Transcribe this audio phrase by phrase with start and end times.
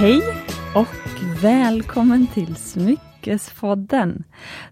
[0.00, 0.22] Hej
[0.74, 4.24] och välkommen till Smyckespodden.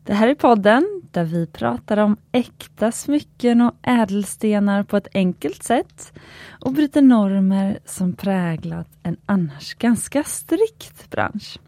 [0.04, 5.62] Det här är podden där vi pratar om äkta smycken och ädelstenar på ett enkelt
[5.62, 6.12] sätt
[6.60, 11.58] och bryter normer som präglat en annars ganska strikt bransch.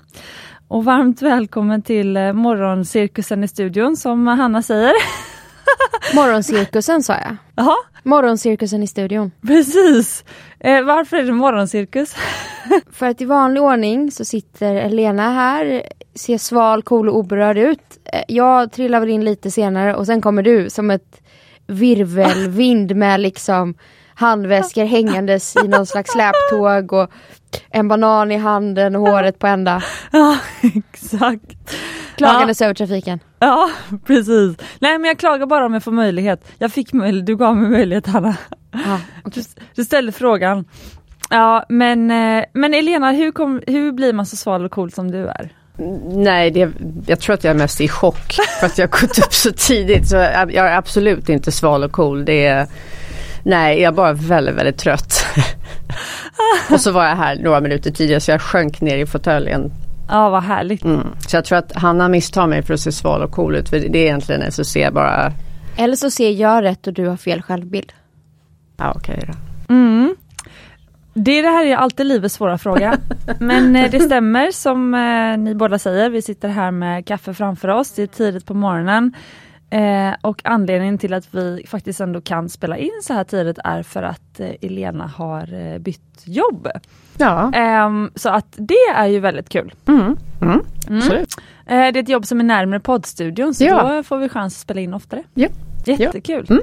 [0.69, 4.93] Och varmt välkommen till eh, morgoncirkusen i studion som Hanna säger.
[6.15, 7.37] Morgoncirkusen sa jag.
[7.57, 9.31] Jaha, Morgoncirkusen i studion.
[9.47, 10.25] precis.
[10.61, 12.15] Eh, varför är det morgoncirkus?
[12.93, 15.83] För att i vanlig ordning så sitter Elena här,
[16.15, 17.81] ser sval, cool och oberörd ut.
[18.05, 21.21] Eh, Jag trillar väl in lite senare och sen kommer du som ett
[21.67, 23.75] virvelvind med liksom
[24.21, 27.11] handväskor hängandes i någon slags släptåg och
[27.71, 29.83] en banan i handen och håret på ända.
[30.13, 31.77] ja, exakt.
[32.17, 33.21] Klagandes över trafiken.
[33.39, 33.71] Ja,
[34.07, 34.57] precis.
[34.79, 36.45] Nej men jag klagar bara om jag får möjlighet.
[36.59, 38.37] Jag fick möjlighet, du gav mig möjlighet Hanna.
[38.73, 39.01] Ja,
[39.35, 39.43] Du,
[39.75, 40.65] du ställde frågan.
[41.31, 45.11] Ja men, eh, men Elena, hur, kom, hur blir man så sval och cool som
[45.11, 45.53] du är?
[46.11, 46.71] Nej, det,
[47.07, 49.53] jag tror att jag är mest i chock för att jag har gått upp så
[49.53, 50.09] tidigt.
[50.09, 52.25] Så jag, jag är absolut inte sval och cool.
[52.25, 52.67] Det är,
[53.43, 55.27] nej, jag är bara väldigt, väldigt trött.
[56.71, 59.73] och så var jag här några minuter tidigare så jag sjönk ner i fåtöljen.
[60.09, 60.85] Ja vad härligt.
[60.85, 61.07] Mm.
[61.29, 63.69] Så jag tror att Hanna misstar mig för att se sval och cool ut.
[63.69, 65.33] För det är egentligen en så ser jag bara,
[65.77, 67.93] Eller så ser jag rätt och du har fel självbild.
[68.77, 69.35] ja okej då.
[69.75, 70.17] Mm.
[71.15, 72.99] Det, det här är alltid livets svåra fråga.
[73.39, 76.11] Men eh, det stämmer som eh, ni båda säger.
[76.11, 77.93] Vi sitter här med kaffe framför oss.
[77.93, 79.13] Det är tidigt på morgonen.
[79.71, 83.83] Eh, och anledningen till att vi faktiskt ändå kan spela in så här tidigt är
[83.83, 86.69] för att eh, Elena har eh, bytt jobb.
[87.19, 89.75] Ja, Ehm, så att det är ju väldigt kul.
[89.89, 90.17] mm.
[90.43, 90.61] Mm.
[91.67, 93.97] Eh, det är ett jobb som är närmare poddstudion så Ja.
[93.97, 95.23] då får vi chans att spela in oftare.
[95.35, 95.49] Ja.
[95.85, 96.47] Jättekul.
[96.51, 96.63] Mm.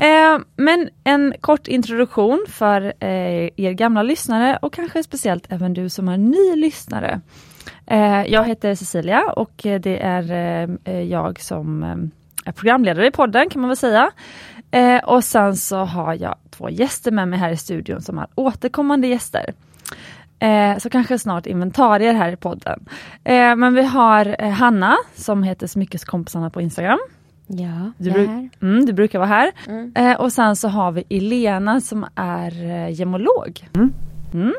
[0.00, 6.08] Eh, men en kort introduktion för er gamla lyssnare och kanske speciellt även du som
[6.08, 7.20] är ny lyssnare.
[8.26, 11.84] Jag heter Cecilia och det är jag som
[12.44, 14.10] programledare i podden kan man väl säga.
[14.70, 18.26] Eh, och sen så har jag två gäster med mig här i studion som är
[18.34, 19.54] återkommande gäster.
[20.38, 22.84] Eh, så kanske snart inventarier här i podden.
[23.24, 26.98] Eh, men vi har eh, Hanna som heter Smyckeskompisarna på Instagram.
[27.46, 29.52] Ja, Du, bru- mm, du brukar vara här.
[29.66, 29.92] Mm.
[29.96, 33.68] Eh, och sen så har vi Elena som är eh, gemolog.
[34.32, 34.54] Mm.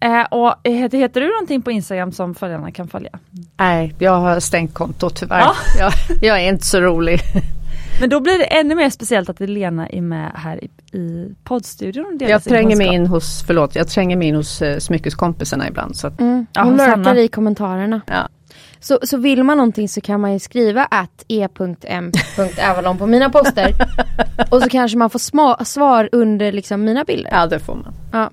[0.00, 3.10] Eh, och heter, heter du någonting på Instagram som följarna kan följa?
[3.56, 5.38] Nej, jag har stängt kontot tyvärr.
[5.40, 5.54] Ja.
[5.78, 7.20] Jag, jag är inte så rolig.
[8.00, 12.18] Men då blir det ännu mer speciellt att Elena är med här i, i poddstudion.
[12.20, 15.96] Jag tränger mig in hos, förlåt, jag tränger mig in hos eh, smyckeskompisarna ibland.
[15.96, 16.46] Så att, Mm.
[16.52, 18.00] Ja, Hon hos lurkar i kommentarerna.
[18.06, 18.28] ja.
[18.82, 23.74] Så, så vill man någonting så kan man ju skriva att e.m.avalon på mina poster.
[24.50, 27.30] och så kanske man får sma- svar under liksom mina bilder.
[27.32, 27.94] ja, det får man.
[28.12, 28.30] Ja.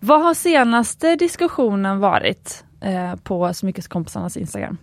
[0.00, 4.78] Vad har senaste diskussionen varit eh, på Smyckeskompisarnas Instagram?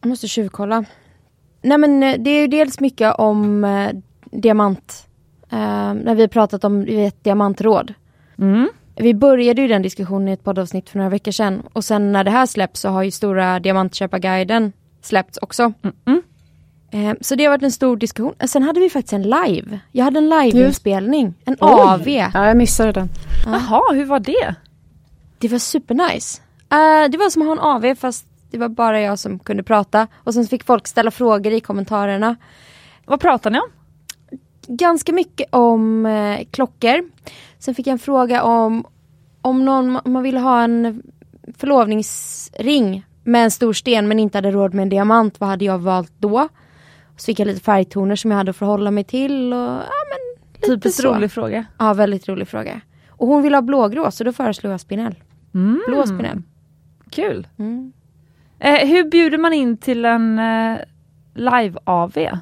[0.00, 0.84] Jag måste tjuvkolla.
[1.62, 3.90] Nej men eh, det är ju dels mycket om eh,
[4.24, 5.08] diamant.
[5.50, 7.94] Eh, när vi har pratat om vi vet, diamantråd.
[8.38, 8.68] Mm.
[8.96, 11.62] Vi började ju den diskussionen i ett poddavsnitt för några veckor sedan.
[11.72, 14.72] Och sen när det här släpps så har ju stora diamantköparguiden
[15.02, 15.72] släppts också.
[15.82, 15.96] Mm.
[16.06, 16.22] Eh,
[17.20, 18.34] så det har varit en stor diskussion.
[18.38, 19.80] Eh, Sen hade vi faktiskt en live.
[19.92, 21.34] Jag hade en liveinspelning.
[21.44, 21.70] En Oj.
[21.70, 22.08] AV.
[22.08, 23.08] Ja, jag missade den.
[23.46, 24.54] Jaha, hur var det?
[25.38, 26.42] Det var supernice.
[26.74, 29.62] Uh, det var som att ha en AV fast det var bara jag som kunde
[29.62, 30.06] prata.
[30.14, 32.36] Och sen fick folk ställa frågor i kommentarerna.
[33.04, 33.68] Vad pratar ni om?
[34.66, 37.10] Ganska mycket om eh, klockor.
[37.58, 38.84] Sen fick jag en fråga om
[39.42, 41.02] om någon om man ville ha en
[41.58, 45.40] förlovningsring med en stor sten men inte hade råd med en diamant.
[45.40, 46.48] Vad hade jag valt då?
[47.18, 49.52] Så fick jag lite färgtoner som jag hade att förhålla mig till.
[49.52, 51.14] Och, ja, men lite Typiskt så.
[51.14, 51.64] rolig fråga.
[51.78, 52.80] Ja, väldigt rolig fråga.
[53.08, 55.14] Och hon ville ha blågrå så då föreslog jag spinell.
[55.54, 55.82] Mm.
[55.88, 56.42] Blå spinell.
[57.10, 57.46] Kul.
[57.58, 57.92] Mm.
[58.58, 60.78] Eh, hur bjuder man in till en eh,
[61.34, 62.38] live-AV?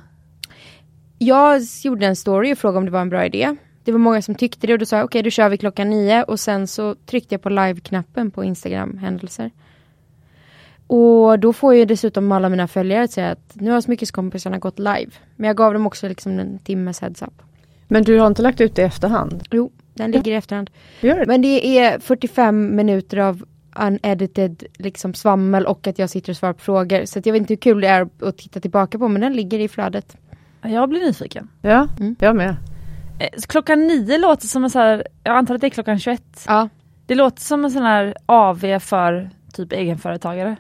[1.18, 3.56] Jag gjorde en story och frågade om det var en bra idé.
[3.84, 5.90] Det var många som tyckte det och då sa jag okej då kör vi klockan
[5.90, 9.50] nio och sen så tryckte jag på live-knappen på Instagram händelser.
[10.86, 14.78] Och då får jag dessutom alla mina följare att säga att nu har smyckeskompisarna gått
[14.78, 15.10] live.
[15.36, 17.42] Men jag gav dem också liksom en timmes heads up.
[17.88, 19.42] Men du har inte lagt ut det i efterhand?
[19.50, 20.70] Jo, den ligger i efterhand.
[21.00, 21.26] Gör det?
[21.26, 23.44] Men det är 45 minuter av
[23.78, 27.04] unedited liksom svammel och att jag sitter och svarar på frågor.
[27.04, 29.32] Så att jag vet inte hur kul det är att titta tillbaka på men den
[29.32, 30.16] ligger i flödet.
[30.62, 31.48] Jag blir nyfiken.
[31.62, 32.16] Ja, Mm.
[32.18, 32.56] jag med.
[33.18, 36.22] Eh, klockan nio låter som en sån här, jag antar att det är klockan 21.
[36.46, 36.68] Ja.
[37.06, 40.56] Det låter som en sån här AV för typ egenföretagare.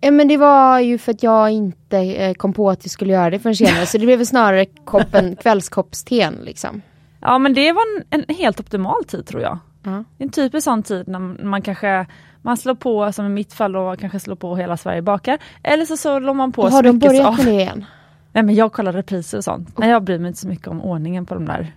[0.00, 3.12] Ja, men det var ju för att jag inte eh, kom på att jag skulle
[3.12, 3.86] göra det förrän senare.
[3.86, 6.82] så det blev snarare koppen, kvällskoppsten liksom.
[7.20, 9.58] Ja men det var en, en helt optimal tid tror jag.
[9.82, 10.04] Ja.
[10.18, 12.06] En typisk sån tid när man kanske
[12.42, 15.38] man slår på, som i mitt fall då, kanske slår på Hela Sverige bakar.
[15.62, 17.84] Eller så slår man på Har de börjat med det igen?
[18.32, 19.78] Nej men jag kollar repriser och sånt.
[19.78, 21.72] Men jag bryr mig inte så mycket om ordningen på de där.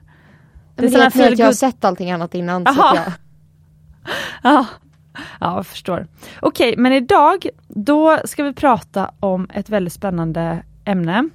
[0.76, 2.66] Det är såna det är att jag har sett allting annat innan.
[2.66, 2.90] Så Aha.
[2.90, 3.14] att jag,
[4.44, 4.66] Ja,
[5.40, 6.08] ja jag förstår.
[6.42, 11.30] Okej, men idag då ska vi prata om ett väldigt spännande ämne.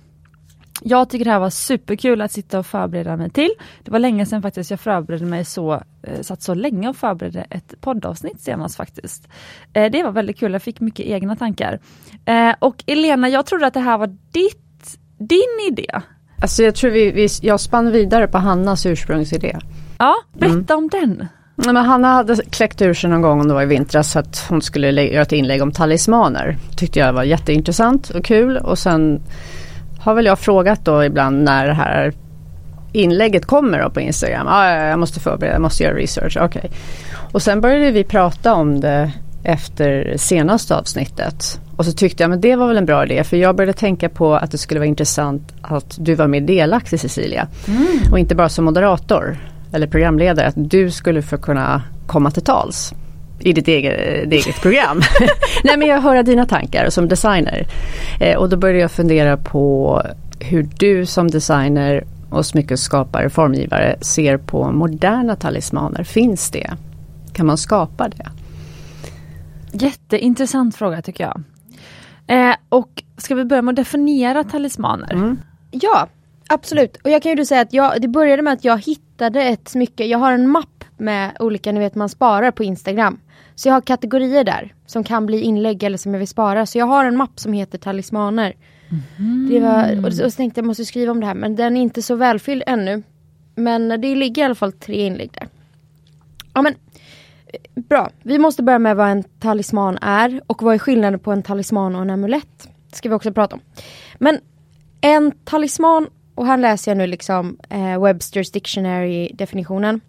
[0.83, 3.51] Jag tycker det här var superkul att sitta och förbereda mig till.
[3.85, 7.47] Det var länge sedan faktiskt jag förberedde mig så, eh, satt så länge och förberedde
[7.51, 9.29] ett poddavsnitt senast faktiskt.
[9.73, 11.81] Eh, det var väldigt kul, jag fick mycket egna tankar.
[12.25, 16.01] Eh, och Elena, jag trodde att det här var ditt, din idé.
[16.43, 19.59] Alltså jag tror vi, vi, jag spann vidare på Hannas ursprungsidé.
[19.99, 21.29] Ja, berätta om den.
[21.65, 24.47] Nej, men Hanna hade kläckt ur sig någon gång om det var i vintras att
[24.49, 26.57] hon skulle göra ett inlägg om talismaner.
[26.77, 29.21] Tyckte jag var jätteintressant och kul och sen
[30.01, 32.13] har väl jag frågat då ibland när det här
[32.93, 34.47] inlägget kommer då på Instagram.
[34.49, 36.37] Ah, ja, jag måste förbereda, jag måste göra research.
[36.41, 36.71] Okej.
[37.33, 39.13] Och sen började vi prata om det
[39.43, 41.61] efter senaste avsnittet.
[41.77, 44.09] Och så tyckte jag men det var väl en bra idé för jag började tänka
[44.09, 47.49] på att det skulle vara intressant att du var mer delaktig Cecilia.
[48.13, 49.39] Och inte bara som moderator
[49.73, 50.47] eller programledare.
[50.47, 52.95] Att du skulle få kunna komma till tals
[53.41, 55.01] i ditt eget, ditt eget program.
[55.65, 57.67] Nej men jag hör dina tankar som designer.
[58.21, 60.03] Eh, och då började jag fundera på
[60.41, 66.05] hur du som designer och smyckesskapare, formgivare ser på moderna talismaner.
[66.05, 66.71] Finns det?
[67.33, 68.29] Kan man skapa det?
[69.73, 71.43] Jätteintressant fråga tycker jag.
[72.27, 75.13] Eh, och ska vi börja med att definiera talismaner?
[75.13, 75.39] Mm.
[75.71, 76.09] ja,
[76.49, 76.97] absolut.
[76.97, 80.05] Och jag kan ju säga att jag, det började med att jag hittade ett smycke.
[80.05, 83.21] Jag har en mapp med olika, ni vet man sparar på Instagram.
[83.55, 86.67] Så jag har kategorier där som kan bli inlägg eller som jag vill spara.
[86.67, 88.55] Så jag har en mapp som heter talismaner.
[89.51, 91.77] Det var, och så och så tänkte jag måste skriva om det här men den
[91.77, 93.03] är inte så välfylld ännu.
[93.55, 95.49] Men det ligger i alla fall tre inlägg där.
[96.55, 96.75] Ja men
[97.47, 101.33] eh, Bra, vi måste börja med vad en talisman är och vad är skillnaden på
[101.33, 102.69] en talisman och en amulett.
[102.91, 103.61] Det ska vi också prata om.
[104.19, 104.39] Men
[105.01, 106.07] en talisman,
[106.39, 110.01] och här läser jag nu liksom eh, Websters Dictionary definitionen.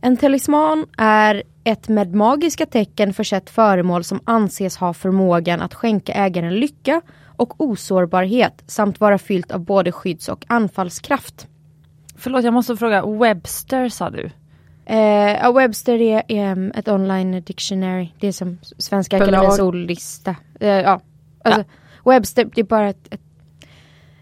[0.00, 6.12] En talisman är ett med magiska tecken försett föremål som anses ha förmågan att skänka
[6.12, 7.00] ägaren lycka
[7.36, 11.46] och osårbarhet samt vara fyllt av både skydds och anfallskraft.
[12.16, 14.30] Förlåt, jag måste fråga, Webster sa du?
[14.86, 14.98] Eh,
[15.42, 18.08] ja, Webster är, är ett online dictionary.
[18.20, 19.16] Det är som Svenska.
[19.16, 20.36] Akademiens ordlista.
[20.60, 21.00] Eh, ja.
[21.44, 21.64] Alltså,
[22.04, 23.14] Webster, det är bara ett...
[23.14, 23.20] ett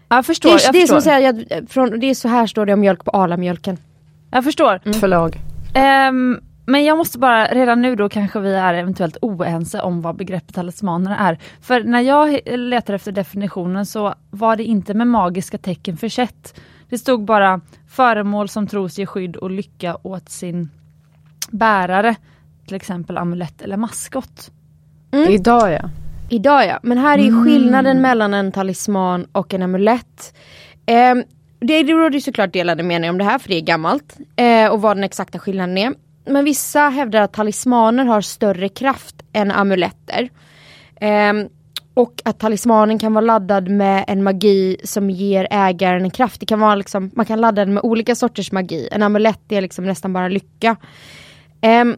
[0.09, 0.97] Jag det, förstår, är, jag det, är som förstår.
[0.97, 3.77] att säga, att, från, det är så här står det om mjölk på Arla-mjölken.
[4.31, 4.81] Jag förstår.
[4.85, 4.99] Mm.
[4.99, 5.39] Förlag.
[5.73, 10.15] Ehm, men jag måste bara, redan nu då kanske vi är eventuellt oense om vad
[10.15, 11.39] begreppet talismaner är.
[11.61, 16.59] För när jag letade efter definitionen så var det inte med magiska tecken försett.
[16.89, 20.69] Det stod bara föremål som tros ge skydd och lycka åt sin
[21.51, 22.15] bärare.
[22.65, 24.51] Till exempel amulett eller maskot.
[25.29, 25.89] Idag ja.
[26.29, 27.43] Idag ja, men här är Mm.
[27.43, 30.35] skillnaden mellan en talisman och en amulett.
[30.85, 31.15] Eh,
[31.59, 34.97] det råder såklart delade meningar om det här för det är gammalt eh, och vad
[34.97, 35.93] den exakta skillnaden är.
[36.25, 40.29] Men vissa hävdar att talismaner har större kraft än amuletter.
[41.01, 41.33] Eh,
[41.93, 46.39] och att talismanen kan vara laddad med en magi som ger ägaren en kraft.
[46.39, 48.89] Det kan vara liksom, man kan ladda den med olika sorters magi.
[48.91, 50.75] En amulett är liksom nästan bara lycka.
[51.61, 51.95] Ehm,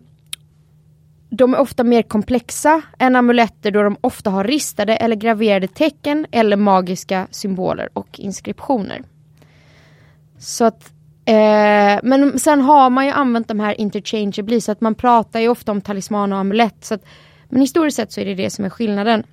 [1.29, 6.25] de är ofta mer komplexa än amuletter då de ofta har ristade eller graverade tecken
[6.31, 9.03] eller magiska symboler och inskriptioner.
[10.39, 10.91] Så att,
[11.25, 15.49] eh, men sen har man ju använt de här interchangeably så att man pratar ju
[15.49, 16.85] ofta om talisman och amulett.
[16.85, 17.05] Så att,
[17.49, 19.23] men historiskt sett så är det det som är skillnaden.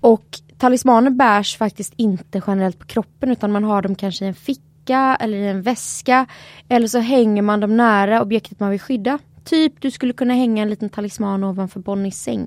[0.00, 0.26] Och
[0.58, 5.16] talismaner bärs faktiskt inte generellt på kroppen utan man har dem kanske i en ficka
[5.20, 6.26] eller i en väska.
[6.68, 9.18] Eller så hänger man dem nära objektet man vill skydda.
[9.44, 12.46] Typ du skulle kunna hänga en liten talisman ovanför Bonnies säng.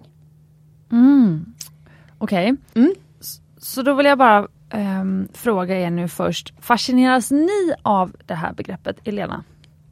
[0.92, 1.46] Mm.
[2.18, 2.56] Okej.
[2.76, 2.94] Mm.
[3.22, 6.54] S- Så då vill jag bara ehm, fråga er nu först.
[6.60, 9.44] Fascineras ni av det här begreppet, Elena?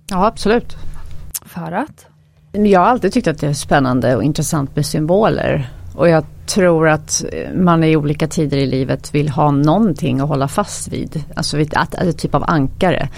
[0.10, 0.75] Ja absolut.
[1.46, 2.05] För att?
[2.51, 5.70] Jag har alltid tyckt att det är spännande och intressant med symboler.
[5.96, 7.24] Och jag tror att
[7.55, 11.24] man i olika tider i livet vill ha någonting att hålla fast vid.
[11.36, 13.10] Alltså att, att, ett typ av ankare.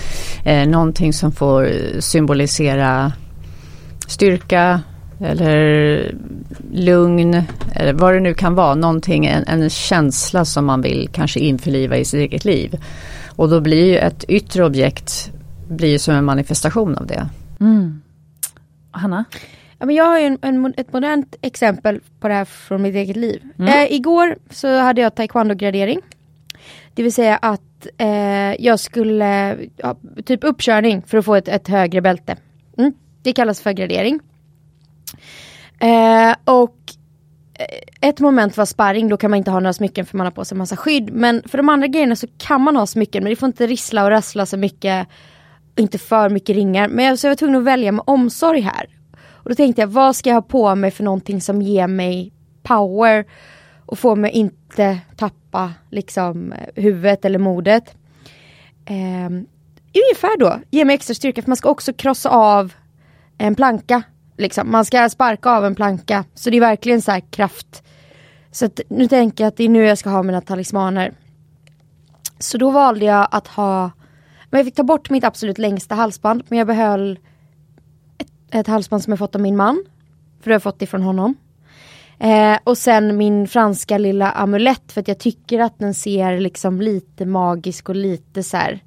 [0.45, 3.11] Eh, någonting som får symbolisera
[4.13, 4.81] styrka
[5.19, 6.15] eller
[6.71, 7.43] lugn
[7.75, 8.75] eller vad det nu kan vara.
[8.75, 12.79] Någonting, en, en känsla som man vill kanske införliva i sitt eget liv.
[13.35, 15.31] Och då blir ju ett yttre objekt
[15.67, 17.27] blir som en manifestation av det.
[17.59, 18.01] Mm.
[18.91, 19.25] Hanna?
[19.79, 22.95] Ja, men jag har ju en, en, ett modernt exempel på det här från mitt
[22.95, 23.41] eget liv.
[23.59, 23.73] Mm.
[23.73, 25.99] Eh, igår så hade jag taekwondo-gradering.
[26.93, 31.67] Det vill säga att eh, jag skulle, ja, typ uppkörning för att få ett, ett
[31.67, 32.35] högre bälte.
[32.77, 32.93] Mm.
[33.23, 34.19] Det kallas för gradering.
[35.79, 36.77] Eh, och
[37.53, 40.31] eh, ett moment var sparring, då kan man inte ha några smycken för man har
[40.31, 41.13] på sig massa skydd.
[41.13, 44.03] Men för de andra grejerna så kan man ha smycken men det får inte rissla
[44.03, 45.07] och rassla så mycket.
[45.75, 46.87] Inte för mycket ringar.
[46.87, 48.89] Men jag, så jag var tvungen att välja med omsorg här.
[49.43, 52.33] Och då tänkte jag, vad ska jag ha på mig för någonting som ger mig
[52.63, 53.25] power
[53.85, 57.95] och får mig inte tappa liksom huvudet eller modet.
[58.85, 59.29] Eh,
[59.93, 62.73] ungefär då, ge mig extra styrka för man ska också krossa av
[63.47, 64.03] en planka.
[64.37, 64.71] Liksom.
[64.71, 66.25] Man ska sparka av en planka.
[66.33, 67.83] Så det är verkligen så kraft.
[68.51, 71.13] Så att, nu tänker jag att det är nu jag ska ha mina talismaner.
[72.39, 73.91] Så då valde jag att ha,
[74.49, 77.19] men jag fick ta bort mitt absolut längsta halsband men jag behöll
[78.17, 79.83] ett, ett halsband som jag fått av min man.
[80.41, 81.35] För det har jag fått ifrån honom.
[82.19, 86.81] Eh, och sen min franska lilla amulett för att jag tycker att den ser liksom
[86.81, 88.83] lite magisk och lite så här,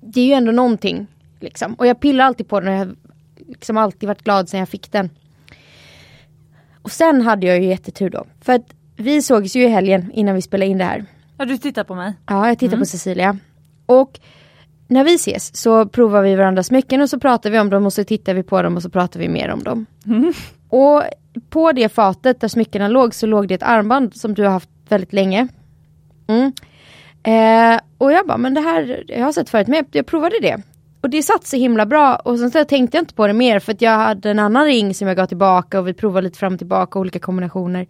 [0.00, 1.06] Det är ju ändå någonting.
[1.40, 1.74] Liksom.
[1.74, 2.96] Och jag pillar alltid på den och jag
[3.48, 5.10] liksom alltid varit glad sen jag fick den.
[6.82, 8.24] Och sen hade jag ju jättetur då.
[8.40, 11.04] För att vi sågs ju i helgen innan vi spelade in det här.
[11.38, 12.12] Ja du tittar på mig.
[12.26, 12.80] Ja, jag tittar mm.
[12.80, 13.38] på Cecilia.
[13.86, 14.20] Och
[14.88, 17.92] när vi ses så provar vi varandras smycken och så pratar vi om dem och
[17.92, 19.86] så tittar vi på dem och så pratar vi mer om dem.
[20.06, 20.32] Mm.
[20.68, 21.02] Och
[21.50, 24.68] på det fatet där smyckena låg så låg det ett armband som du har haft
[24.88, 25.48] väldigt länge.
[26.26, 26.52] Mm.
[27.22, 30.62] Eh, och jag bara, men det här, jag har sett förut men jag provade det.
[31.02, 33.58] Och det satt så himla bra och sen så tänkte jag inte på det mer
[33.58, 36.38] för att jag hade en annan ring som jag gav tillbaka och vi provade lite
[36.38, 37.86] fram och tillbaka olika kombinationer.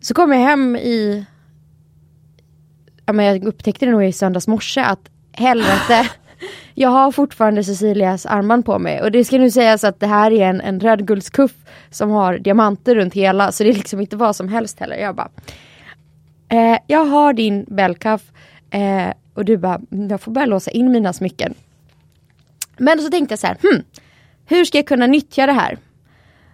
[0.00, 1.26] Så kom jag hem i,
[3.06, 6.08] ja men jag upptäckte det nog i söndags morse att helvete
[6.74, 10.30] jag har fortfarande Cecilias armband på mig och det ska nu sägas att det här
[10.30, 11.54] är en, en rödguldskuff
[11.90, 14.96] som har diamanter runt hela så det är liksom inte vad som helst heller.
[14.96, 15.30] Jag bara,
[16.48, 18.22] eh, jag har din bellcuff
[18.70, 21.54] eh, och du bara, jag får börja låsa in mina smycken.
[22.78, 23.82] Men så tänkte jag så här, hmm,
[24.46, 25.78] hur ska jag kunna nyttja det här?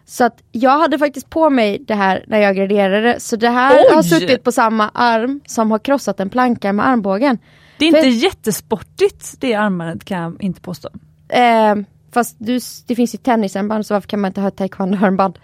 [0.07, 3.85] Så att jag hade faktiskt på mig det här när jag graderade så det här
[3.88, 3.95] Oj!
[3.95, 7.38] har suttit på samma arm som har krossat en planka med armbågen.
[7.78, 10.88] Det är inte För, jättesportigt det armbandet kan jag inte påstå.
[11.28, 11.75] Eh,
[12.12, 15.38] fast du, det finns ju tennisarmband så varför kan man inte ha ett taekwondo-armband?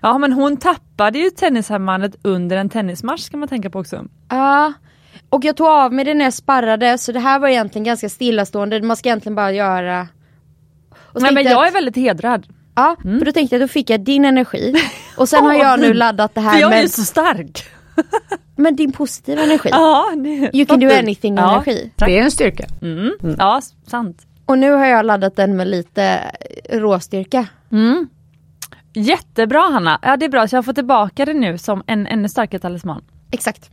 [0.00, 4.04] Ja men hon tappade ju tennisarmbandet under en tennismatch ska man tänka på också.
[4.28, 4.72] Ja,
[5.28, 8.08] och jag tog av mig det när jag sparrade så det här var egentligen ganska
[8.08, 8.82] stillastående.
[8.82, 10.08] Man ska egentligen bara göra...
[11.14, 12.46] Nej men jag är väldigt hedrad.
[12.74, 13.18] Ja, mm.
[13.18, 14.74] för då tänkte jag då fick jag din energi
[15.16, 16.84] och sen har jag nu laddat det här för jag med...
[16.84, 17.64] är så stark!
[18.56, 19.68] Men din positiva energi.
[19.72, 21.90] Ja, det, you can do anything ja, energi.
[21.96, 22.66] Det är en styrka.
[22.82, 23.12] Mm.
[23.22, 23.36] Mm.
[23.38, 24.26] Ja, sant.
[24.46, 26.20] Och nu har jag laddat den med lite
[26.70, 27.46] råstyrka.
[27.72, 28.08] Mm.
[28.94, 32.28] Jättebra Hanna, ja det är bra så jag får tillbaka det nu som en ännu
[32.28, 33.04] starkare talisman.
[33.30, 33.70] Exakt.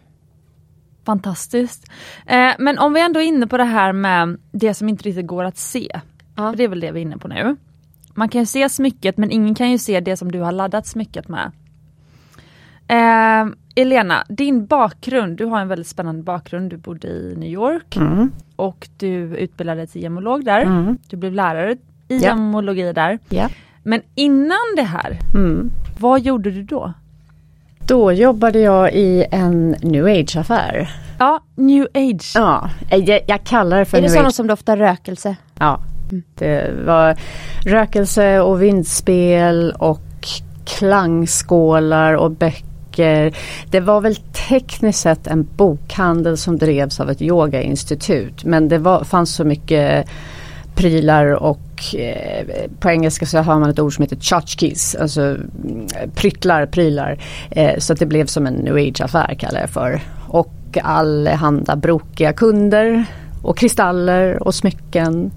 [1.05, 1.91] Fantastiskt.
[2.25, 5.27] Eh, men om vi ändå är inne på det här med det som inte riktigt
[5.27, 6.00] går att se.
[6.36, 6.53] Ja.
[6.58, 7.55] Det är väl det vi är inne på nu.
[8.13, 10.88] Man kan ju se smycket men ingen kan ju se det som du har laddat
[10.88, 11.51] smycket med.
[12.88, 16.70] Eh, Elena, din bakgrund, du har en väldigt spännande bakgrund.
[16.70, 18.31] Du bodde i New York mm.
[18.55, 20.62] och du utbildade till gemolog där.
[20.62, 20.98] Mm.
[21.08, 21.77] Du blev lärare
[22.08, 22.24] i yeah.
[22.24, 23.20] gemologi där.
[23.29, 23.51] Yeah.
[23.84, 25.72] Men innan det här, mm.
[26.00, 26.93] vad gjorde du då?
[27.91, 30.91] Då jobbade jag i en new age-affär.
[31.19, 32.31] Ja, new age.
[32.36, 35.36] Ja, jag, jag kallar det för Är det sådana som doftar rökelse?
[35.60, 35.79] Ja,
[36.36, 37.17] det var
[37.65, 40.01] rökelse och vindspel och
[40.65, 43.38] klangskålar och böcker.
[43.71, 44.15] Det var väl
[44.50, 50.07] tekniskt sett en bokhandel som drevs av ett yogainstitut men det var, fanns så mycket
[50.75, 52.46] prylar och eh,
[52.80, 57.18] på engelska så har man ett ord som heter tchotchkes, alltså mm, pryttlar, prylar.
[57.51, 60.01] Eh, så att det blev som en new age-affär kallar jag för.
[60.28, 63.06] Och allehanda brokiga kunder
[63.44, 65.32] och kristaller och smycken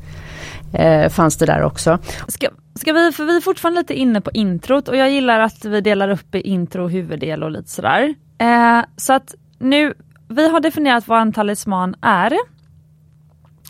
[0.72, 1.98] eh, fanns det där också.
[2.28, 5.64] Ska, ska vi, för vi är fortfarande lite inne på introt och jag gillar att
[5.64, 8.14] vi delar upp i intro och huvuddel och lite sådär.
[8.38, 9.94] Eh, så att nu,
[10.28, 12.32] vi har definierat vad en talisman är.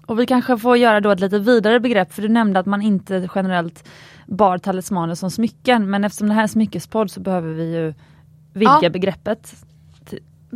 [0.06, 2.82] Och vi kanske får göra då ett lite vidare begrepp för du nämnde att man
[2.82, 3.88] inte generellt
[4.26, 7.94] bar talismaner som smycken men eftersom det här är smyckespodd så behöver vi ju
[8.52, 8.90] vidga ja.
[8.90, 9.54] begreppet.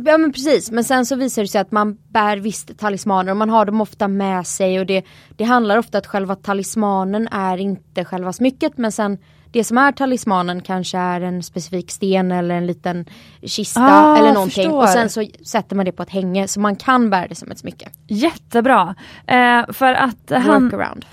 [0.05, 3.37] Ja men precis, men sen så visar det sig att man bär visst talismaner och
[3.37, 5.05] man har dem ofta med sig och det,
[5.37, 9.17] det handlar ofta att själva talismanen är inte själva smycket men sen
[9.51, 13.05] det som är talismanen kanske är en specifik sten eller en liten
[13.43, 14.81] kista ah, eller någonting förstår.
[14.81, 17.51] och sen så sätter man det på ett hänge så man kan bära det som
[17.51, 17.89] ett smycke.
[18.07, 18.95] Jättebra!
[19.27, 20.63] Eh, för att han...
[20.63, 21.05] Workaround.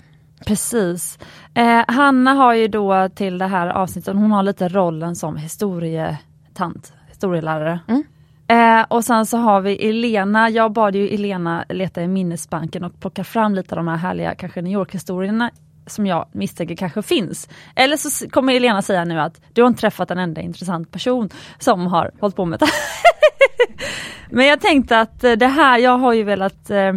[0.46, 1.18] Precis.
[1.54, 6.92] Eh, Hanna har ju då till det här avsnittet, hon har lite rollen som historietant,
[7.08, 7.80] historielärare.
[7.88, 8.02] Mm.
[8.48, 13.00] Eh, och sen så har vi Elena, jag bad ju Elena leta i minnesbanken och
[13.00, 15.50] plocka fram lite av de här härliga kanske New York-historierna
[15.86, 17.48] som jag misstänker kanske finns.
[17.74, 21.30] Eller så kommer Elena säga nu att du har inte träffat en enda intressant person
[21.58, 22.66] som har hållit på med det.
[24.30, 26.92] Men jag tänkte att eh, det här, jag har ju velat eh,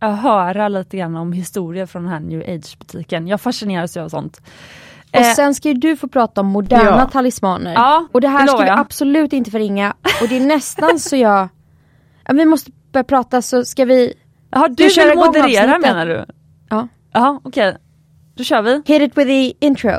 [0.00, 3.26] höra lite grann om historia från den här new age butiken.
[3.26, 4.40] Jag fascineras ju av sånt.
[5.12, 7.08] Och eh, sen ska ju du få prata om moderna ja.
[7.12, 7.72] talismaner.
[7.72, 8.78] Ja, och det här det ska vi jag.
[8.78, 9.94] absolut inte förringa.
[10.22, 11.48] Och det är nästan så jag...
[12.26, 14.14] Ja, vi måste börja prata så ska vi...
[14.50, 16.24] Jaha, du, du vill moderera menar du?
[16.68, 16.88] Ja.
[17.12, 17.68] Jaha, okej.
[17.68, 17.80] Okay.
[18.34, 18.82] Då kör vi.
[18.86, 19.90] Hit it with the intro.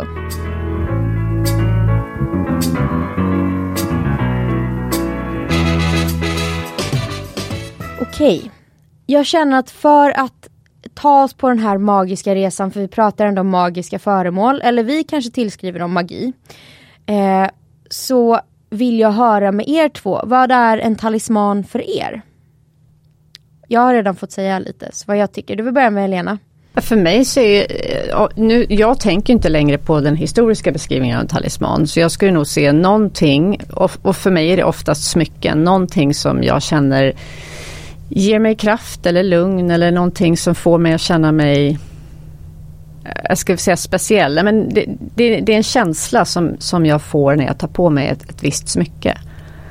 [8.01, 8.37] Okej.
[8.37, 8.49] Okay.
[9.05, 10.49] Jag känner att för att
[10.93, 14.83] ta oss på den här magiska resan, för vi pratar ändå om magiska föremål, eller
[14.83, 16.33] vi kanske tillskriver dem magi.
[17.05, 17.49] Eh,
[17.89, 18.39] så
[18.69, 22.21] vill jag höra med er två, vad är en talisman för er?
[23.67, 25.55] Jag har redan fått säga lite, så vad jag tycker.
[25.55, 26.39] Du vill börja med Helena.
[26.75, 27.67] För mig så är
[28.35, 31.87] nu, jag tänker inte längre på den historiska beskrivningen av en talisman.
[31.87, 33.59] Så jag skulle nog se någonting,
[34.01, 37.13] och, för mig är det oftast smycken, någonting som jag känner
[38.09, 41.79] ger mig kraft eller lugn eller någonting som får mig att känna mig
[43.23, 47.35] jag ska säga speciell, men det, det, det, är en känsla som, som jag får
[47.35, 49.17] när jag tar på mig ett, ett visst smycke.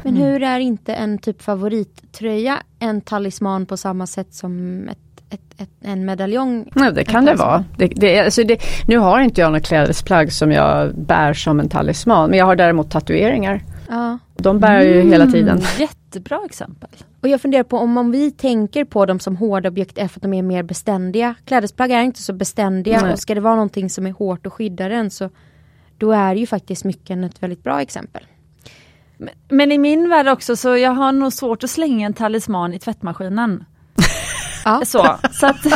[0.03, 5.61] Men hur är inte en typ favorittröja en talisman på samma sätt som ett, ett,
[5.61, 6.69] ett en medaljong?
[6.75, 7.65] Ja, det kan det vara.
[7.77, 8.43] Det, det, alltså
[8.89, 12.57] nu har inte jag något klädesplagg som jag bär som en talisman, men jag har
[12.57, 13.63] däremot tatueringar.
[13.89, 14.19] Ja.
[14.37, 15.61] De bär jag ju mm, hela tiden.
[15.79, 16.91] Jättebra exempel.
[17.21, 20.19] Och jag funderar på om, om vi tänker på dem som hårda objekt är för
[20.19, 21.35] att de är mer beständiga.
[21.45, 23.13] Klädesplagg är inte så beständiga Nej.
[23.13, 25.31] och ska det vara någonting som är hårt och skyddar den så
[25.99, 28.23] då är ju faktiskt smycken ett väldigt bra exempel.
[29.17, 32.75] Men, men, i min värld också så jag har nog svårt att slänga en talisman
[32.75, 33.65] i tvättmaskinen.
[34.65, 34.83] Ja.
[34.85, 35.67] Så, så att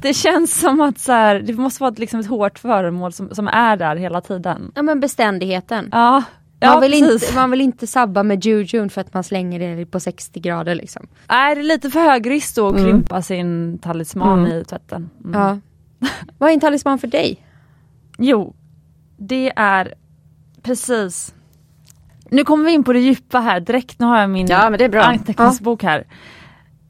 [0.00, 3.48] det känns som att så här, det måste vara liksom ett hårt föremål som, som
[3.48, 4.72] är där hela tiden.
[4.74, 5.88] Ja men beständigheten.
[5.92, 6.24] Ja, man,
[6.60, 10.00] ja, vill inte, man vill inte sabba med jujun för att man slänger det på
[10.00, 11.06] 60 grader liksom.
[11.28, 12.84] Nej det är lite för hög risk då att mm.
[12.84, 14.58] krympa sin talisman mm.
[14.58, 15.10] i tvätten.
[15.24, 15.40] Mm.
[15.40, 15.58] Ja.
[16.38, 17.44] Vad är en talisman för dig?
[18.18, 18.54] Jo,
[19.16, 19.94] det är
[20.62, 21.34] precis
[22.30, 24.56] Nu kommer vi in på det djupa här direkt, nu har jag min ja,
[25.02, 26.06] anteckningsbok här.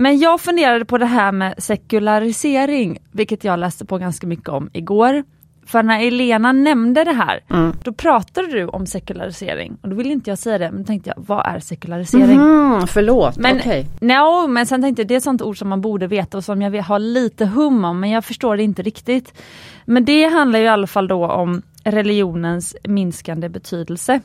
[0.00, 4.70] Men jag funderade på det här med sekularisering, vilket jag läste på ganska mycket om
[4.72, 5.24] igår.
[5.66, 7.72] För när Elena nämnde det här, mm.
[7.84, 9.76] då pratade du om sekularisering.
[9.82, 12.36] Och då ville inte jag säga det, men då tänkte jag, vad är sekularisering?
[12.36, 13.84] Mm, förlåt, men, okay.
[14.00, 16.44] no, men sen tänkte jag, det är ett sånt ord som man borde veta och
[16.44, 19.42] som jag har lite hum om, men jag förstår det inte riktigt.
[19.84, 24.20] Men det handlar ju i alla fall då om religionens minskande betydelse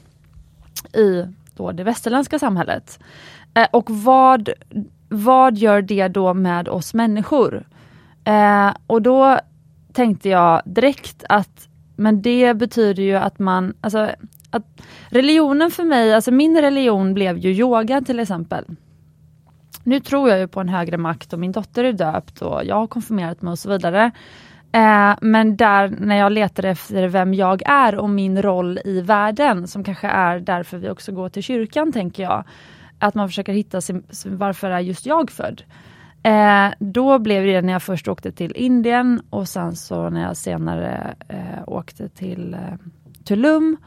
[0.93, 2.99] i då det västerländska samhället.
[3.53, 4.49] Eh, och vad,
[5.13, 7.67] vad gör det då med oss människor?
[8.23, 9.39] Eh, och då
[9.93, 14.10] tänkte jag direkt att men det betyder ju att man, alltså
[14.49, 18.65] att religionen för mig, alltså min religion blev ju yoga till exempel.
[19.84, 22.76] Nu tror jag ju på en högre makt och min dotter är döpt och jag
[22.76, 24.12] har konfirmerat mig och så vidare.
[24.71, 29.67] Eh, men där när jag letar efter vem jag är och min roll i världen,
[29.67, 32.43] som kanske är därför vi också går till kyrkan tänker jag.
[33.03, 35.63] Att man försöker hitta sin, varför är just jag född?
[36.23, 40.37] Eh, då blev det när jag först åkte till Indien och sen så när jag
[40.37, 42.59] senare eh, åkte till eh,
[43.23, 43.77] Tulum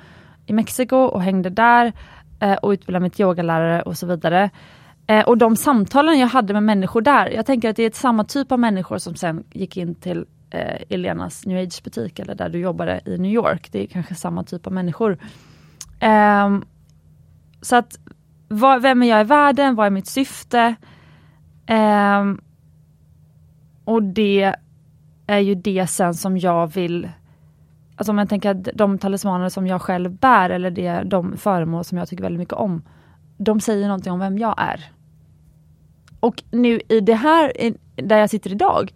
[0.46, 1.92] i Mexiko och hängde där
[2.40, 4.50] eh, och utbildade mitt yogalärare och så vidare.
[5.07, 8.24] Eh, och de samtalen jag hade med människor där, jag tänker att det är samma
[8.24, 12.48] typ av människor som sen gick in till eh, Elenas New Age butik eller där
[12.48, 13.68] du jobbade i New York.
[13.72, 15.18] Det är kanske samma typ av människor.
[16.00, 16.64] Ehm,
[17.61, 17.98] så att,
[18.49, 19.75] vad, vem är jag i världen?
[19.75, 20.75] Vad är mitt syfte?
[21.71, 22.41] Um,
[23.85, 24.55] och det
[25.27, 27.09] är ju det sen som jag vill
[27.97, 31.85] Alltså om jag tänker att de talismaner som jag själv bär eller det, de föremål
[31.85, 32.83] som jag tycker väldigt mycket om.
[33.37, 34.91] De säger någonting om vem jag är.
[36.21, 37.53] Och nu i det här,
[37.95, 38.95] där jag sitter idag,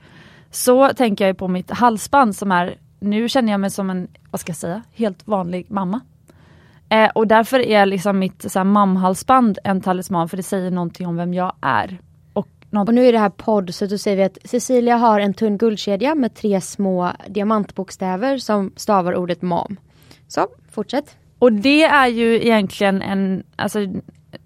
[0.50, 4.40] så tänker jag på mitt halsband som är, nu känner jag mig som en, vad
[4.40, 6.00] ska jag säga, helt vanlig mamma.
[6.90, 11.34] Eh, och därför är liksom mitt mamhalsband en talisman för det säger någonting om vem
[11.34, 12.00] jag är.
[12.72, 12.88] Något.
[12.88, 15.58] Och nu är det här podd så då säger vi att Cecilia har en tunn
[15.58, 19.76] guldkedja med tre små diamantbokstäver som stavar ordet mam.
[20.28, 21.16] Så, fortsätt.
[21.38, 23.78] Och det är ju egentligen en, alltså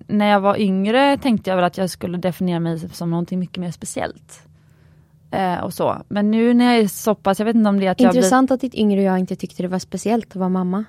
[0.06, 3.56] när jag var yngre tänkte jag väl att jag skulle definiera mig som någonting mycket
[3.56, 4.42] mer speciellt.
[5.30, 6.02] Eh, och så.
[6.08, 8.50] Men nu när jag är så pass, jag vet inte om det är att Intressant
[8.50, 8.68] jag blir...
[8.68, 10.84] att ditt yngre jag inte tyckte det var speciellt att vara mamma.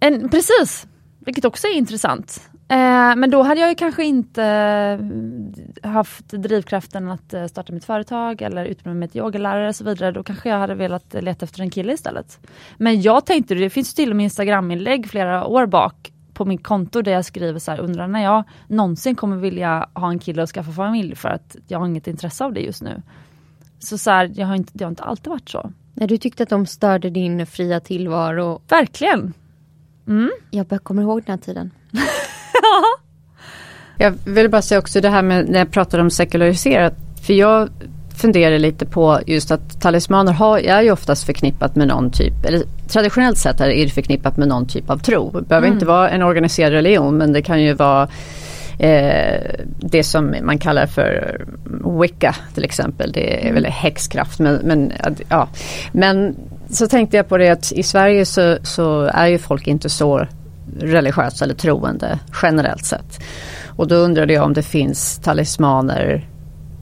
[0.00, 0.86] En, precis!
[1.28, 2.50] vilket också är intressant.
[2.68, 4.44] Eh, men då hade jag ju kanske inte
[5.82, 9.84] eh, haft drivkraften att eh, starta mitt företag eller utbilda mig till yogalärare och så
[9.84, 10.12] vidare.
[10.12, 12.38] Då kanske jag hade velat leta efter en kille istället.
[12.76, 17.02] Men jag tänkte, det finns till och med Instagram-inlägg flera år bak på mitt konto
[17.02, 20.48] där jag skriver så här, undrar när jag någonsin kommer vilja ha en kille och
[20.48, 23.02] skaffa familj för att jag har inget intresse av det just nu.
[23.78, 25.72] Så, så här, jag har inte, det har inte alltid varit så.
[25.94, 28.60] Nej, du tyckte att de störde din fria tillvaro.
[28.68, 29.34] Verkligen.
[30.08, 30.30] Mm.
[30.50, 31.70] Jag kommer ihåg den här tiden.
[34.00, 36.94] Jag vill bara säga också det här med när jag pratar om sekulariserat.
[37.22, 37.68] För jag
[38.16, 42.62] funderar lite på just att talismaner har, är ju oftast förknippat med någon typ, eller
[42.88, 45.30] traditionellt sett är det förknippat med någon typ av tro.
[45.30, 45.76] Det behöver mm.
[45.76, 48.08] inte vara en organiserad religion men det kan ju vara
[48.78, 49.42] eh,
[49.80, 51.40] det som man kallar för
[52.00, 53.12] Wicca till exempel.
[53.12, 53.54] Det är mm.
[53.54, 54.92] väl häxkraft men, men,
[55.28, 55.48] ja.
[55.92, 56.36] men
[56.70, 60.26] så tänkte jag på det att i Sverige så, så är ju folk inte så
[60.80, 63.18] religiösa eller troende generellt sett.
[63.76, 66.28] Och då undrade jag om det finns talismaner,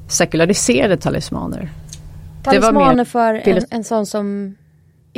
[0.08, 1.70] sekulariserade talismaner.
[2.42, 4.56] Talismaner för en, en sån som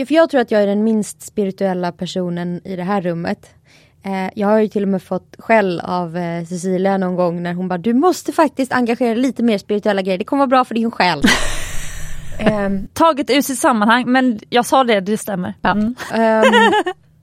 [0.07, 3.51] för jag tror att jag är den minst spirituella personen i det här rummet.
[4.03, 7.55] Eh, jag har ju till och med fått skäll av eh, Cecilia någon gång när
[7.55, 10.75] hon bara du måste faktiskt engagera lite mer spirituella grejer, det kommer vara bra för
[10.75, 11.23] din själ.
[12.39, 15.55] eh, Taget ur sitt sammanhang men jag sa det, det stämmer.
[15.61, 15.71] Ja.
[15.71, 15.95] Mm.
[16.15, 16.73] Um,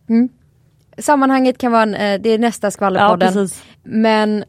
[0.10, 0.30] mm.
[0.97, 3.34] Sammanhanget kan vara, en, eh, det är nästa skvallerpodden.
[3.36, 3.47] Ja,
[3.84, 4.43] men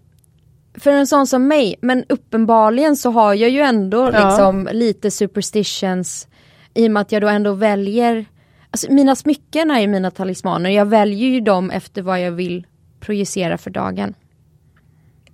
[0.75, 4.29] för en sån som mig, men uppenbarligen så har jag ju ändå ja.
[4.29, 6.29] liksom lite superstitions
[6.75, 8.27] i och med att jag då ändå väljer
[8.71, 12.67] Alltså mina smycken är ju mina talismaner, jag väljer ju dem efter vad jag vill
[13.01, 14.15] projicera för dagen.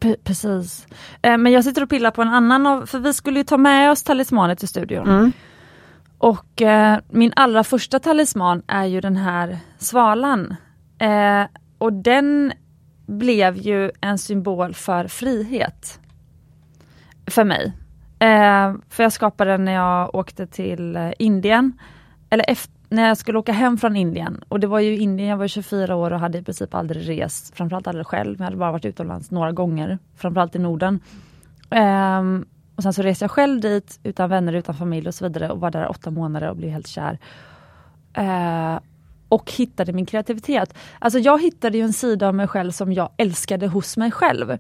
[0.03, 0.87] P precis.
[1.23, 3.57] Eh, men jag sitter och pillar på en annan, av, för vi skulle ju ta
[3.57, 5.09] med oss talismaner till studion.
[5.09, 5.33] Mm.
[6.19, 10.57] Och eh, min allra första talisman är ju den här svalan.
[10.99, 11.45] Eh,
[11.79, 12.53] och den
[13.07, 16.01] blev ju en symbol för frihet.
[17.27, 17.73] För mig.
[18.19, 21.79] Eh, för jag skapade den när jag åkte till eh, Indien.
[22.31, 24.45] Eller efter, när jag skulle åka hem från Indien.
[24.49, 27.57] Och det var ju Indien, jag var 24 år och hade i princip aldrig rest,
[27.57, 28.37] framförallt aldrig själv.
[28.39, 31.01] Jag hade bara varit utomlands några gånger, framförallt i Norden.
[31.71, 35.51] Um, och sen så reste jag själv dit utan vänner, utan familj och så vidare
[35.51, 37.19] och var där åtta månader och blev helt kär.
[38.19, 38.81] Uh,
[39.29, 40.75] och hittade min kreativitet.
[40.99, 44.59] Alltså jag hittade ju en sida av mig själv som jag älskade hos mig själv.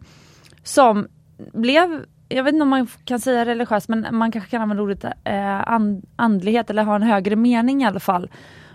[0.62, 1.08] Som
[1.52, 5.04] blev, jag vet inte om man kan säga religiös, men man kanske kan använda ordet
[5.04, 8.30] eh, and, andlighet eller ha en högre mening i alla fall.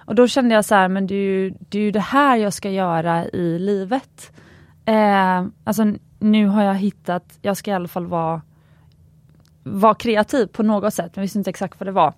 [0.06, 2.38] Och då kände jag så här, men det är ju det, är ju det här
[2.38, 4.32] jag ska göra i livet.
[4.86, 8.42] Eh, alltså nu har jag hittat, jag ska i alla fall vara,
[9.64, 12.14] vara kreativ på något sätt, men visste inte exakt vad det var.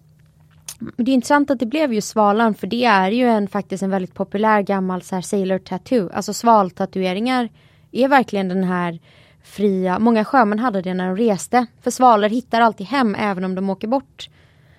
[0.98, 3.90] Det är intressant att det blev ju svalan för det är ju en, faktiskt en
[3.90, 6.10] väldigt populär gammal så här, sailor tattoo.
[6.14, 7.50] Alltså svaltatueringar
[7.92, 9.00] är verkligen den här
[9.44, 11.66] fria, många sjömän hade det när de reste.
[11.82, 14.30] För svalor hittar alltid hem även om de åker bort.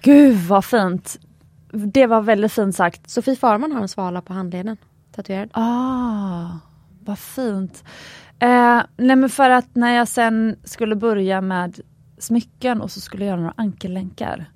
[0.02, 1.18] Gud vad fint!
[1.72, 3.10] Det var väldigt fint sagt.
[3.10, 4.76] Sofie Farman har en svala på handleden.
[5.12, 5.50] Tatuerad.
[5.52, 6.48] Ah,
[7.04, 7.84] vad fint.
[8.38, 11.80] Eh, nej men för att när jag sen skulle börja med
[12.18, 14.50] smycken och så skulle jag göra några ankellänkar.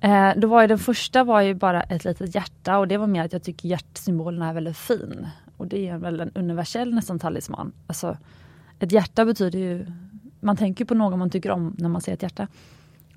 [0.00, 3.06] Eh, då var ju den första var ju bara ett litet hjärta och det var
[3.06, 5.26] mer att jag tycker hjärtsymbolen är väldigt fin.
[5.56, 7.72] Och det är väl en universell nästan talisman.
[7.86, 8.16] Alltså,
[8.80, 9.86] ett hjärta betyder ju,
[10.40, 12.48] man tänker på någon man tycker om när man ser ett hjärta.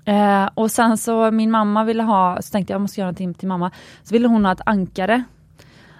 [0.04, 3.34] Eh, och sen så min mamma ville ha, så tänkte jag, jag måste göra någonting
[3.34, 3.70] till mamma.
[4.02, 5.24] Så ville hon ha ett ankare.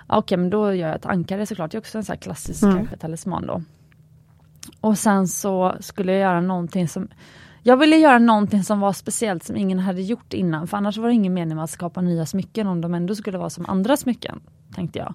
[0.07, 2.63] Okej okay, men då gör jag ett ankare såklart, det är också en sån klassisk
[2.63, 2.87] mm.
[3.01, 3.63] talisman då.
[4.81, 7.09] Och sen så skulle jag göra någonting som
[7.63, 11.09] jag ville göra någonting som var speciellt som ingen hade gjort innan för annars var
[11.09, 13.97] det ingen mening med att skapa nya smycken om de ändå skulle vara som andra
[13.97, 14.41] smycken.
[14.75, 15.15] Tänkte jag.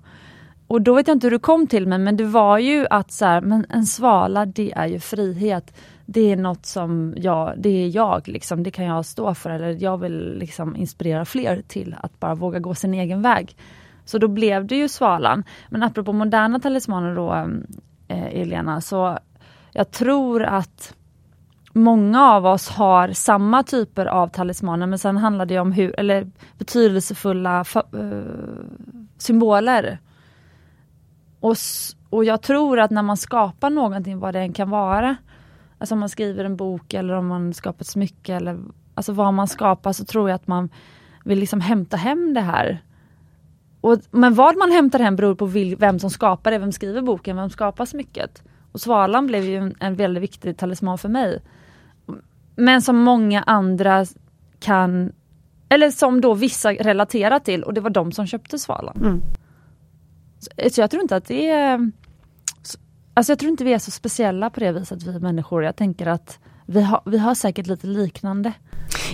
[0.67, 3.11] Och då vet jag inte hur du kom till mig men det var ju att
[3.11, 5.73] så här, men en svala det är ju frihet.
[6.05, 9.83] Det är något som jag, det är jag liksom, det kan jag stå för eller
[9.83, 13.55] jag vill liksom inspirera fler till att bara våga gå sin egen väg.
[14.05, 15.43] Så då blev det ju svalan.
[15.69, 17.33] Men apropå moderna talismaner då
[18.07, 19.17] eh, Elena, så
[19.71, 20.93] jag tror att
[21.73, 26.27] många av oss har samma typer av talismaner men sen handlar det om hur, eller
[26.57, 28.21] betydelsefulla eh,
[29.17, 29.99] symboler.
[31.39, 31.55] Och,
[32.09, 35.15] och jag tror att när man skapar någonting, vad det än kan vara,
[35.77, 38.59] alltså om man skriver en bok eller om man skapar ett smycke eller
[38.95, 40.69] alltså vad man skapar så tror jag att man
[41.25, 42.83] vill liksom hämta hem det här.
[43.81, 45.45] Och, men vad man hämtar hem beror på
[45.77, 48.43] vem som skapar det, vem skriver boken, vem skapar smycket.
[48.71, 51.41] Och svalan blev ju en, en väldigt viktig talisman för mig.
[52.55, 54.05] Men som många andra
[54.59, 55.13] kan,
[55.69, 58.97] eller som då vissa relaterar till och det var de som köpte svalan.
[58.97, 59.21] Mm.
[60.39, 61.91] Så, så, jag tror inte att det är
[63.13, 65.63] alltså jag tror inte vi är så speciella på det viset vi människor.
[65.63, 68.53] Jag tänker att vi har, vi har säkert lite liknande.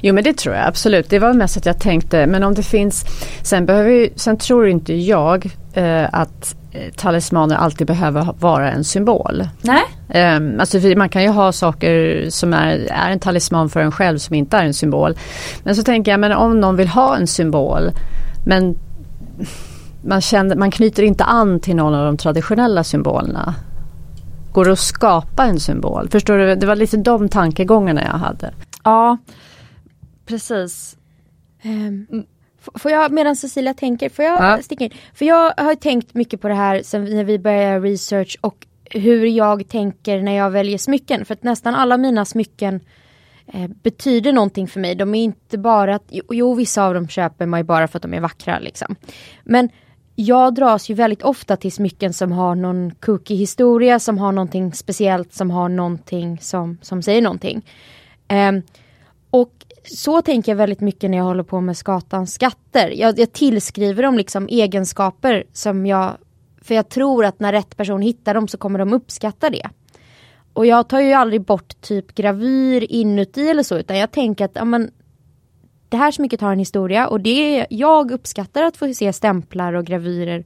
[0.02, 1.10] Jo men det tror jag absolut.
[1.10, 3.06] Det var mest att jag tänkte, men om det finns,
[3.44, 9.48] sen, behöver, sen tror inte jag eh, att eh, talismaner alltid behöver vara en symbol.
[9.62, 10.36] Nej.
[10.36, 14.18] Um, alltså man kan ju ha saker som är, är en talisman för en själv
[14.18, 15.18] som inte är en symbol.
[15.64, 17.92] Men så tänker jag, men om någon vill ha en symbol
[18.46, 18.76] men
[20.04, 23.56] man, känner, man knyter inte an till någon av de traditionella symbolerna.
[24.52, 26.10] Går det att skapa en symbol?
[26.10, 26.56] Förstår du?
[26.56, 28.54] Det var lite de tankegångarna jag hade.
[28.84, 29.18] Ja,
[30.26, 30.98] precis.
[31.64, 32.26] Um,
[32.76, 34.62] får jag, medan Cecilia tänker, får jag ja.
[34.62, 34.92] sticka in?
[35.14, 39.26] För jag har tänkt mycket på det här sen när vi började research och hur
[39.26, 41.26] jag tänker när jag väljer smycken.
[41.26, 42.80] För att nästan alla mina smycken
[43.54, 44.96] eh, betyder någonting för mig.
[44.96, 48.04] De är inte bara att, jo, vissa av dem köper man ju bara för att
[48.04, 48.96] de är vackra liksom.
[49.44, 49.70] Men
[50.16, 54.74] jag dras ju väldigt ofta till smycken som har någon cookie historia, som har någonting
[54.74, 57.66] speciellt, som har någonting som, som säger någonting.
[58.30, 58.62] Um,
[59.30, 62.90] och så tänker jag väldigt mycket när jag håller på med Skatans skatter.
[62.90, 66.18] Jag, jag tillskriver dem liksom egenskaper som jag,
[66.62, 69.70] för jag tror att när rätt person hittar dem så kommer de uppskatta det.
[70.54, 74.52] Och jag tar ju aldrig bort typ gravyr inuti eller så utan jag tänker att
[74.56, 74.92] ja, men,
[75.94, 79.86] det här smycket har en historia och det jag uppskattar att få se stämplar och
[79.86, 80.46] gravyrer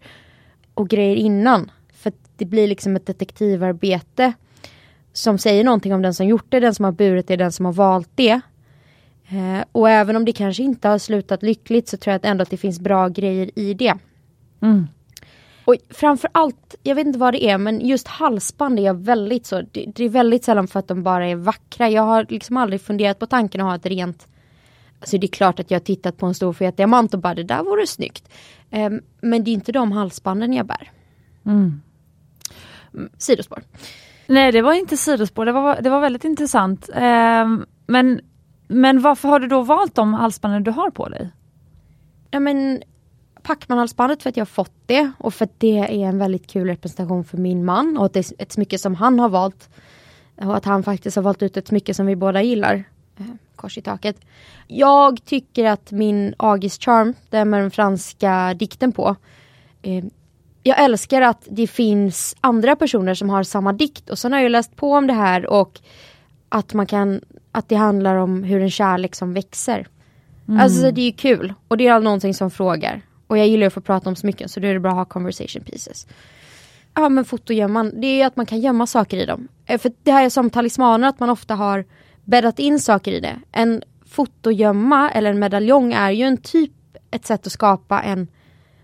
[0.73, 1.71] och grejer innan.
[1.93, 4.33] För det blir liksom ett detektivarbete
[5.13, 7.65] som säger någonting om den som gjort det, den som har burit det, den som
[7.65, 8.41] har valt det.
[9.29, 12.49] Eh, och även om det kanske inte har slutat lyckligt så tror jag ändå att
[12.49, 13.93] det finns bra grejer i det.
[14.61, 14.87] Mm.
[15.65, 19.61] Och framförallt, jag vet inte vad det är, men just halsband är jag väldigt så,
[19.71, 21.89] det, det, är väldigt sällan för att de bara är vackra.
[21.89, 24.27] Jag har liksom aldrig funderat på tanken att ha ett rent
[24.99, 27.33] Alltså det är klart att jag har tittat på en stor fet diamant och bara
[27.33, 28.29] det där vore snyggt.
[28.71, 30.91] Um, men det är inte de halsbanden jag bär.
[31.45, 31.81] Mm.
[32.93, 33.09] mm.
[33.17, 33.63] Sidospår.
[34.27, 36.89] Nej det var inte sidospår, det var, det var väldigt intressant.
[36.89, 38.21] Um, men,
[38.67, 41.29] men varför har du då valt de halsbanden du har på dig?
[42.31, 42.81] Ja men
[43.41, 46.67] Pacman-halsbandet för att jag har fått det och för att det är en väldigt kul
[46.67, 49.69] representation för min man och att det är ett smycke som han har valt.
[50.41, 52.83] Och att han faktiskt har valt ut ett smycke som vi båda gillar.
[53.19, 53.25] Eh,
[53.55, 54.17] kors i taket.
[54.67, 59.15] Jag tycker att min August Charm, den med den franska dikten på.
[59.81, 60.05] Eh,
[60.63, 64.51] jag älskar att det finns andra personer som har samma dikt och sen har jag
[64.51, 65.79] läst på om det här och
[66.49, 69.87] att man kan, att det handlar om hur en kärlek som växer.
[70.47, 70.59] Mm.
[70.59, 73.01] Alltså det är kul och det är någonting som frågar.
[73.27, 75.05] Och jag gillar att få prata om smycken så då är det bra att ha
[75.05, 76.07] conversation pieces.
[76.93, 79.47] Ja men fotogömman, det är att man kan gömma saker i dem.
[79.65, 81.85] Eh, för det här är som talismaner, att man ofta har
[82.27, 83.39] bäddat in saker i det.
[83.51, 86.71] En fotogömma eller en medaljong är ju en typ,
[87.11, 88.27] ett sätt att skapa en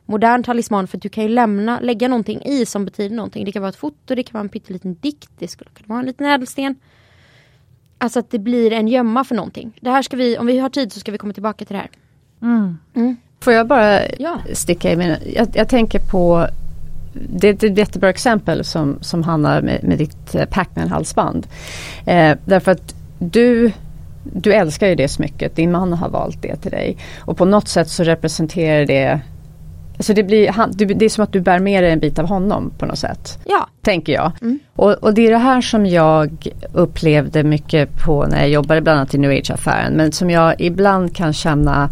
[0.05, 3.45] modern talisman för du kan ju lämna, lägga någonting i som betyder någonting.
[3.45, 5.99] Det kan vara ett foto, det kan vara en pytteliten dikt, det skulle kunna vara
[5.99, 6.75] en liten ädelsten.
[7.97, 9.77] Alltså att det blir en gömma för någonting.
[9.81, 11.81] Det här ska vi, om vi har tid så ska vi komma tillbaka till det
[11.81, 11.89] här.
[12.41, 12.77] Mm.
[12.93, 13.17] Mm.
[13.39, 14.39] Får jag bara ja.
[14.53, 16.47] sticka i jag, jag tänker på
[17.13, 21.47] det är ett jättebra exempel som, som Hanna med, med ditt eh, Pacman-halsband.
[22.05, 23.71] Eh, därför att du
[24.23, 26.97] du älskar ju det smycket, din man har valt det till dig.
[27.19, 29.21] Och på något sätt så representerar det
[29.97, 32.71] Alltså det, blir, det är som att du bär med dig en bit av honom
[32.77, 33.39] på något sätt.
[33.45, 33.67] Ja.
[33.81, 34.31] Tänker jag.
[34.41, 34.59] Mm.
[34.75, 38.99] Och, och, det är det här som jag upplevde mycket på när jag jobbade bland
[38.99, 39.93] annat i New Age-affären.
[39.93, 41.89] Men som jag ibland kan känna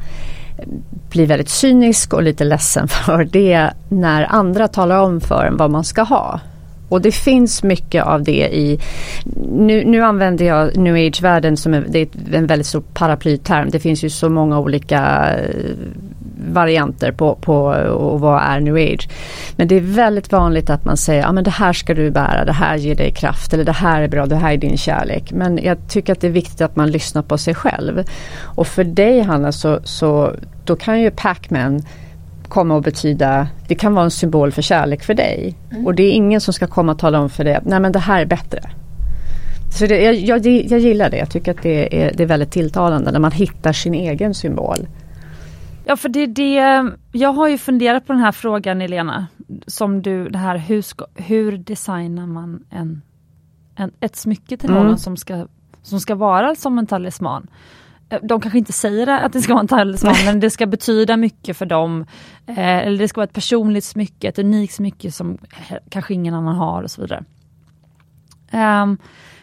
[1.09, 5.71] blir väldigt cynisk och lite ledsen för det när andra talar om för en vad
[5.71, 6.39] man ska ha.
[6.91, 8.79] Och det finns mycket av det i,
[9.51, 13.69] nu, nu använder jag new age-världen som en, det är en väldigt stor paraplyterm.
[13.69, 15.75] Det finns ju så många olika eh,
[16.51, 17.55] varianter på, på
[17.95, 19.09] och vad är new age.
[19.55, 22.11] Men det är väldigt vanligt att man säger, ja ah, men det här ska du
[22.11, 24.77] bära, det här ger dig kraft eller det här är bra, det här är din
[24.77, 25.31] kärlek.
[25.31, 28.03] Men jag tycker att det är viktigt att man lyssnar på sig själv.
[28.41, 30.33] Och för dig Hanna så, så
[30.65, 31.81] då kan ju Pacman
[32.51, 35.55] komma att betyda, det kan vara en symbol för kärlek för dig.
[35.71, 35.85] Mm.
[35.85, 37.99] Och det är ingen som ska komma och tala om för dig, nej men det
[37.99, 38.59] här är bättre.
[39.77, 42.51] Så det, jag, jag, jag gillar det, jag tycker att det är, det är väldigt
[42.51, 44.87] tilltalande när man hittar sin egen symbol.
[45.85, 49.27] Ja för det, det, jag har ju funderat på den här frågan Elena,
[49.67, 53.01] som du, det här hur, ska, hur designar man en,
[53.75, 54.97] en, ett smycke till någon mm.
[54.97, 55.47] som, ska,
[55.81, 57.47] som ska vara som en talisman.
[58.11, 61.17] Eh, de kanske inte säger att det ska vara en talisman men det ska betyda
[61.17, 62.05] mycket för dem.
[62.47, 65.37] Eh, eller det ska vara ett personligt smycke, ett unikt smycke som
[65.89, 67.23] kanske ingen annan har och så vidare.
[68.53, 68.97] Um,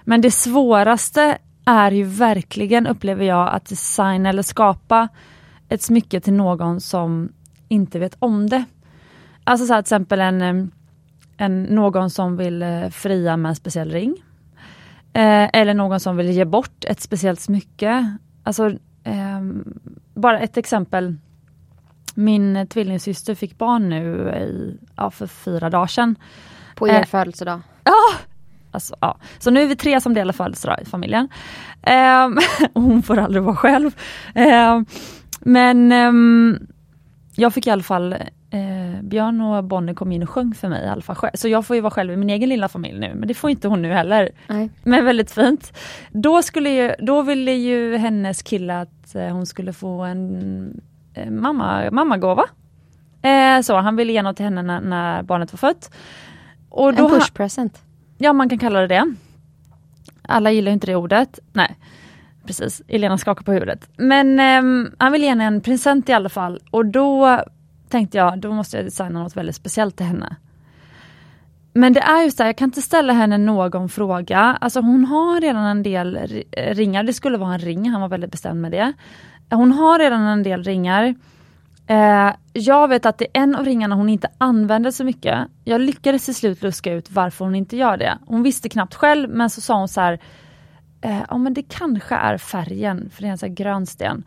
[0.05, 5.09] men det svåraste är ju verkligen, upplever jag, att designa eller skapa
[5.69, 7.33] ett smycke till någon som
[7.69, 8.65] inte vet om det.
[9.45, 10.73] Alltså så här, till exempel en,
[11.37, 14.17] en, någon som vill eh, fria med en speciell ring.
[15.13, 18.17] Eh, eller någon som vill ge bort ett speciellt smycke.
[18.49, 18.73] Alltså,
[19.05, 19.65] ehm,
[20.15, 21.17] bara ett exempel.
[22.15, 26.17] Min tvillingsyster fick barn nu i, ja, för fyra dagar sedan.
[26.75, 27.61] På er födelsedag?
[27.85, 28.17] Ja!
[28.71, 29.17] Alltså, ja.
[29.39, 31.29] Så nu är vi tre som delar födelsedag i familjen.
[31.83, 32.29] Eh,
[32.75, 33.91] hon får aldrig vara själv.
[34.35, 34.81] Eh,
[35.41, 36.61] men eh,
[37.35, 38.17] jag fick i alla fall
[38.51, 41.17] eh, Björn och Bonnie kom in och sjöng för mig i alla fall.
[41.35, 43.51] Så jag får ju vara själv i min egen lilla familj nu, men det får
[43.51, 44.29] inte hon nu heller.
[44.47, 44.71] Nej.
[44.83, 45.79] Men väldigt fint.
[46.13, 50.81] Då, skulle ju, då ville ju hennes kille att eh, hon skulle få en
[51.15, 52.45] eh, mamma, mammagåva.
[53.23, 55.91] Eh, så han ville ge något till henne när, när barnet var fött.
[56.71, 57.83] Och då En ha- push present.
[58.19, 59.15] Ja, man kan kalla det det.
[60.23, 61.39] Alla gillar inte det ordet.
[61.53, 61.77] Nej,
[62.47, 62.83] precis.
[62.89, 63.89] Elena skakar på huvudet.
[63.97, 66.61] Men ehm, han vill ge henne en present i alla fall.
[66.71, 67.41] Och då
[67.88, 70.37] tänkte jag, då måste jag designa något väldigt speciellt till henne.
[71.72, 74.59] Men det är ju så här, jag kan inte ställa henne någon fråga.
[74.61, 76.18] Alltså hon har redan en del
[76.53, 77.03] ringar.
[77.03, 78.92] Det skulle vara en ring, han var väldigt bestämd med det.
[79.51, 81.14] Hon har redan en del ringar.
[81.87, 85.38] Eh, jag vet att det är en av ringarna hon inte använder så mycket.
[85.64, 88.18] Jag lyckades till slut luska ut varför hon inte gör det.
[88.27, 90.18] Hon visste knappt själv men så sa hon så här,
[91.01, 94.24] eh, ja men det kanske är färgen, för det är en sån här grön sten.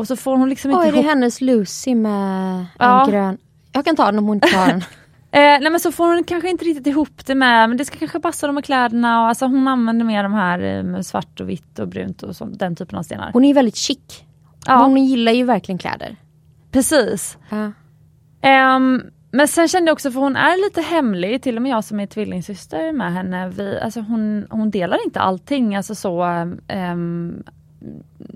[0.00, 3.04] Och så får hon liksom inte Oj, det är ihop hennes Lucy med Ja.
[3.04, 3.38] en grön.
[3.72, 4.84] Jag kan ta den om hon inte tar den.
[5.32, 7.98] Eh, nej men så får hon kanske inte riktigt ihop det med, men det ska
[7.98, 11.40] kanske passa de här kläderna och alltså hon använder mer de här eh, med svart
[11.40, 13.30] och vitt och brunt och sånt, den typen av stenar.
[13.32, 14.22] Hon är ju väldigt chic.
[14.66, 14.82] Ja.
[14.84, 16.16] Hon gillar ju verkligen kläder.
[16.70, 17.38] Precis.
[17.50, 17.72] Ja.
[18.42, 21.84] Ehm, men sen kände jag också, för hon är lite hemlig, till och med jag
[21.84, 25.76] som är tvillingsyster med henne, vi, alltså hon, hon delar inte allting.
[25.76, 26.22] Alltså så,
[26.68, 27.42] ehm,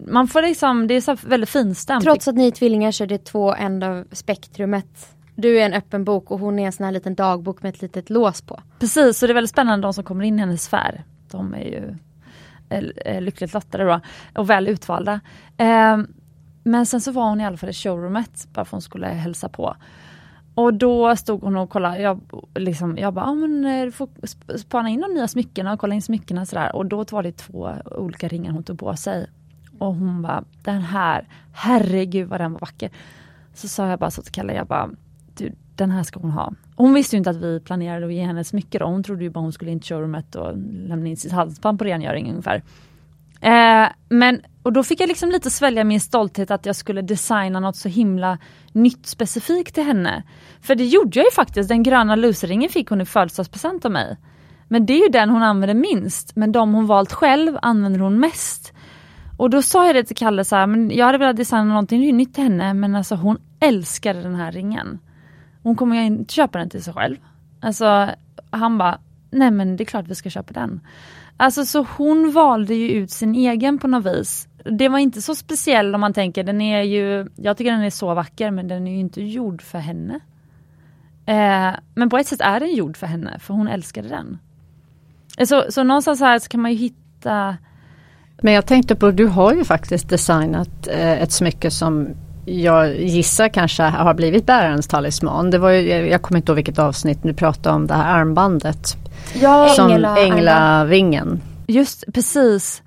[0.06, 2.04] man får liksom, det är så väldigt finstämt.
[2.04, 5.14] Trots att ni är tvillingar så är det två ändar av spektrumet.
[5.34, 7.82] Du är en öppen bok och hon är en sån här liten dagbok med ett
[7.82, 8.60] litet lås på.
[8.78, 11.04] Precis, så det är väldigt spännande de som kommer in i hennes sfär.
[11.30, 11.96] De är ju
[12.68, 14.00] eh, eh, lyckligt lottade då,
[14.34, 15.20] och väl utvalda.
[15.56, 16.06] Ehm,
[16.62, 19.06] men sen så var hon i alla fall i showroomet, bara för att hon skulle
[19.06, 19.76] hälsa på.
[20.54, 22.20] Och då stod hon och kollade, jag,
[22.54, 24.08] liksom, jag bara, ah, men, eh, du får
[24.58, 26.76] spana in de nya smyckena och kolla in smyckena sådär.
[26.76, 29.26] Och då var det två olika ringar hon tog på sig.
[29.78, 32.90] Och hon bara, den här, herregud vad den var vacker.
[33.54, 34.90] Så sa jag bara så till Kalle, jag bara,
[35.36, 36.52] du, den här ska hon ha.
[36.76, 38.82] Hon visste ju inte att vi planerade att ge henne smycken.
[38.82, 41.84] Hon trodde ju bara hon skulle in till showroomet och lämna in sitt halsband på
[41.84, 42.62] rengöring ungefär.
[43.44, 47.60] Eh, men, och då fick jag liksom lite svälja min stolthet att jag skulle designa
[47.60, 48.38] något så himla
[48.72, 50.22] nytt specifikt till henne.
[50.60, 54.16] För det gjorde jag ju faktiskt, den gröna luseringen fick hon i födelsedagspresent av mig.
[54.68, 58.20] Men det är ju den hon använder minst, men de hon valt själv använder hon
[58.20, 58.72] mest.
[59.36, 62.16] Och då sa jag det till Kalle så här, men jag hade velat designa någonting
[62.16, 64.98] nytt till henne men alltså hon älskade den här ringen.
[65.62, 67.16] Hon kommer ju inte köpa den till sig själv.
[67.60, 68.10] Alltså
[68.50, 68.98] han bara,
[69.30, 70.80] nej men det är klart vi ska köpa den.
[71.36, 74.48] Alltså så hon valde ju ut sin egen på något vis.
[74.64, 77.90] Det var inte så speciell om man tänker, den är ju, jag tycker den är
[77.90, 80.20] så vacker men den är ju inte gjord för henne.
[81.26, 84.38] Eh, men på ett sätt är den gjord för henne för hon älskade den.
[85.38, 87.56] Eh, så, så någonstans här så kan man ju hitta
[88.42, 92.08] Men jag tänkte på, du har ju faktiskt designat eh, ett smycke som
[92.46, 95.50] jag gissar kanske har blivit bärarens talisman.
[95.50, 98.96] Det var ju, jag kommer inte ihåg vilket avsnitt du pratade om det här armbandet.
[99.34, 101.40] Ja, Som Ängla- änglavingen.
[101.66, 102.82] just precis.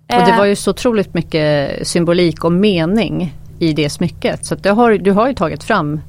[0.00, 4.44] Och det Eh, var ju så otroligt mycket symbolik och mening i det smycket.
[4.46, 6.00] Så har, du har ju tagit fram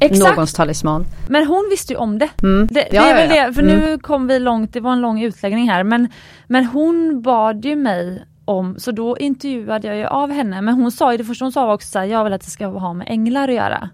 [0.00, 0.30] exakt.
[0.30, 1.04] någons talisman.
[1.28, 2.28] Men hon visste ju om det.
[2.42, 2.66] Mm.
[2.70, 3.46] Det, det är väl ja.
[3.46, 3.76] det, för Mm.
[3.80, 6.08] nu kom vi långt, det var en lång utläggning här, men,
[6.46, 10.92] men hon bad ju mig om, så då intervjuade jag ju av henne, men hon
[10.92, 12.66] sa ju det första hon sa var också så här, jag vill att det ska
[12.66, 13.88] ha med änglar att göra.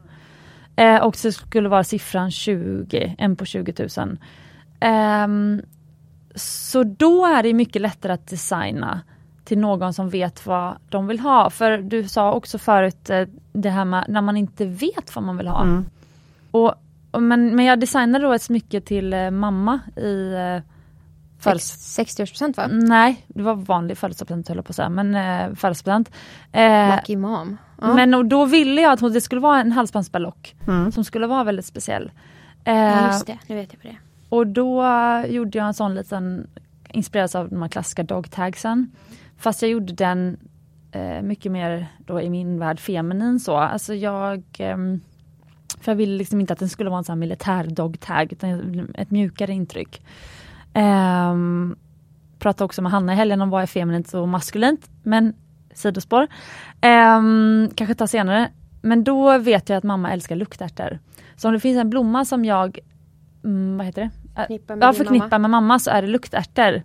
[0.77, 4.17] Eh, och så skulle vara siffran 20, en på 20 000.
[4.83, 5.63] Ehm,
[6.35, 9.01] så då är det mycket lättare att designa
[9.45, 11.51] till någon som vet vad de vill ha.
[11.51, 15.37] För du sa också förut eh, det här med när man inte vet vad man
[15.37, 15.63] vill ha.
[15.63, 15.85] Mm.
[16.51, 16.75] Och,
[17.11, 20.63] och, men, men jag designade då ett smycke till eh, mamma i eh,
[21.43, 22.67] födels- 60-årspresent va?
[22.71, 26.11] Nej, det var vanlig födelsedagspresent höll jag på att säga, men eh, födelsedagspresent.
[26.53, 27.57] Eh, Lucky mom.
[27.81, 27.95] Ja.
[27.95, 30.93] men och då ville jag att hon- det skulle vara en halsbandsberlock Mm.
[30.93, 32.11] som skulle vara väldigt speciell.
[32.65, 33.97] ja Eh, just det, nu vet jag på det
[34.33, 34.85] och då
[35.29, 36.47] gjorde jag en sån liten,
[36.89, 38.91] inspirerad av de här klassiska dogtagsen.
[39.37, 40.37] Fast jag gjorde den
[40.93, 43.57] eh, mycket mer då i min värld feminin så.
[43.57, 44.77] Alltså jag, eh,
[45.81, 48.89] för jag ville liksom inte att den skulle vara en sån här militär dogtag utan
[48.95, 50.05] ett mjukare intryck.
[50.75, 51.77] Um,
[52.39, 55.35] pratade också med Hanna i helgen om vad är feminint och maskulint, men
[55.75, 56.27] sidospår.
[56.83, 58.51] Um, kanske ta senare.
[58.83, 60.99] Men då vet jag att mamma älskar luktärtor.
[61.37, 62.79] Så om det finns en blomma som jag
[63.45, 64.22] mm, vad heter det?
[64.35, 65.39] Förknippar med ja, din förknippar mamma.
[65.39, 66.83] med mamma så är det luktärtor.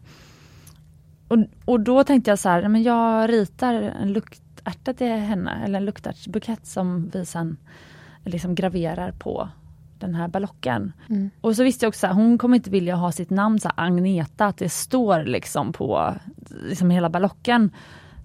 [1.28, 5.80] Och, och då tänkte jag så här, men jag ritar en luktärta till henne, eller
[5.80, 7.58] en luktärtsbukett som vi sen
[8.26, 9.50] liksom graverar på
[10.00, 10.94] den här ballocken.
[11.10, 11.30] Mm.
[11.42, 13.88] Och så visste jag också att hon kommer inte vilja ha sitt namn så här,
[13.88, 16.16] Agneta, att det står liksom på
[16.70, 17.72] liksom hela ballocken.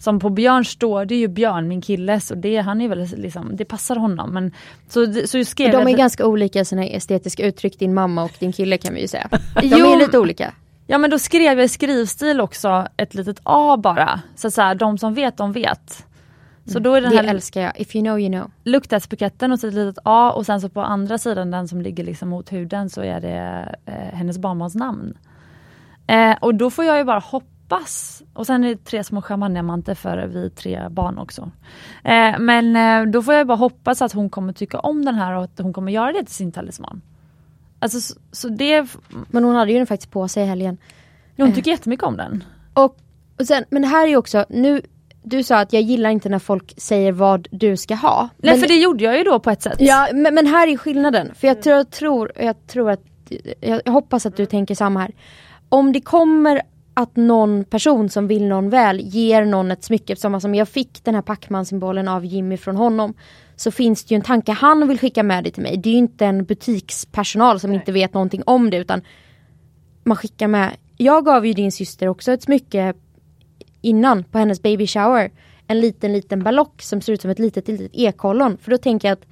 [0.02, 3.56] Som på Björn står det ju Björn, min killes, och det, han är väl liksom,
[3.56, 4.30] det passar honom.
[4.30, 4.52] Men,
[4.88, 8.32] så, så skrev De är jag, ganska olika i sina estetiska uttryck, din mamma och
[8.38, 9.28] din kille kan vi ju säga.
[9.30, 9.92] De Jo.
[9.92, 10.52] är lite olika.
[10.86, 14.20] Ja men då skrev jag i skrivstil också ett litet A bara.
[14.36, 16.06] Så, så här, de som vet, de vet.
[16.66, 17.80] Så då är den Det här älskar jag.
[17.80, 18.50] If you know you know.
[18.64, 22.04] luktärtsbuketten och så ett litet A och sen så på andra sidan, den som ligger
[22.04, 25.14] liksom mot huden, så är det eh, hennes barnbarns namn.
[26.06, 27.20] Eh, och då får jag ju bara
[27.72, 28.22] hoppas.
[28.34, 31.50] Och sen är det tre små champagnediamanter för vi tre barn också.
[32.04, 35.36] Eh, men eh, då får jag bara hoppas att hon kommer tycka om den här
[35.36, 37.02] och att hon kommer göra det till sin talisman.
[37.78, 38.86] Alltså så, så det,
[39.30, 40.78] Men hon hade ju den faktiskt på sig i helgen.
[41.36, 41.54] hon Eh.
[41.54, 42.44] tycker jättemycket om den.
[42.74, 42.96] Och,
[43.38, 44.82] och sen, men det här är ju också, nu,
[45.22, 48.28] du sa att jag gillar inte när folk säger vad du ska ha.
[48.36, 49.76] Nej men, för det gjorde jag ju då på ett sätt.
[49.78, 51.30] Ja, men, men här är skillnaden.
[51.34, 53.00] För jag tror, jag tror, jag tror att,
[53.60, 55.10] jag hoppas att du tänker samma här.
[55.68, 56.62] Om det kommer
[56.94, 61.04] att någon person som vill någon väl ger någon ett smycke, som som jag fick
[61.04, 63.14] den här Pacman-symbolen av Jimmy från honom.
[63.56, 65.76] Så finns det ju en tanke han vill skicka med det till mig.
[65.76, 69.02] Det är ju inte en butikspersonal som inte vet någonting om det utan
[70.04, 70.76] man skickar med.
[70.96, 72.94] Jag gav ju din syster också ett smycke
[73.80, 75.30] innan på hennes baby shower.
[75.66, 78.58] En liten liten ballock som ser ut som ett litet litet ekollon.
[78.58, 79.26] För då tänker jag att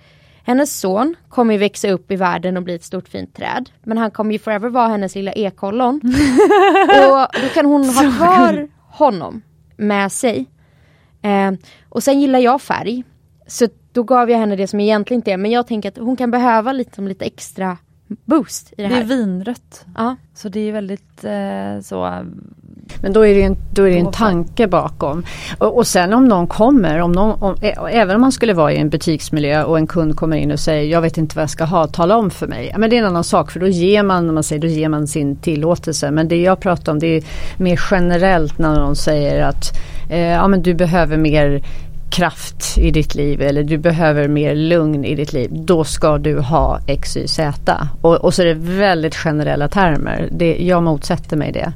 [0.50, 3.70] hennes son kommer ju växa upp i världen och bli ett stort fint träd.
[3.82, 6.00] Men han kommer ju forever vara hennes lilla ekollon.
[7.10, 9.42] och då kan hon ha kvar honom
[9.76, 10.46] med sig.
[11.22, 11.52] Eh,
[11.88, 13.04] och sen gillar jag färg.
[13.46, 15.36] Så då gav jag henne det som egentligen inte är.
[15.36, 17.76] Men jag tänker att hon kan behöva lite, som lite extra
[18.24, 19.04] boost i det Det är här.
[19.04, 19.84] vinrött.
[19.96, 20.16] Ja.
[20.34, 22.24] Så det är väldigt eh, så
[23.02, 25.24] Men då är det en, då är det en tanke bakom.
[25.58, 28.72] Och, och sen om någon kommer, om någon, om, ä- även om man skulle vara
[28.72, 31.50] i en butiksmiljö och en kund kommer in och säger jag vet inte vad jag
[31.50, 32.74] ska ha, tala om för mig.
[32.78, 35.06] Men det är en annan sak för då ger man, man säger, då ger man
[35.06, 36.10] sin tillåtelse.
[36.10, 37.22] Men det jag pratar om det är
[37.56, 39.78] mer generellt när någon säger att
[40.10, 41.62] eh, ja, men du behöver mer
[42.10, 45.50] kraft i ditt liv eller du behöver mer lugn i ditt liv.
[45.52, 47.86] Då ska du ha X, Y, Z.
[48.00, 50.28] Och, och så är det väldigt generella termer.
[50.32, 51.72] Det, jag motsätter mig det.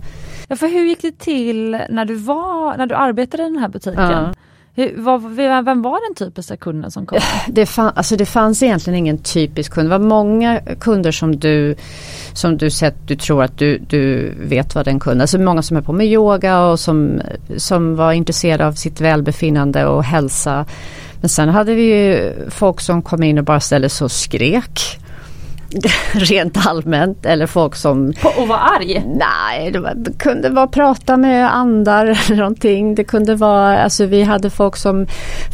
[0.49, 3.69] Ja, för hur gick det till när du var, när du arbetade i den här
[3.69, 4.11] butiken?
[4.11, 4.35] Ja.
[4.77, 5.23] Hur, vad,
[5.65, 7.19] vem var den typiska kunden som kom?
[7.49, 9.89] Det, fann, alltså det fanns egentligen ingen typisk kund.
[9.89, 11.75] Det var många kunder som du
[12.33, 15.77] som du sett, du tror att du, du vet vad den kunden, alltså många som
[15.77, 17.23] är på med yoga och som,
[17.57, 20.67] som var intresserade av sitt välbefinnande och hälsa.
[21.21, 24.99] Men sen hade vi ju folk som kom in och bara ställde sig och skrek.
[26.12, 29.05] Rent allmänt eller folk som och var arg?
[29.07, 32.95] Nej, det, var, det kunde vara prata med andar eller någonting.
[32.95, 35.07] Det kunde vara, alltså vi hade folk som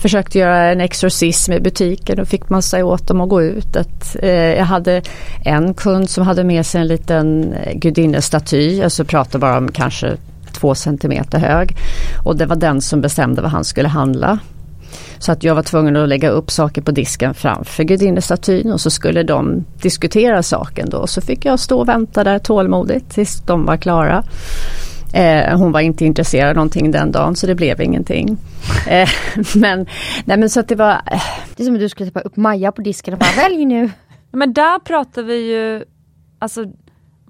[0.03, 3.77] försökte göra en exorcism i butiken och fick man säga åt dem att gå ut.
[3.77, 5.03] Att, eh, jag hade
[5.45, 10.17] en kund som hade med sig en liten eh, gudinnestaty, alltså pratade bara om kanske
[10.53, 11.77] två centimeter hög.
[12.25, 14.39] Och det var den som bestämde vad han skulle handla.
[15.21, 18.91] Så att jag var tvungen att lägga upp saker på disken framför gudinnestatyn och så
[18.91, 21.07] skulle de diskutera saken då.
[21.07, 24.25] Så fick jag stå och vänta där tålmodigt tills de var klara.
[25.15, 28.39] Eh, hon var inte intresserad av någonting den dagen så det blev ingenting.
[28.89, 29.09] Eh,
[29.55, 29.87] men,
[30.25, 31.23] nej men så att det var, eh,
[31.57, 33.91] Det är som att du skulle sätta upp Maja på disken och bara välj nu.
[34.33, 35.85] Men där pratar vi ju,
[36.39, 36.65] alltså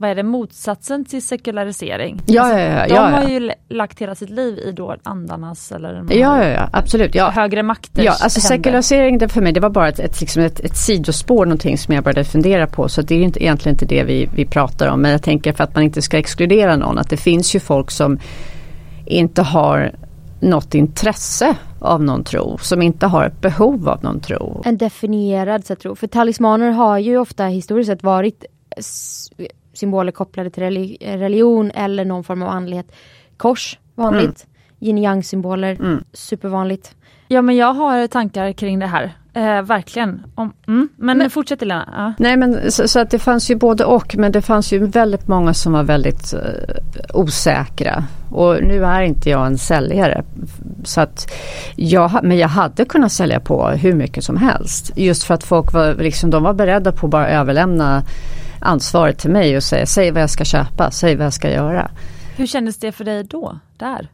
[0.00, 2.20] vad är det, motsatsen till sekularisering.
[2.26, 2.86] ja alltså, ja ja.
[2.88, 3.28] de ja, har ja.
[3.28, 7.14] ju l- lagt hela sitt liv i då andarnas eller Ja, ja, ja absolut.
[7.14, 7.30] Ja.
[7.30, 8.56] högre makters Ja, alltså händer.
[8.56, 11.94] sekularisering det för mig det var bara ett, ett, liksom ett, ett sidospår någonting som
[11.94, 12.88] jag började fundera på.
[12.88, 15.00] Så det är inte, egentligen inte det vi, vi pratar om.
[15.02, 17.90] Men jag tänker för att man inte ska exkludera någon att det finns ju folk
[17.90, 18.18] som
[19.06, 19.92] inte har
[20.40, 22.58] något intresse av någon tro.
[22.58, 24.62] Som inte har ett behov av någon tro.
[24.64, 25.94] En definierad så tror.
[25.94, 28.44] För talismaner har ju ofta historiskt sett varit
[29.80, 32.92] symboler kopplade till reli- religion eller någon form av andlighet.
[33.36, 34.46] Kors, vanligt.
[34.80, 36.04] Yin yang symboler, Mm.
[36.12, 36.94] supervanligt.
[37.28, 39.04] Ja men jag har tankar kring det här,
[39.34, 40.22] eh, verkligen.
[40.34, 40.88] Om, mm.
[40.96, 41.88] Men, Men- fortsätt Elena.
[41.96, 42.12] Ja.
[42.18, 45.28] Nej men så, så att det fanns ju både och men det fanns ju väldigt
[45.28, 46.40] många som var väldigt eh,
[47.14, 48.04] osäkra.
[48.30, 50.24] Och nu är inte jag en säljare.
[50.84, 51.32] Så att
[51.76, 54.92] jag, men jag hade kunnat sälja på hur mycket som helst.
[54.96, 58.02] Just för att folk var, liksom, de var beredda på att bara överlämna
[58.60, 61.90] ansvaret till mig och säga säg vad jag ska köpa, säg vad jag ska göra.
[62.36, 64.08] Hur kändes det för dig då, där?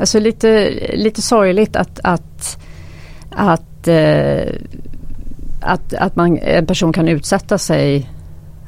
[0.00, 2.58] Alltså lite, lite sorgligt att, att,
[3.30, 4.54] att, eh,
[5.60, 8.10] att, att man, en person kan utsätta sig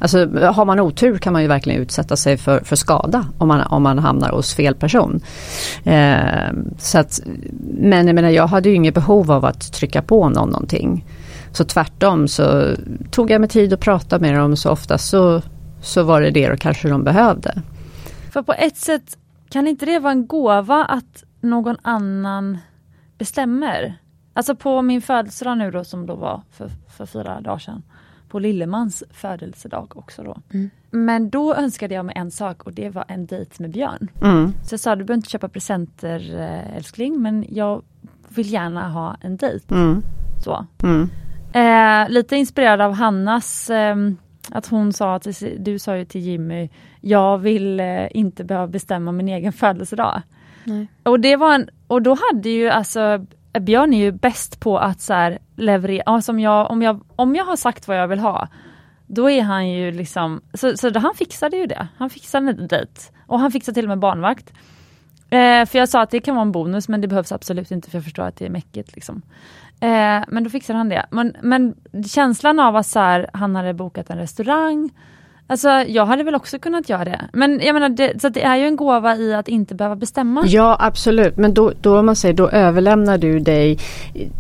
[0.02, 3.60] Alltså har man otur kan man ju verkligen utsätta sig för, för skada om man,
[3.60, 5.20] om man hamnar hos fel person.
[5.84, 7.20] Eh, så att,
[7.60, 11.04] men jag menar jag hade ju inget behov av att trycka på någon någonting.
[11.52, 12.74] Så tvärtom så
[13.10, 15.42] tog jag mig tid att prata med dem så ofta så,
[15.82, 17.62] så var det det och kanske de behövde.
[18.32, 22.58] För på ett sätt kan inte det vara en gåva att någon annan
[23.18, 23.94] bestämmer?
[24.34, 27.82] Alltså på min födelsedag nu då som då var för, för fyra dagar sedan.
[28.28, 30.36] På Lillemans födelsedag också då.
[30.50, 30.70] Mm.
[30.90, 34.08] Men då önskade jag mig en sak och det var en dejt med Björn.
[34.22, 34.52] Mm.
[34.62, 37.82] Så jag sa du behöver inte köpa presenter eh, älskling men jag
[38.28, 39.74] vill gärna ha en dejt.
[39.74, 40.02] Mm.
[40.44, 40.66] Så.
[41.54, 43.96] Eh, lite inspirerad av Hannas eh,
[44.50, 45.26] att hon sa att
[45.58, 46.68] du sa ju till Jimmy,
[47.00, 50.22] jag vill eh, inte behöva bestämma min egen födelsedag.
[50.64, 50.86] Nej.
[51.02, 53.26] Och det var en, och då hade ju alltså
[53.60, 57.34] Björn är ju bäst på att så här leverera, alltså om, jag, om, jag, om
[57.34, 58.48] jag har sagt vad jag vill ha,
[59.06, 61.88] då är han ju liksom, så, så han fixade ju det.
[61.96, 62.92] Han fixade en dejt.
[63.26, 64.52] Och han fixade till och med barnvakt.
[65.30, 67.90] Eh, för jag sa att det kan vara en bonus men det behövs absolut inte
[67.90, 68.94] för jag förstår att det är mäckigt.
[68.94, 69.22] Liksom.
[69.82, 71.06] Eh, men då fixade han det.
[71.10, 71.74] Men, men
[72.06, 74.90] känslan av att så här, han hade bokat en restaurang,
[75.52, 77.20] Alltså jag hade väl också kunnat göra det.
[77.32, 80.44] Men jag menar, det, så det är ju en gåva i att inte behöva bestämma.
[80.46, 83.78] Ja absolut, men då, då om man säger, då överlämnar du dig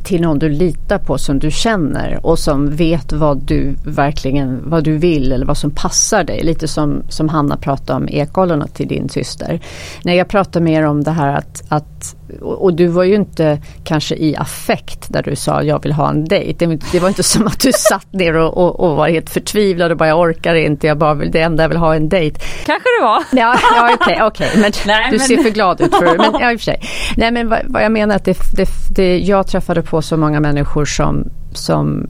[0.04, 4.84] till någon du litar på som du känner och som vet vad du verkligen, vad
[4.84, 6.42] du vill eller vad som passar dig.
[6.42, 9.60] Lite som, som Hanna pratade om ekollorna till din syster.
[10.04, 14.14] När jag pratar mer om det här att, att och du var ju inte kanske
[14.14, 16.78] i affekt där du sa jag vill ha en dejt.
[16.92, 19.96] Det var inte som att du satt ner och, och, och var helt förtvivlad och
[19.96, 22.40] bara jag orkar inte, jag bara vill, det enda jag vill ha en dejt.
[22.66, 23.22] Kanske det var.
[23.32, 25.26] Ja, ja okej, okay, okay, men Nej, du men...
[25.26, 26.80] ser för glad ut för men ja, i och för sig.
[27.16, 30.40] Nej men vad, vad jag menar att det, det, det, jag träffade på så många
[30.40, 32.08] människor som, som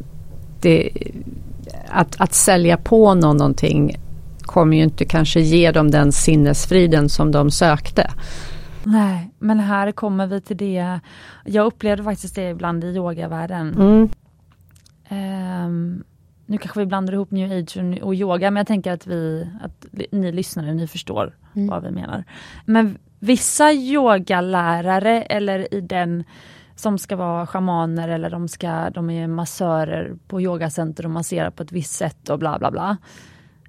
[0.60, 0.90] det,
[1.90, 3.96] att, att sälja på någon någonting
[4.42, 8.10] kommer ju inte kanske ge dem den sinnesfriden som de sökte.
[8.84, 11.00] Nej, men här kommer vi till det.
[11.44, 13.74] Jag upplevde faktiskt det ibland i yogavärlden.
[13.74, 14.08] Mm.
[15.10, 16.04] Um,
[16.46, 19.86] nu kanske vi blandar ihop new age och yoga men jag tänker att vi, att
[20.12, 21.68] ni lyssnare, ni förstår mm.
[21.68, 22.24] vad vi menar.
[22.64, 26.24] Men vissa yogalärare eller i den
[26.74, 31.62] som ska vara shamaner eller de, ska, de är massörer på yogacenter och masserar på
[31.62, 32.96] ett visst sätt och bla bla bla.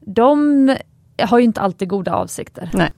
[0.02, 0.76] De
[1.22, 2.70] har ju inte alltid goda avsikter.
[2.74, 2.92] Nej.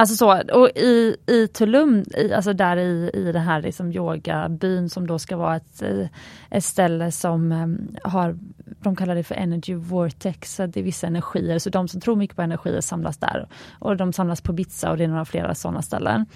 [0.00, 4.88] Alltså så, och i, i Tulum, i, alltså där i, i den här liksom yogabyn
[4.88, 6.06] som då ska vara ett, eh,
[6.50, 8.38] ett ställe som ehm, har,
[8.80, 12.16] de kallar det för energy vortex, så det är vissa energier, så de som tror
[12.16, 13.48] mycket på energier samlas där.
[13.78, 16.26] Och de samlas på Bitsa och det är några flera sådana ställen.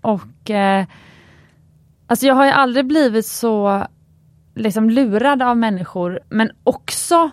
[0.00, 0.86] Och eh,
[2.06, 3.86] alltså jag har ju aldrig blivit så
[4.54, 7.30] liksom lurad av människor, men också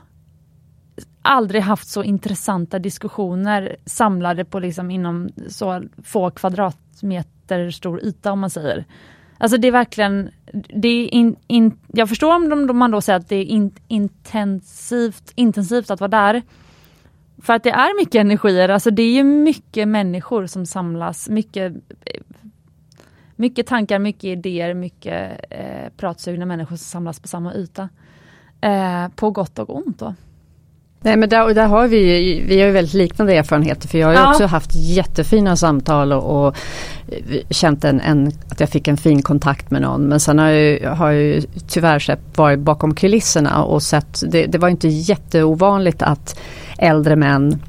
[1.27, 8.39] aldrig haft så intressanta diskussioner samlade på liksom inom så få kvadratmeter stor yta om
[8.39, 8.85] man säger.
[9.37, 13.19] Alltså det är verkligen, det är in, in, jag förstår om de, man då säger
[13.19, 16.41] att det är in, intensivt, intensivt att vara där.
[17.41, 21.73] För att det är mycket energier, alltså det är ju mycket människor som samlas, mycket,
[23.35, 27.89] mycket tankar, mycket idéer, mycket eh, pratsugna människor som samlas på samma yta.
[28.61, 30.15] Eh, på gott och ont då.
[31.07, 34.13] Nej men där, där har vi, vi har ju väldigt liknande erfarenheter för jag har
[34.13, 34.29] ju ja.
[34.29, 36.55] också haft jättefina samtal och, och
[37.49, 40.01] känt en, en, att jag fick en fin kontakt med någon.
[40.01, 44.45] Men sen har jag, har jag ju tyvärr sett, varit bakom kulisserna och sett, det,
[44.45, 46.39] det var inte jätteovanligt att
[46.77, 47.61] äldre män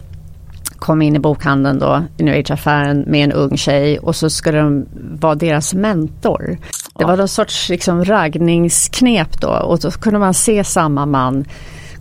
[0.79, 4.59] kom in i bokhandeln då, i New Age-affären med en ung tjej och så skulle
[4.59, 4.87] de
[5.21, 6.59] vara deras mentor.
[6.99, 11.45] Det var någon sorts liksom raggningsknep då och då kunde man se samma man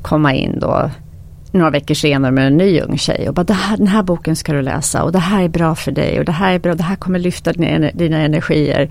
[0.01, 0.89] komma in då
[1.53, 4.53] några veckor senare med en ny ung tjej och bara här, den här boken ska
[4.53, 6.83] du läsa och det här är bra för dig och det här är bra, det
[6.83, 8.89] här kommer lyfta dina, dina energier.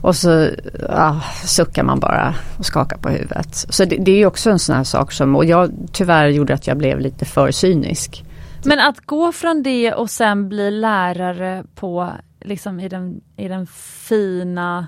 [0.00, 0.48] Och så
[0.88, 3.54] ja, suckar man bara och skakar på huvudet.
[3.54, 6.66] Så det, det är också en sån här sak som, och jag tyvärr gjorde att
[6.66, 8.24] jag blev lite för cynisk.
[8.64, 13.66] Men att gå från det och sen bli lärare på, liksom i den, i den
[14.08, 14.86] fina,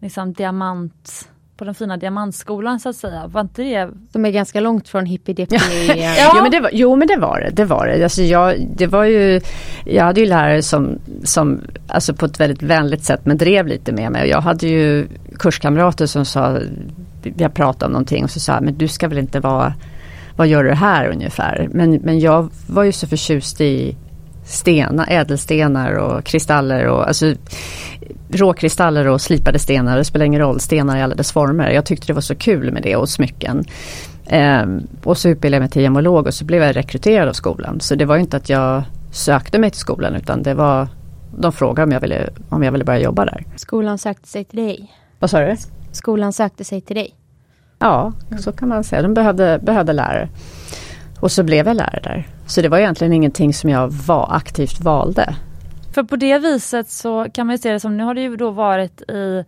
[0.00, 3.26] liksom diamant på den fina diamantskolan så att säga.
[3.26, 3.88] Var inte det...
[4.12, 6.32] De är ganska långt från hippie ja.
[6.34, 7.50] jo, men det var, jo men det var det.
[7.50, 8.04] det, var det.
[8.04, 9.40] Alltså jag, det var ju,
[9.84, 13.92] jag hade ju lärare som, som alltså på ett väldigt vänligt sätt men drev lite
[13.92, 14.28] med mig.
[14.28, 16.58] Jag hade ju kurskamrater som sa,
[17.22, 19.74] vi har pratat om någonting och så sa men du ska väl inte vara,
[20.36, 21.68] vad gör du här ungefär?
[21.72, 23.96] Men, men jag var ju så förtjust i
[24.44, 27.34] stenar, ädelstenar och kristaller och alltså
[28.34, 31.70] råkristaller och slipade stenar, det spelar ingen roll, stenar i alla dess former.
[31.70, 33.64] Jag tyckte det var så kul med det och smycken.
[34.26, 34.66] Eh,
[35.04, 37.80] och så utbildade jag mig till gemolog och så blev jag rekryterad av skolan.
[37.80, 40.88] Så det var inte att jag sökte mig till skolan utan det var
[41.38, 43.44] de frågade om jag ville, om jag ville börja jobba där.
[43.56, 44.92] Skolan sökte sig till dig?
[45.18, 45.56] Vad sa du?
[45.92, 47.14] Skolan sökte sig till dig?
[47.78, 49.02] Ja, så kan man säga.
[49.02, 50.28] De behövde, behövde lärare.
[51.20, 52.28] Och så blev jag lärare där.
[52.46, 55.34] Så det var egentligen ingenting som jag var, aktivt valde.
[55.92, 58.36] För på det viset så kan man ju se det som, nu har det ju
[58.36, 59.44] då varit i,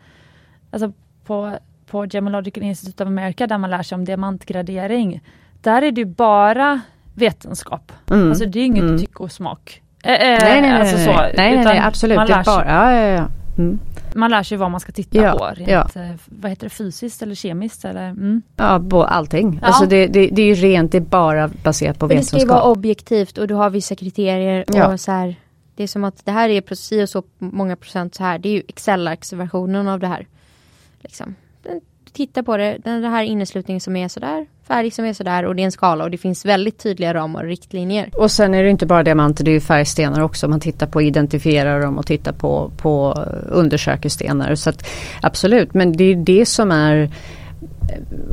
[0.71, 0.93] alltså
[1.27, 5.21] på, på Gemological Institute of America där man lär sig om diamantgradering.
[5.61, 6.81] Där är det ju bara
[7.15, 7.93] vetenskap.
[8.11, 8.29] Mm.
[8.29, 8.99] Alltså det är inget mm.
[8.99, 9.83] tycke och smak.
[10.03, 12.17] Äh, nej, nej, nej, alltså så, nej, nej, nej, absolut.
[12.17, 13.29] Man lär, sig, bara, ja, ja, ja.
[13.59, 13.79] Mm.
[14.15, 15.45] man lär sig vad man ska titta ja, på.
[15.45, 16.03] Rent, ja.
[16.03, 17.85] Eh, vad heter det, fysiskt eller kemiskt?
[17.85, 18.43] Eller, mm.
[18.57, 19.59] Ja, på allting.
[19.63, 19.67] Ja.
[19.67, 22.39] Alltså det, det, det, är ju rent, det är bara baserat på vetenskap.
[22.39, 24.65] Det ska ju vara objektivt och du har vissa kriterier.
[24.69, 24.99] Och ja.
[24.99, 25.37] så här,
[25.75, 28.39] det är som att det här är precis och så många procent så här.
[28.39, 30.27] Det är ju Excel-versionen av det här.
[31.01, 31.35] Liksom
[32.15, 35.63] titta på det, den här inneslutningen som är sådär, färg som är sådär och det
[35.63, 38.11] är en skala och det finns väldigt tydliga ramar och riktlinjer.
[38.13, 40.49] Och sen är det inte bara diamanter, det är ju färgstenar också.
[40.49, 44.55] Man tittar på identifierar dem och tittar på, på eh, undersöker stenar.
[44.55, 44.87] Så att,
[45.23, 47.11] absolut, men det är det som är eh,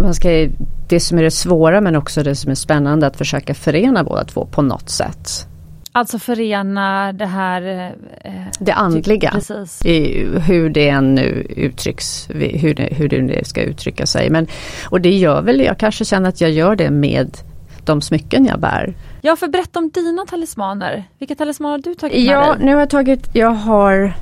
[0.01, 0.47] man ska,
[0.89, 4.23] det som är det svåra men också det som är spännande att försöka förena båda
[4.23, 5.47] två på något sätt.
[5.93, 7.93] Alltså förena det här...
[8.21, 9.31] Eh, det andliga.
[9.31, 9.85] Precis.
[9.85, 14.29] I, hur det än nu uttrycks, hur det, hur det ska uttrycka sig.
[14.29, 14.47] Men,
[14.89, 17.37] och det gör väl, jag kanske känner att jag gör det med
[17.85, 18.93] de smycken jag bär.
[19.21, 21.03] Ja, för berätta om dina talismaner.
[21.19, 22.65] Vilka talismaner har du tagit med ja, dig?
[22.65, 24.13] Nu har jag tagit, jag har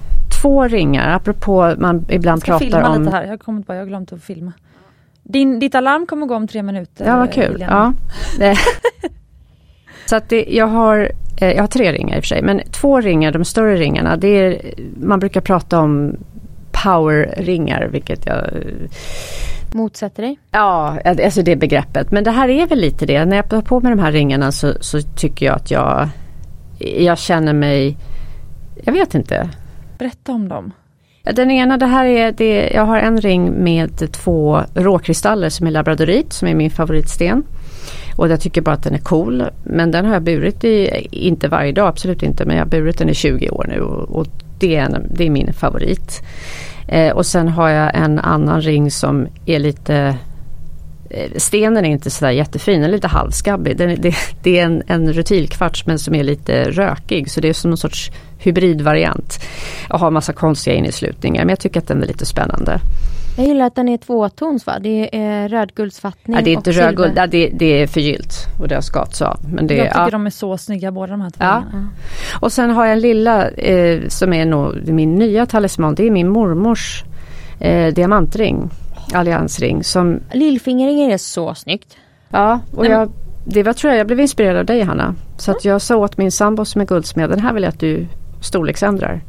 [0.41, 2.71] två ringar, apropå man ibland pratar om...
[2.71, 4.53] Jag ska filma lite här, jag har kommit på, jag har glömt att filma.
[5.23, 7.05] Din, ditt alarm kommer gå om tre minuter.
[7.05, 7.65] Ja, vad kul.
[7.69, 7.93] Ja.
[10.09, 12.61] Så att det, jag har Eh, jag har tre ringar i och för sig, men
[12.71, 16.15] två ringar, de större ringarna, det är, man brukar prata om
[16.71, 18.49] powerringar, vilket jag
[19.73, 20.39] Motsätter dig?
[20.51, 22.11] Ja, alltså det begreppet.
[22.11, 23.25] Men det här är väl lite det.
[23.25, 26.09] När jag tar på mig de här ringarna så, så tycker jag att jag,
[26.79, 27.97] jag känner mig,
[28.83, 29.49] jag vet inte.
[29.97, 30.71] Berätta om dem.
[31.23, 35.71] Den ena, det här är, det, jag har en ring med två råkristaller som är
[35.71, 37.43] labradorit, som är min favoritsten.
[38.19, 39.43] Och jag tycker bara att den är cool.
[39.63, 42.97] Men den har jag burit i, inte varje dag, absolut inte, men jag har burit
[42.97, 44.27] den i 20 år nu och, och
[44.59, 46.21] det, är en, det är min favorit.
[46.87, 50.17] Eh, och sen har jag en annan ring som är lite
[51.09, 53.77] eh, Stenen är inte sådär jättefin, den är lite halvskabbig.
[53.77, 57.53] Den, det, det, är en, en rutilkvarts men som är lite rökig så det är
[57.53, 59.39] som någon sorts hybridvariant.
[59.89, 62.79] Och har massa konstiga inneslutningar men jag tycker att den är lite spännande.
[63.39, 64.79] Jag gillar att den är tvåtons va?
[64.79, 68.75] Det är rödguldsfattning ja, det är inte rödguld, ja, det, det, är förgyllt och det
[68.75, 69.39] har skats av.
[69.53, 70.09] Men det, jag tycker ja.
[70.09, 71.43] de är så snygga båda de här två.
[71.43, 71.63] Ja.
[72.39, 75.95] Och sen har jag en lilla eh, som är nog min nya talisman.
[75.95, 77.03] Det är min mormors
[77.59, 78.69] eh, diamantring.
[79.13, 79.83] Alliansring.
[79.83, 80.19] Som...
[80.31, 81.97] Lillfingeringen är så snyggt.
[82.29, 83.11] Ja, och Nej, jag,
[83.45, 85.15] det var tror jag, jag blev inspirerad av dig Hanna.
[85.37, 87.79] Så att jag sa åt min sambo som är guldsmed, den här vill jag att
[87.79, 88.07] du
[88.41, 89.21] storleksändrar.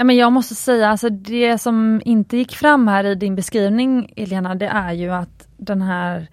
[0.00, 4.12] Ja, men jag måste säga, alltså det som inte gick fram här i din beskrivning
[4.16, 6.28] Elena, det är ju att den här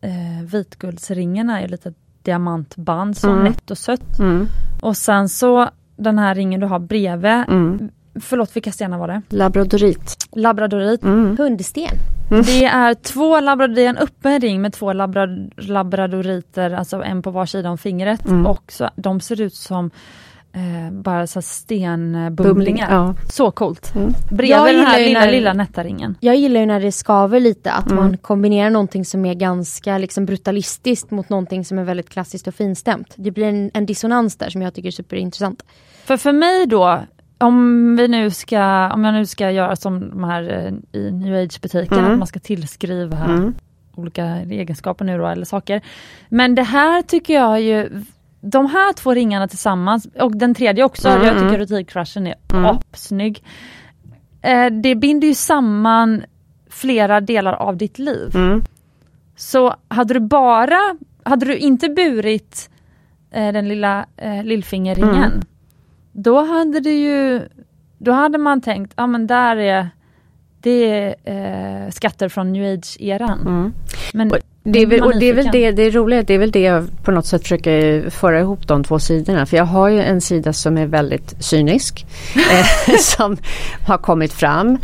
[0.00, 1.92] eh, vitguldsringen är ju lite
[2.22, 3.44] diamantband, så mm.
[3.44, 4.18] nätt och sött.
[4.18, 4.46] Mm.
[4.80, 7.90] Och sen så den här ringen du har bredvid, mm.
[8.20, 9.22] förlåt vilka stenar var det?
[9.28, 10.26] Labradorit.
[10.32, 11.02] Labradorit.
[11.02, 11.36] Mm.
[11.36, 11.98] Hundsten.
[12.30, 12.42] Mm.
[12.42, 15.26] Det är två labradorit, en öppen ring med två labra,
[15.56, 18.26] labradoriter, alltså en på var sida om fingret.
[18.26, 18.46] Mm.
[18.46, 19.90] Och så, de ser ut som
[20.52, 22.90] eh, bara så stenbumlingar.
[22.90, 23.14] Ja.
[23.28, 23.94] Så coolt.
[23.94, 24.12] Mm.
[24.30, 26.16] Bredvid den här lilla, när, lilla nätta ringen.
[26.20, 28.04] Jag gillar ju när det skaver lite, att mm.
[28.04, 32.54] man kombinerar någonting som är ganska liksom brutalistiskt mot någonting som är väldigt klassiskt och
[32.54, 33.14] finstämt.
[33.16, 35.64] Det blir en, en dissonans där som jag tycker är superintressant.
[36.04, 37.00] För för mig då,
[37.38, 40.42] om vi nu ska, om jag nu ska göra som de här
[40.92, 42.12] eh, i new age-butiken, mm.
[42.12, 43.54] att man ska tillskriva mm.
[43.94, 45.80] olika egenskaper nu då, eller saker.
[46.28, 48.02] Men det här tycker jag ju
[48.42, 51.26] de här två ringarna tillsammans och den tredje också, mm.
[51.26, 52.64] jag tycker rutikcrushen är mm.
[52.64, 53.44] apsnygg.
[54.42, 56.24] Eh, det binder ju samman
[56.70, 58.30] flera delar av ditt liv.
[58.34, 58.62] Mm.
[59.36, 62.70] Så hade du bara, hade du inte burit
[63.30, 65.42] eh, den lilla eh, lillfingerringen, mm.
[66.12, 67.48] då hade du ju,
[67.98, 69.88] då hade man tänkt, ja men där är
[70.60, 71.14] det är
[71.84, 73.40] eh, skatter från new age-eran.
[73.40, 73.72] Mm.
[74.12, 74.32] Men
[74.64, 76.60] det är, väl, och det är väl det, det är roligt, det är väl det
[76.60, 79.46] jag på något sätt försöker föra ihop de två sidorna.
[79.46, 82.06] För jag har ju en sida som är väldigt cynisk.
[82.36, 83.36] eh, som
[83.86, 84.78] har kommit fram.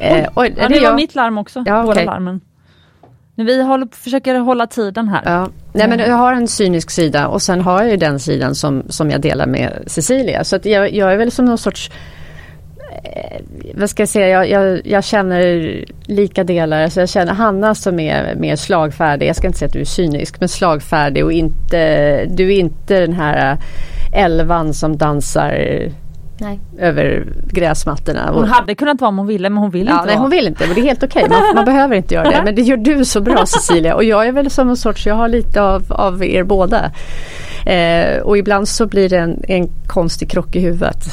[0.00, 2.04] Eh, och, ja, det var mitt larm också, ja, båda okay.
[2.04, 2.40] larmen.
[3.34, 5.22] Vi håller, försöker hålla tiden här.
[5.24, 5.48] Ja.
[5.72, 8.82] Nej, men jag har en cynisk sida och sen har jag ju den sidan som,
[8.88, 10.44] som jag delar med Cecilia.
[10.44, 11.96] Så att jag, jag är väl som någon sorts eh,
[13.74, 16.82] vad ska jag säga, jag, jag, jag, känner lika delar.
[16.82, 19.26] Alltså jag känner Hanna som är mer slagfärdig.
[19.28, 23.00] Jag ska inte säga att du är cynisk men slagfärdig och inte, du är inte
[23.00, 23.58] den här
[24.14, 25.50] elvan som dansar
[26.38, 26.60] Nej.
[26.78, 28.30] över gräsmattorna.
[28.32, 30.22] Hon hade kunnat vara om hon ville men hon vill ja, inte Nej vara.
[30.22, 31.24] hon vill inte men det är helt okej.
[31.24, 31.38] Okay.
[31.38, 32.42] Man, man, behöver inte göra det.
[32.44, 35.14] Men det gör du så bra Cecilia och jag är väl som en sorts, jag
[35.14, 36.90] har lite av, av er båda.
[37.66, 41.04] Eh, och ibland så blir det en, en konstig krock i huvudet.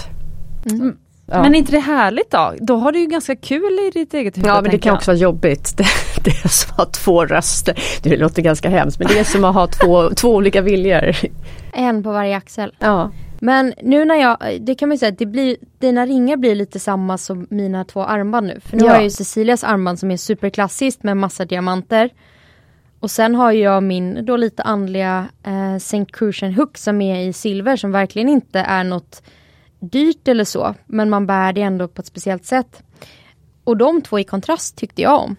[0.66, 0.96] Mm.
[1.26, 1.42] Ja.
[1.42, 2.54] Men inte det härligt då?
[2.60, 4.50] Då har du ju ganska kul i ditt eget huvud.
[4.50, 4.98] Ja men det kan jag.
[4.98, 5.78] också vara jobbigt.
[5.78, 5.86] Det,
[6.24, 7.80] det, är som att ha två röster.
[8.04, 11.16] Det låter ganska hemskt men det är som att ha två, två olika viljor.
[11.74, 12.76] En på varje axel.
[12.80, 13.12] Ja.
[13.40, 17.18] Men nu när jag, det kan man säga, det blir, dina ringar blir lite samma
[17.18, 18.60] som mina två armband nu.
[18.60, 18.90] För nu ja.
[18.90, 22.10] har jag ju Cecilias armband som är superklassiskt med massa diamanter.
[23.00, 26.06] Och sen har jag min då lite andliga eh, St.
[26.06, 29.22] Crucian hook som är i silver som verkligen inte är något
[29.84, 30.76] dyrt eller så.
[30.86, 32.84] Men man bär det ändå på ett speciellt sätt.
[33.64, 35.36] Och de två i kontrast tyckte jag om.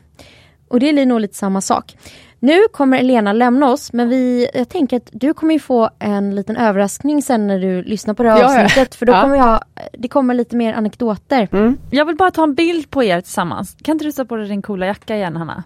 [0.68, 1.97] Och det är nog lite samma sak.
[2.40, 6.57] Nu kommer Elena lämna oss men vi, jag tänker att du kommer få en liten
[6.57, 8.95] överraskning sen när du lyssnar på det här ja, avsnittet.
[8.95, 9.22] För då ja.
[9.22, 9.61] kommer jag,
[9.92, 11.49] det kommer lite mer anekdoter.
[11.53, 11.78] Mm.
[11.90, 13.76] Jag vill bara ta en bild på er tillsammans.
[13.82, 15.64] Kan inte du ta på dig din coola jacka igen Hanna?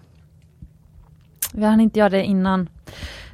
[1.53, 2.69] Vi hann inte göra det innan.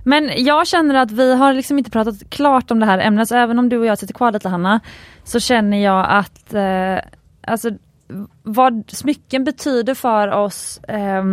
[0.08, 3.36] Men jag känner att vi har liksom inte pratat klart om det här ämnet, så
[3.36, 4.80] även om du och jag sitter kvar lite Hanna,
[5.24, 6.98] så känner jag att eh,
[7.48, 7.72] alltså,
[8.44, 11.24] vad smycken betyder för oss eh,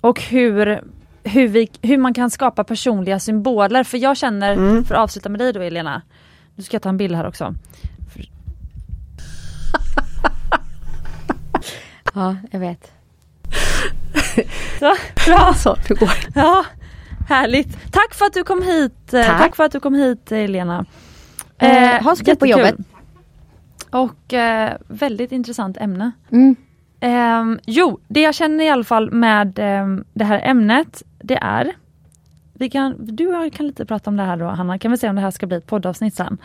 [0.00, 0.84] och hur,
[1.22, 3.84] hur, vi, hur man kan skapa personliga symboler.
[3.84, 4.84] För jag känner, mm.
[4.84, 6.02] för att avsluta med dig då Elena,
[6.54, 7.54] nu ska jag ta en bild här också.
[12.14, 12.92] ja, jag vet.
[14.78, 14.94] Så,
[15.26, 15.54] bra!
[15.54, 16.12] Så, det går.
[16.34, 16.64] Ja,
[17.30, 17.92] härligt.
[17.92, 19.14] Tack för att du kom hit.
[19.14, 20.84] Eh, tack, Tack för att du kom hit Lena.
[21.58, 22.74] Eh, eh ha så kul på jobbet.
[23.90, 26.12] Och eh, väldigt intressant ämne.
[26.30, 26.56] Mm.
[27.00, 31.72] Eh, jo, det jag känner i alla fall med eh, det här ämnet, det är
[32.60, 34.96] vi kan, du och jag kan lite prata om det här då Hanna, kan vi
[34.96, 36.38] se om det här ska bli ett poddavsnitt sen.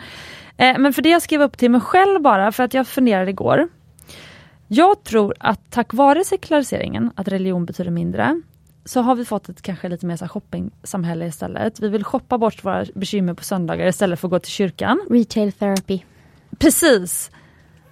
[0.56, 3.30] Eh, men för det jag skrev upp till mig själv bara, för att jag funderade
[3.30, 3.68] igår.
[4.68, 8.42] Jag tror att tack vare sekulariseringen, att religion betyder mindre,
[8.86, 11.80] så har vi fått ett kanske lite mer shoppingsamhälle istället.
[11.80, 15.06] Vi vill shoppa bort våra bekymmer på söndagar istället för att gå till kyrkan.
[15.10, 16.00] Retail therapy.
[16.58, 17.30] Precis.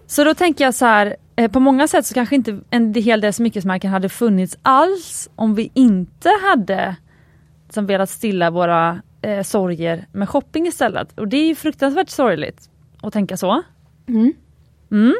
[0.06, 3.20] Så då tänker jag så här, eh, på många sätt så kanske inte en hel
[3.20, 6.96] del smyckesmärken hade funnits alls om vi inte hade
[7.70, 11.18] som velat stilla våra eh, sorger med shopping istället.
[11.18, 12.70] Och det är ju fruktansvärt sorgligt
[13.02, 13.62] att tänka så.
[14.08, 14.32] Mm.
[14.90, 15.14] Mm.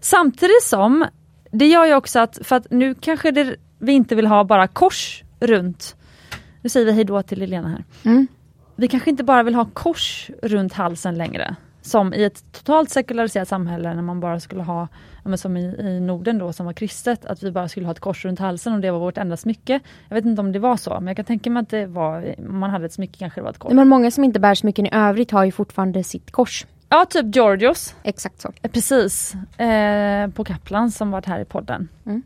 [0.00, 1.06] Samtidigt som
[1.50, 4.66] det gör ju också att, för att nu kanske det, vi inte vill ha bara
[4.66, 5.96] kors runt.
[6.62, 7.84] Nu säger vi hejdå till Helena här.
[8.04, 8.26] Mm.
[8.76, 11.56] Vi kanske inte bara vill ha kors runt halsen längre.
[11.82, 14.88] Som i ett totalt sekulariserat samhälle när man bara skulle ha,
[15.36, 18.24] som i, i Norden då som var kristet, att vi bara skulle ha ett kors
[18.24, 19.80] runt halsen och det var vårt enda smycke.
[20.08, 22.34] Jag vet inte om det var så, men jag kan tänka mig att det var,
[22.38, 23.72] man hade ett smycke kanske det var ett kors.
[23.72, 26.66] Men många som inte bär smycken i övrigt har ju fortfarande sitt kors.
[26.88, 27.94] Ja, typ Georgios.
[28.02, 28.52] Exakt så.
[28.62, 29.34] Eh, precis.
[29.58, 31.88] Eh, på Kaplan som varit här i podden.
[32.06, 32.22] Mm.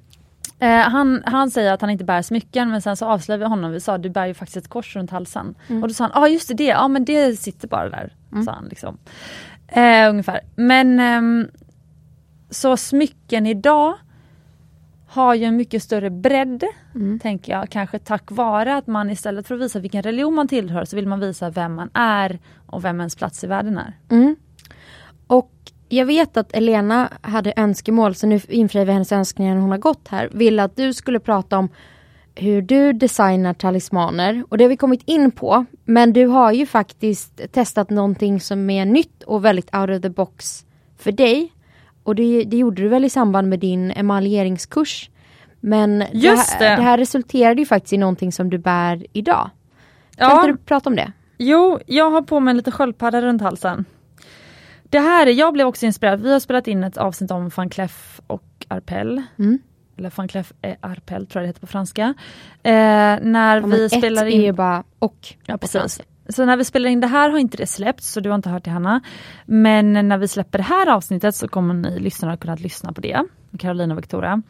[0.64, 3.70] Eh, han, han säger att han inte bär smycken men sen så avslöjade vi honom.
[3.70, 5.54] Vi sa du bär ju faktiskt ett kors runt halsen.
[5.68, 5.82] Mm.
[5.82, 8.12] Och då sa han, ja ah, just det, ja men det sitter bara där.
[8.32, 8.44] Mm.
[8.44, 8.98] Sa han liksom.
[9.68, 10.40] Eh, ungefär.
[10.56, 11.48] Men ehm,
[12.50, 13.94] så smycken idag
[15.08, 17.18] har ju en mycket större bredd, mm.
[17.18, 17.70] tänker jag.
[17.70, 21.08] Kanske tack vare att man istället för att visa vilken religion man tillhör så vill
[21.08, 23.98] man visa vem man är och vem ens plats i världen är.
[24.10, 24.36] Mm.
[25.26, 25.52] Och
[25.95, 29.78] jag vet att Elena hade önskemål, så nu infriar vi hennes önskningar när hon har
[29.78, 30.28] gått här.
[30.32, 31.68] Ville att du skulle prata om
[32.34, 35.64] hur du designar talismaner och det har vi kommit in på.
[35.84, 40.09] Men du har ju faktiskt testat någonting som är nytt och väldigt out of the
[40.09, 40.64] box
[40.99, 41.53] för dig.
[42.03, 45.11] Och det, det gjorde du väl i samband med din emaljeringskurs.
[45.61, 46.76] Men Just det, här, det.
[46.76, 49.51] det här resulterade ju faktiskt i någonting som du bär idag.
[50.16, 50.36] Kan ja.
[50.36, 51.12] inte du prata om det?
[51.38, 53.84] Jo, jag har på mig lite sköldpadda runt halsen.
[54.95, 56.20] Det här, jag blev också inspirerad.
[56.20, 59.22] Vi har spelat in ett avsnitt om van Cleef och Arpel.
[59.38, 59.59] Mm.
[59.97, 62.14] Eller van Cleef et Arpel tror jag det heter på franska.
[62.62, 62.72] Eh,
[63.22, 64.40] när ja, vi spelar in...
[64.40, 65.34] är bara och.
[65.47, 66.01] Ja precis.
[66.28, 68.51] Så när vi spelar in det här har inte det släppts, så du har inte
[68.51, 69.01] hört det Hanna.
[69.47, 73.24] Men när vi släpper det här avsnittet så kommer ni lyssnare kunna lyssna på det.
[73.59, 74.42] Carolina och Victoria.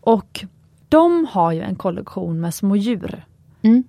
[0.00, 0.44] Och
[0.88, 3.24] de har ju en kollektion med små djur.
[3.62, 3.84] Mm.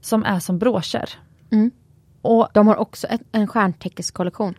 [0.00, 1.10] Som är som broscher.
[1.50, 1.70] Mm.
[2.22, 4.54] Och de har också ett, en stjärntäckeskollektion.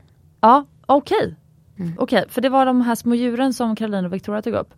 [0.47, 1.17] Ja, okej.
[1.17, 1.35] Okay.
[1.79, 1.93] Mm.
[1.97, 4.73] Okej, okay, för det var de här små djuren som Caroline och Victoria tog upp.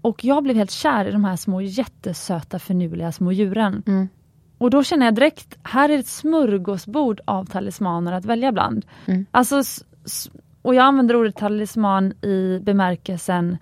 [0.00, 3.82] Och jag blev helt kär i de här små jättesöta finurliga små djuren.
[3.86, 4.08] Mm.
[4.58, 8.86] Och då känner jag direkt, här är ett smörgåsbord av talismaner att välja bland.
[9.06, 9.26] Mm.
[9.30, 9.62] Alltså
[10.62, 13.58] och jag använder ordet talisman i bemärkelsen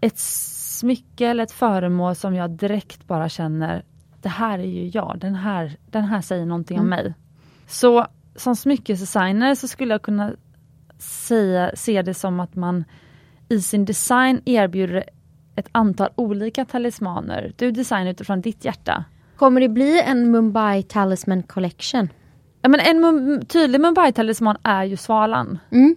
[0.00, 3.84] ett smycke eller ett föremål som jag direkt bara känner,
[4.22, 6.84] det här är ju jag, den här, den här säger någonting Mm.
[6.84, 7.14] om mig.
[7.66, 8.06] Så
[8.36, 10.32] som smyckesdesigner så skulle jag kunna
[10.98, 12.84] säga, se det som att man
[13.48, 15.04] i sin design erbjuder
[15.56, 17.52] ett antal olika talismaner.
[17.56, 19.04] Du designar utifrån ditt hjärta.
[19.36, 22.08] Kommer det bli en Mumbai Talisman Collection?
[22.62, 25.58] Ja, men en mum- tydlig Mumbai-talisman är ju svalan.
[25.70, 25.96] Mm.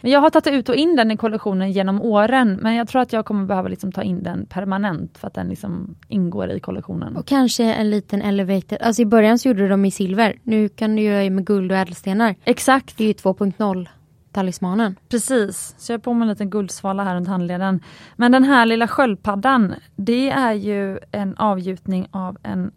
[0.00, 3.02] Men jag har tagit ut och in den i kollektionen genom åren men jag tror
[3.02, 6.60] att jag kommer behöva liksom ta in den permanent för att den liksom ingår i
[6.60, 7.16] kollektionen.
[7.16, 10.38] Och kanske en liten elevated, alltså i början så gjorde de i silver.
[10.42, 12.34] Nu kan du göra med guld och ädelstenar.
[12.44, 13.88] Exakt, Det är ju 2.0
[14.32, 14.96] talismanen.
[15.08, 15.74] precis.
[15.78, 17.80] Så jag har på mig en liten guldsvala här runt handleden.
[18.16, 22.70] Men den här lilla sköldpaddan, det är ju en avgjutning av en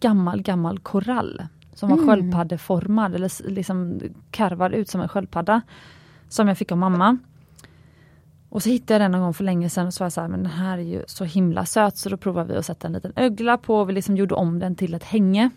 [0.00, 1.42] gammal, gammal korall.
[1.74, 2.08] Som var Mm.
[2.08, 4.00] sköldpaddeformad eller liksom
[4.30, 5.60] karvad ut som en sköldpadda.
[6.28, 7.18] Som jag fick av mamma.
[8.48, 10.20] Och så hittade jag den någon gång för länge sedan och så var jag så
[10.20, 12.86] här, men den här är ju så himla söt så då provade vi att sätta
[12.86, 15.50] en liten ögla på och vi liksom gjorde om den till ett hänge.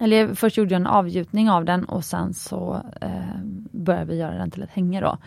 [0.00, 3.10] Eller först gjorde jag en avgjutning av den och sen så eh,
[3.70, 5.18] började vi göra den till ett hänge då.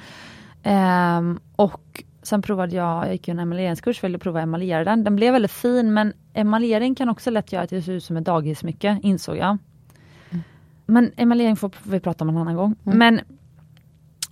[0.63, 5.03] Ehm, och sen provade jag, jag gick ju en emaljeringskurs, ville prova att emaljera den.
[5.03, 8.17] Den blev väldigt fin men emaljering kan också lätt göra att det ser ut som
[8.17, 9.57] ett dagismycke, insåg jag.
[10.86, 12.76] Men emaljering får vi prata om en annan gång.
[12.86, 12.97] Mm.
[12.97, 13.21] Men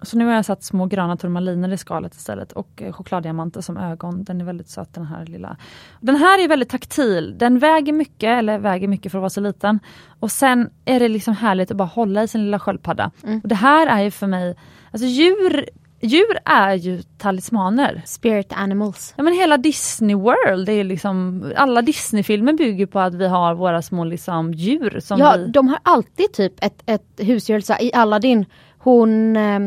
[0.01, 3.77] så nu har jag satt små gröna turmaliner i skalet istället och eh, chokladdiamanter som
[3.77, 4.23] ögon.
[4.23, 5.57] Den är väldigt söt den här lilla.
[5.99, 7.37] Den här är väldigt taktil.
[7.37, 9.79] Den väger mycket, eller väger mycket för att vara så liten.
[10.19, 13.11] Och sen är det liksom härligt att bara hålla i sin lilla sköldpadda.
[13.23, 13.39] Mm.
[13.43, 14.55] Och det här är ju för mig,
[14.91, 15.65] alltså djur,
[16.01, 18.01] djur är ju talismaner.
[18.05, 19.13] Spirit animals.
[19.17, 23.53] Ja men hela Disney World, det är liksom, alla Disney-filmer bygger på att vi har
[23.53, 25.47] våra små liksom djur som Ja, vi...
[25.47, 27.81] de har alltid typ ett, ett husdjur.
[27.81, 28.45] I Aladdin,
[28.77, 29.59] hon, eh,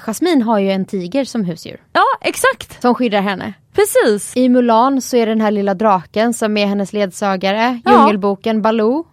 [0.00, 1.82] Jasmine har ju en tiger som husdjur.
[1.92, 3.52] Ja exakt, Som skyddar henne.
[3.74, 4.36] precis.
[4.36, 7.80] I Mulan så är det den här lilla draken som är hennes ledsagare.
[7.84, 7.92] Ja.
[7.92, 9.06] Djungelboken Baloo.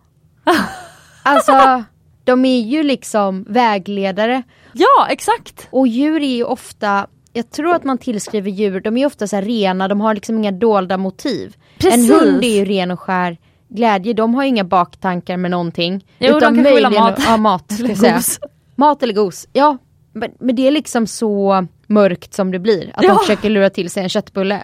[1.23, 1.83] alltså,
[2.23, 4.43] de är ju liksom vägledare.
[4.73, 5.67] Ja exakt.
[5.69, 9.41] Och djur är ju ofta, jag tror att man tillskriver djur, de är ofta så
[9.41, 11.55] rena, de har liksom inga dolda motiv.
[11.77, 12.09] Precis.
[12.09, 13.37] En hund är ju ren och skär
[13.69, 16.05] glädje, de har ju inga baktankar med någonting.
[16.19, 17.19] Jo, de kanske vill ha mat.
[17.25, 18.39] Ja, mat Eller gos.
[18.75, 19.77] Mat eller gos, ja.
[20.13, 22.91] Men, men det är liksom så mörkt som det blir.
[22.93, 23.09] Att Ja.
[23.09, 24.63] de försöker lura till sig en köttbulle.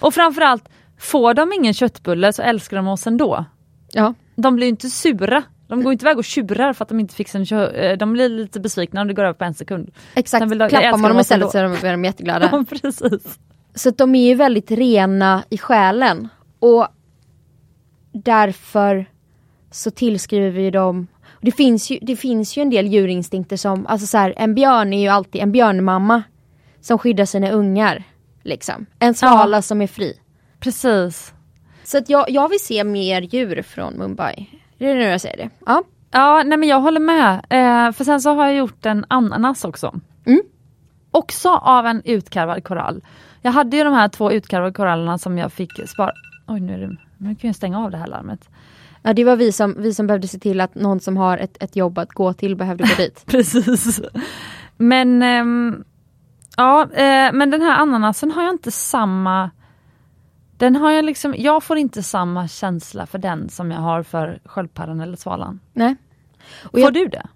[0.00, 0.68] Och framförallt,
[0.98, 3.44] får de ingen köttbulle så älskar de oss ändå.
[3.92, 4.14] Ja.
[4.36, 5.42] De blir inte sura.
[5.68, 8.12] De går inte iväg och tjurar för att de inte fick sin kö- eh, De
[8.12, 9.90] blir lite besvikna om det går över på en sekund.
[10.14, 12.48] Exakt, Sen vill de- klappar man dem istället så är de, är de jätteglada.
[12.52, 13.38] Ja, precis.
[13.74, 16.28] Så de är ju väldigt rena i själen.
[16.58, 16.88] Och
[18.12, 19.06] därför
[19.70, 21.06] så tillskriver vi dem
[21.40, 24.92] det finns, ju, det finns ju en del djurinstinkter som, alltså så här, en björn
[24.92, 26.22] är ju alltid en björnmamma
[26.80, 28.04] som skyddar sina ungar.
[28.42, 28.86] Liksom.
[28.98, 30.20] En svala som är fri.
[30.60, 31.32] Precis.
[31.84, 34.46] Så att jag, jag vill se mer djur från Mumbai.
[34.78, 35.50] Det är nu jag säger det.
[35.66, 35.82] Ja.
[36.10, 37.34] Ja, nej men jag håller med.
[37.34, 40.00] Eh, för sen så har jag gjort en ananas också.
[40.24, 40.40] Mm.
[41.10, 43.04] Också av en utkarvad korall.
[43.42, 46.12] Jag hade ju de här två utkarvade korallerna som jag fick spara.
[46.46, 48.48] Oj, nu, är det, nu kan jag stänga av det här larmet.
[49.08, 51.62] Ja, det var vi som, vi som behövde se till att någon som har ett,
[51.62, 53.22] ett jobb att gå till behövde gå dit.
[53.26, 54.00] Precis.
[54.76, 55.84] Men ehm,
[56.56, 59.50] ja, eh, men den här ananasen har jag inte samma
[60.56, 64.40] den har jag liksom, jag får inte samma känsla för den som jag har för
[64.44, 65.60] sköldpaddan eller svalan.
[65.72, 65.96] Nej.
[66.62, 67.26] Och Får jag, du det?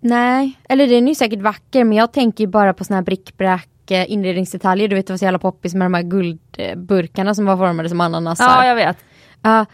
[0.00, 3.90] Nej, eller den är ju säkert vacker men jag tänker bara på såna här brickbrack
[3.90, 4.88] eh, inredningsdetaljer.
[4.88, 8.00] Du vet det var så jävla poppis med de här guldburkarna som var formade som
[8.00, 8.44] ananaser.
[8.44, 8.96] Ja, jag vet.
[9.42, 9.66] Ja,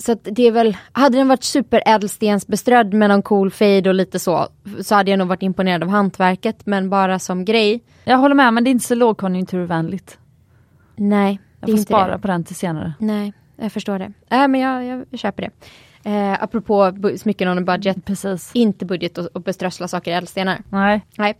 [0.00, 4.18] så att det är väl, hade den varit superädelstensbeströdd med någon cool fade och lite
[4.18, 4.48] så,
[4.80, 8.54] så hade jag nog varit imponerad av hantverket men bara som grej, Jag håller med,
[8.54, 10.18] men det är inte så lågkonjunkturvänligt.
[10.96, 11.40] nej.
[11.60, 12.18] Jag det är får spara det.
[12.18, 12.92] på den till senare.
[12.98, 14.12] Nej, jag förstår det.
[14.28, 15.50] Nej men jag, jag, jag köper det.
[16.10, 18.50] Eh, apropå smycken on a budget, Precis.
[18.54, 20.62] inte budget och, och beströssla saker i ädelstenar.
[20.70, 21.00] Nej.
[21.18, 21.38] Nej.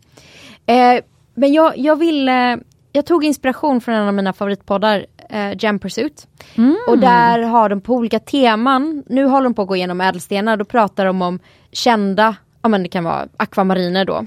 [0.67, 1.03] Eh,
[1.35, 2.59] men jag, jag ville,
[2.93, 6.27] jag tog inspiration från en av mina favoritpoddar, eh, Gem Pursuit.
[6.55, 6.77] Mm.
[6.89, 10.57] Och där har de på olika teman, nu håller de på att gå igenom ädelstenar,
[10.57, 11.39] då pratar de om
[11.73, 14.27] kända, ja men det kan vara akvamariner då.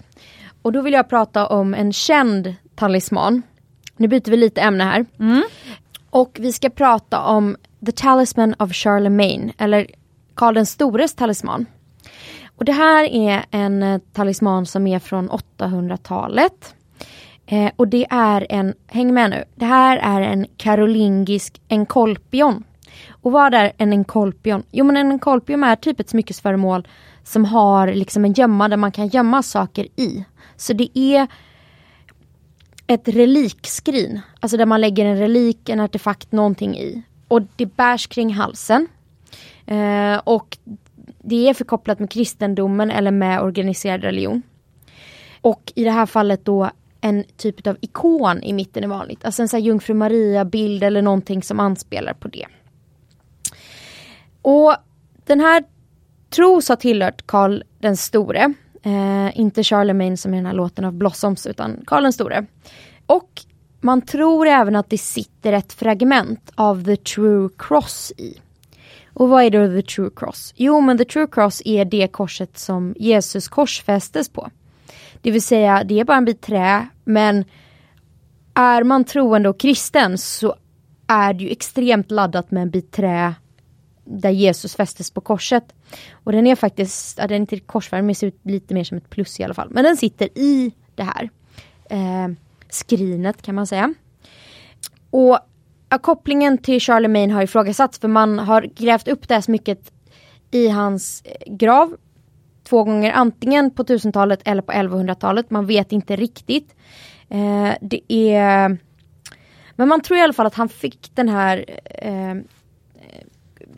[0.61, 3.41] Och då vill jag prata om en känd talisman.
[3.97, 5.05] Nu byter vi lite ämne här.
[5.19, 5.43] Mm.
[6.09, 9.87] Och vi ska prata om The Talisman of Charlemagne, eller
[10.35, 11.65] Karl den stores talisman.
[12.57, 16.75] Och det här är en eh, talisman som är från 800-talet.
[17.45, 22.63] Eh, och det är en, häng med nu, det här är en karolingisk enkolpion.
[23.09, 24.63] Och vad är en enkolpion?
[24.71, 26.87] Jo men en enkolpion är typ ett smyckesföremål
[27.23, 30.25] som har liksom en gömma där man kan gömma saker i.
[30.55, 31.27] Så det är
[32.87, 37.03] ett relikskrin, alltså där man lägger en relik, en artefakt, någonting i.
[37.27, 38.87] Och det bärs kring halsen.
[39.65, 40.57] Eh, och
[41.21, 44.41] det är förkopplat med kristendomen eller med organiserad religion.
[45.41, 46.69] Och i det här fallet då
[47.03, 49.25] en typ av ikon i mitten är vanligt.
[49.25, 52.45] Alltså en sån här Jungfru Maria-bild eller någonting som anspelar på det.
[54.41, 54.75] Och
[55.25, 55.63] den här
[56.29, 58.53] tros ha tillhört Karl den store.
[58.83, 62.45] Eh, inte Charlemagne som i den här låten av Blossoms utan Karl den store.
[63.05, 63.41] Och
[63.81, 68.39] man tror även att det sitter ett fragment av the true cross i.
[69.13, 70.53] Och vad är då the true cross?
[70.57, 74.49] Jo men the true cross är det korset som Jesus korsfästes på.
[75.23, 77.45] Det vill säga det är bara en bit trä men
[78.53, 80.55] är man troende och kristen så
[81.07, 83.33] är det ju extremt laddat med en bit trä
[84.05, 85.63] där Jesus fästes på korset.
[86.13, 88.97] Och den är faktiskt, ja, den är inte korsfärgad men ser ut lite mer som
[88.97, 89.69] ett plus i alla fall.
[89.71, 91.29] Men den sitter i det här
[91.89, 92.27] eh,
[92.69, 93.93] skrinet kan man säga.
[95.09, 95.39] Och
[95.89, 99.91] ja, kopplingen till Charlemagne har ifrågasatts för man har grävt upp det här smycket
[100.51, 101.97] i hans eh, grav
[102.73, 105.49] två gånger antingen på 1000-talet eller på 1100-talet.
[105.49, 106.75] Man vet inte riktigt.
[107.29, 108.77] Eh, det är
[109.75, 112.35] men man tror i alla fall att han fick den här eh,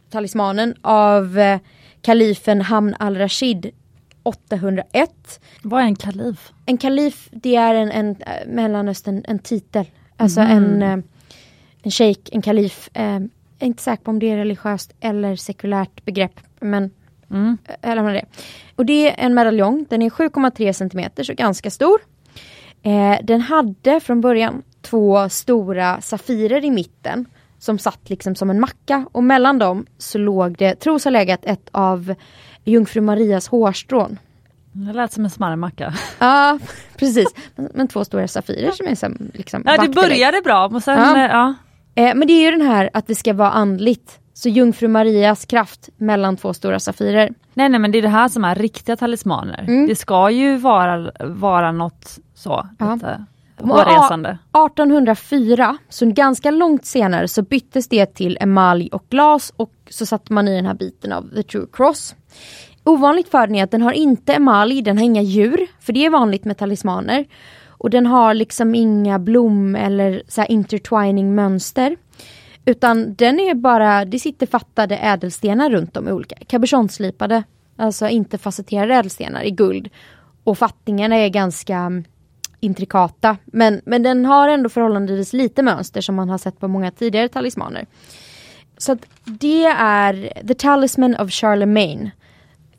[0.10, 1.60] talismanen av eh,
[2.02, 3.72] kalifen Hamn al-Rashid
[4.24, 5.40] 801.
[5.62, 6.52] Vad är en kalif?
[6.66, 9.86] En kalif det är en, en eh, Mellanöstern, en titel.
[10.18, 10.58] Alltså mm.
[10.58, 11.06] en, eh,
[11.84, 12.90] en sheik, en kalif.
[12.94, 13.30] Eh, jag
[13.60, 16.40] är inte säker på om det är religiöst eller sekulärt begrepp.
[16.60, 16.92] Men
[17.32, 17.58] mm.
[17.82, 18.26] eller vad det.
[18.76, 22.02] Och det är en medaljong, den är 7,3 cm så ganska stor.
[22.84, 27.26] Eh, den hade från början två stora safirer i mitten
[27.60, 31.46] som satt liksom som en macka och mellan dem så låg det, tros ha legat
[31.46, 32.16] ett av
[32.64, 34.20] Jungfru Marias hårstrån.
[34.72, 35.94] Det lät som en smarrmacka.
[36.20, 36.60] Ja,
[36.98, 37.28] precis.
[37.56, 41.00] Men, men, två stora safirer som är som liksom Ja, det började bra och sen,
[41.00, 41.28] ja.
[41.28, 41.54] ja.
[42.04, 44.20] Eh, men det är ju den här att det ska vara andligt.
[44.38, 47.34] Så Jungfru Marias kraft mellan två stora safirer.
[47.54, 49.66] Nej nej men det är det här som är riktiga talismaner.
[49.68, 49.88] Mm.
[49.88, 52.68] Det ska ju vara, vara något så.
[52.80, 53.26] Lite
[53.58, 54.30] hårresande.
[54.30, 60.34] 1804, så ganska långt senare, så byttes det till emalj och glas och så satte
[60.34, 62.16] man i den här biten av the true cross.
[62.84, 66.06] Ovanligt för den är att den har inte emalj, den har inga djur, för det
[66.06, 67.26] är vanligt med talismaner.
[67.68, 71.98] Och den har liksom inga blom eller så intertwining mönster.
[72.66, 77.44] Utan den är bara, det sitter fattade ädelstenar runt om i olika, cabochonslipade,
[77.76, 79.90] alltså inte facetterade ädelstenar i guld.
[80.44, 82.04] Och fattningarna är ganska
[82.60, 83.38] intrikata.
[83.46, 87.28] Men, men den har ändå förhållandevis lite mönster som man har sett på många tidigare
[87.28, 87.86] talismaner.
[88.78, 92.12] Så att det är The Talisman of Charlemagne.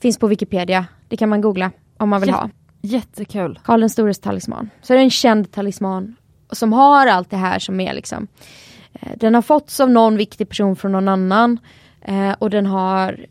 [0.01, 0.87] Finns på Wikipedia.
[1.09, 2.51] Det kan man googla om man vill Jätte, ha.
[2.83, 3.59] Jättekul.
[3.65, 4.71] Karl den stores talisman.
[4.83, 6.17] Så det är en känd talisman
[6.51, 8.29] som har allt det här som är liksom
[9.17, 11.59] Den har fåtts av någon viktig person från någon annan
[12.03, 13.27] eh, och den har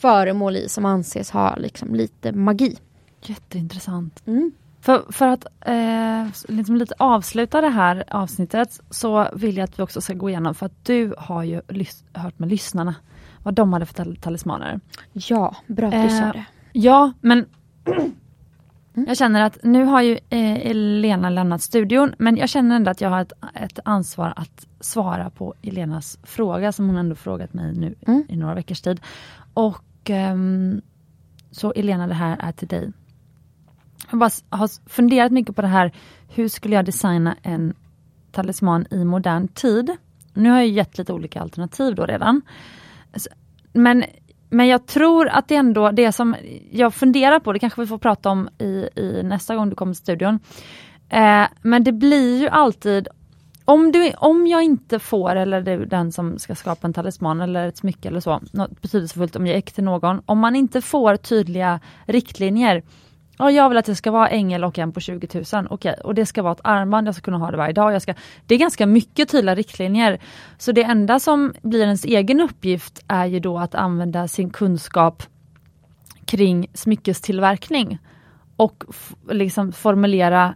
[0.00, 2.78] föremål i som anses ha liksom lite magi.
[3.22, 4.22] Jätteintressant.
[4.26, 4.52] Mm.
[4.80, 9.82] För, för att eh, liksom lite avsluta det här avsnittet så vill jag att vi
[9.82, 11.62] också ska gå igenom, för att du har ju
[12.12, 12.94] hört med lyssnarna
[13.42, 14.80] vad de hade för talismaner.
[15.12, 16.44] Ja, bra att du eh, sa det.
[16.72, 17.46] Ja, men
[18.94, 23.00] jag känner att nu har ju eh, Elena lämnat studion, men jag känner ändå att
[23.00, 27.72] jag har ett, ett ansvar att svara på Elenas fråga som hon ändå frågat mig
[27.74, 28.24] nu mm.
[28.28, 29.00] i några veckors tid.
[29.54, 30.80] Och ehm,
[31.50, 32.92] Så Elena, det här är till dig.
[34.10, 34.18] Jag
[34.50, 35.92] har funderat mycket på det här,
[36.28, 37.74] hur skulle jag designa en
[38.32, 39.96] talisman i modern tid?
[40.34, 42.42] Nu har jag gett lite olika alternativ då redan.
[43.72, 44.04] Men,
[44.50, 46.36] men jag tror att det ändå, det som
[46.70, 49.94] jag funderar på, det kanske vi får prata om i, i nästa gång du kommer
[49.94, 50.38] till studion.
[51.08, 53.08] Eh, men det blir ju alltid,
[53.64, 57.40] om, du, om jag inte får, eller det är den som ska skapa en talisman
[57.40, 60.80] eller ett smycke eller så, något betydelsefullt om jag är till någon, om man inte
[60.82, 62.82] får tydliga riktlinjer
[63.40, 65.44] Ja, jag vill att det ska vara ängel och en på 20 000.
[65.44, 65.92] Okej, okay.
[65.92, 67.94] och det ska vara ett armband, jag ska kunna ha det varje dag.
[67.94, 68.14] Jag ska,
[68.46, 70.18] det är ganska mycket tydliga riktlinjer.
[70.58, 75.22] Så det enda som blir ens egen uppgift är ju då att använda sin kunskap
[76.24, 77.98] kring smyckestillverkning
[78.56, 78.84] och
[79.30, 80.54] liksom formulera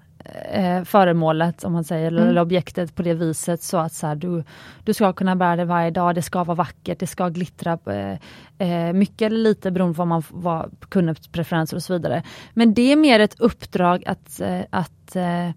[0.53, 2.29] eh, föremålet, om man säger, mm.
[2.29, 4.45] eller objektet på det viset så att så här, du,
[4.85, 8.19] du ska kunna bära det varje dag, det ska vara vackert, det ska glittra eh,
[8.59, 12.23] eh mycket eller lite beroende på vad man vad kundens preferenser och så vidare.
[12.55, 15.51] Men det är mer ett uppdrag att, eh, att, eh,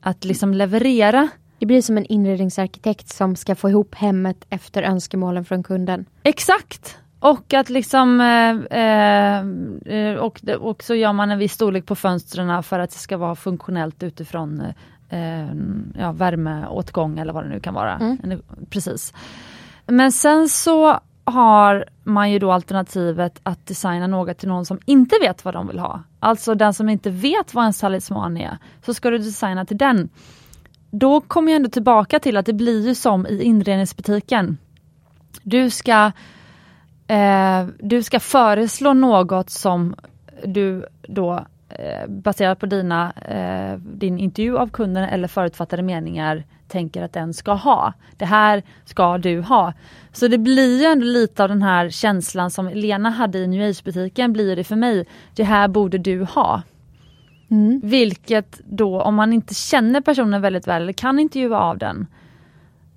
[0.00, 5.44] att liksom leverera Det blir som en inredningsarkitekt som ska få ihop hemmet efter önskemålen
[5.44, 6.04] från kunden.
[6.22, 6.98] Exakt!
[7.22, 8.80] Och att liksom eh,
[9.98, 13.16] eh, och, och så gör man en viss storlek på fönstren för att det ska
[13.16, 14.62] vara funktionellt utifrån
[15.08, 15.46] eh,
[15.98, 17.94] ja, värmeåtgång eller vad det nu kan vara.
[17.94, 18.42] Mm.
[18.70, 19.14] Precis.
[19.86, 25.16] Men sen så har man ju då alternativet att designa något till någon som inte
[25.20, 26.02] vet vad de vill ha.
[26.20, 30.08] Alltså den som inte vet vad en talisman är, så ska du designa till den.
[30.90, 34.58] Då kommer jag ändå tillbaka till att det blir ju som i inredningsbutiken.
[35.42, 36.12] Du ska,
[37.06, 39.94] eh, du ska föreslå något som
[40.44, 47.02] du då eh, baserat på dina, eh, din intervju av kunden eller förutfattade meningar tänker
[47.02, 47.92] att den ska ha.
[48.16, 49.72] Det här ska du ha.
[50.12, 53.70] Så det blir ju ändå lite av den här känslan som Lena hade i New
[53.70, 55.06] Age-butiken blir det för mig.
[55.34, 56.62] Det här borde du ha.
[57.50, 57.80] Mm.
[57.84, 62.06] Vilket då, om man inte känner personen väldigt väl eller kan intervjua av den,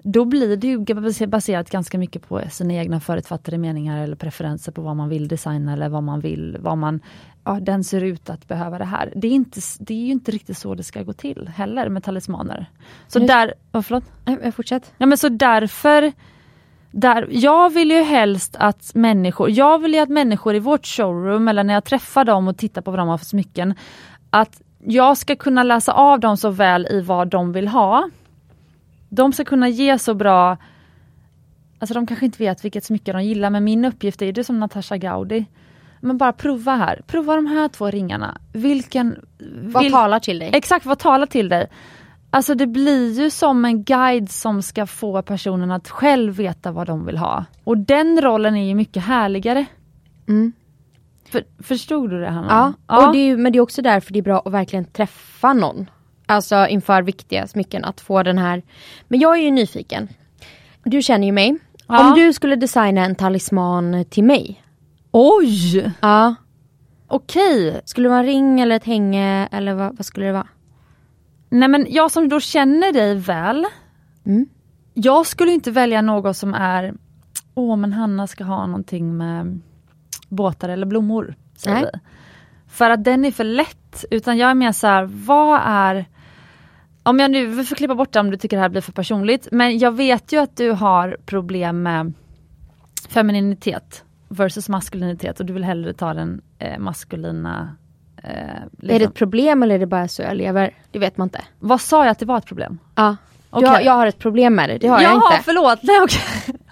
[0.08, 4.82] då blir det ju baserat ganska mycket på sina egna förutfattade meningar eller preferenser på
[4.82, 7.00] vad man vill designa eller vad man vill, vad man,
[7.44, 9.14] ja den ser ut att behöva det här.
[9.16, 12.04] Det är, inte, det är ju inte riktigt så det ska gå till heller med
[12.04, 12.70] talismaner.
[13.08, 14.04] Så Nu- där, oh, förlåt?
[14.56, 14.94] Fortsätt.
[14.98, 16.12] Ja men så därför
[16.92, 21.48] där, jag vill ju helst att människor, jag vill ju att människor i vårt showroom
[21.48, 23.74] eller när jag träffar dem och tittar på vad de har för smycken,
[24.30, 28.10] att jag ska kunna läsa av dem så väl i vad de vill ha.
[29.10, 30.58] De ska kunna ge så bra,
[31.80, 34.60] alltså de kanske inte vet vilket smycke de gillar men min uppgift är det som
[34.60, 35.46] Natasha Gaudi.
[36.00, 38.38] Men bara prova här, prova de här två ringarna.
[38.54, 39.16] Vilken...
[39.62, 40.50] Vad vil- talar till dig?
[40.54, 41.68] Exakt, vad talar till dig?
[42.30, 46.88] Alltså det blir ju som en guide som ska få personen att själv veta vad
[46.88, 47.46] de vill ha.
[47.64, 49.66] Och den rollen är ju mycket härligare.
[50.28, 50.54] Mm.
[51.30, 52.74] För, förstod du det Hanna?
[52.88, 54.86] Ja, Och det är, ju- men det är också därför det är bra att verkligen
[54.86, 55.90] träffa någon.
[56.26, 58.64] Alltså inför viktiga smycken, att få den här.
[59.08, 60.08] Men jag är ju nyfiken.
[60.84, 61.58] Du känner ju mig.
[61.88, 62.08] Ja.
[62.08, 64.64] Om du skulle designa en talisman till mig.
[65.12, 65.92] Oj!
[66.02, 66.36] Ja.
[67.08, 67.82] Okej.
[67.86, 70.48] Skulle det vara en ring eller ett hänge eller vad, vad skulle det vara?
[71.50, 73.66] Nej men jag som då känner dig väl.
[74.26, 74.46] Mm.
[74.94, 76.94] Jag skulle inte välja något som är,
[77.56, 79.62] åh men Hanna ska ha någonting med
[80.30, 81.36] båtar eller blommor.
[81.58, 81.90] Säger Nej.
[81.94, 82.00] vi.
[82.68, 84.06] För att den är för lätt.
[84.12, 86.06] Utan jag är mer så här, vad är
[87.06, 88.92] om jag nu, vi får klippa bort det om du tycker det här blir för
[88.92, 89.48] personligt.
[89.52, 92.14] Men jag vet ju att du har problem med
[93.10, 97.76] femininitet versus maskulinitet och du vill hellre ta den eh, maskulina
[98.24, 99.08] eh, Är det liksom.
[99.10, 100.74] ett problem eller är det bara så jag lever?
[100.92, 101.42] Det vet man inte.
[101.60, 102.80] Vad sa jag att det var ett problem?
[102.96, 103.16] Ja.
[103.50, 103.70] Okej.
[103.70, 105.44] Jag, jag har ett problem med det, det har jag Jaha, inte.
[105.46, 105.80] förlåt.
[105.84, 106.22] Nej, okej.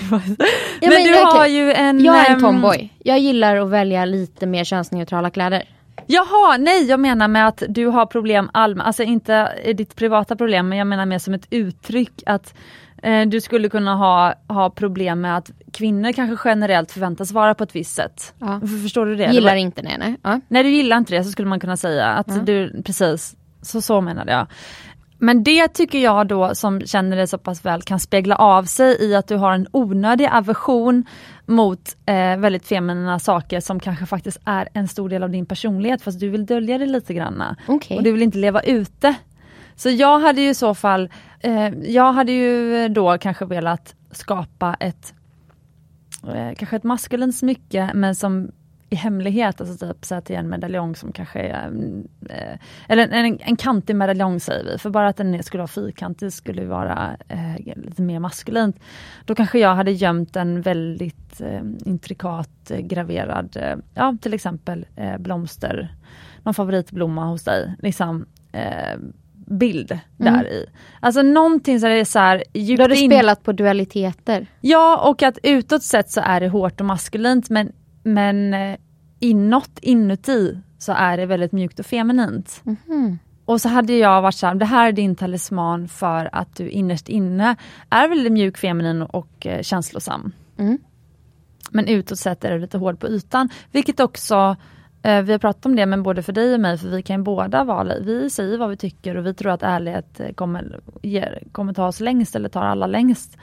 [0.00, 0.36] Det var- men,
[0.80, 2.04] men du jag har ju en...
[2.04, 2.92] Jag är en ehm, tomboy.
[2.98, 5.62] Jag gillar att välja lite mer könsneutrala kläder.
[6.06, 10.36] Jaha, nej jag menar med att du har problem allmänt, alltså inte i ditt privata
[10.36, 12.54] problem men jag menar mer som ett uttryck att
[13.02, 17.64] eh, du skulle kunna ha, ha problem med att kvinnor kanske generellt förväntas vara på
[17.64, 18.34] ett visst sätt.
[18.38, 18.60] Ja.
[18.60, 19.24] För- Förstår du det?
[19.32, 20.16] Gillar Det var- inte nej, nej.
[20.22, 20.40] Ja.
[20.48, 24.00] Nej du gillar inte det så skulle man kunna säga att du, precis, så, så
[24.00, 24.46] menade jag.
[25.18, 28.96] Men det tycker jag då som känner dig så pass väl kan spegla av sig
[29.00, 31.04] i att du har en onödig aversion
[31.46, 36.02] mot eh, väldigt feminina saker som kanske faktiskt är en stor del av din personlighet
[36.02, 37.56] fast du vill dölja det lite granna.
[37.66, 37.96] Okej.
[37.96, 39.14] Och du vill inte leva ute.
[39.76, 44.76] Så jag hade ju i så fall, eh, jag hade ju då kanske velat skapa
[44.80, 45.14] ett
[46.34, 48.50] eh, kanske ett maskulint smycke men som
[48.94, 52.58] i hemlighet, alltså typ så att det är en medaljong som kanske är, mm, eh,
[52.88, 56.64] eller en, en kantig medaljong säger vi, för bara att den skulle vara fyrkantig skulle
[56.64, 58.76] vara eh, lite mer maskulint.
[59.24, 64.86] Då kanske jag hade gömt en väldigt eh, intrikat eh, graverad, eh, ja till exempel
[65.18, 65.94] blomster,
[66.42, 68.26] någon favoritblomma hos dig, liksom
[69.46, 70.66] bild där i.
[71.00, 74.46] Alltså någonting så är så här djupt Då har du in- spelat på dualiteter.
[74.60, 77.72] Ja, och att utåt sett så är det hårt och maskulint men,
[78.02, 78.54] men
[79.24, 82.62] inåt, inuti, så är det väldigt mjukt och feminint.
[82.64, 83.18] Mhm.
[83.44, 86.68] Och så hade jag varit så här, det här är din talisman för att du
[86.68, 87.56] innerst inne
[87.90, 90.32] är väldigt mjuk, feminin och eh, känslosam.
[90.58, 90.78] Mm.
[91.70, 94.56] Men utåt sett är du lite hård på ytan, vilket också
[95.02, 97.16] eh, vi har pratat om det, men både för dig och mig, för vi kan
[97.16, 100.80] ju båda vara, vi säger vad vi tycker och vi tror att ärlighet eh, kommer,
[101.02, 103.36] ger, kommer ta oss längst eller tar alla längst.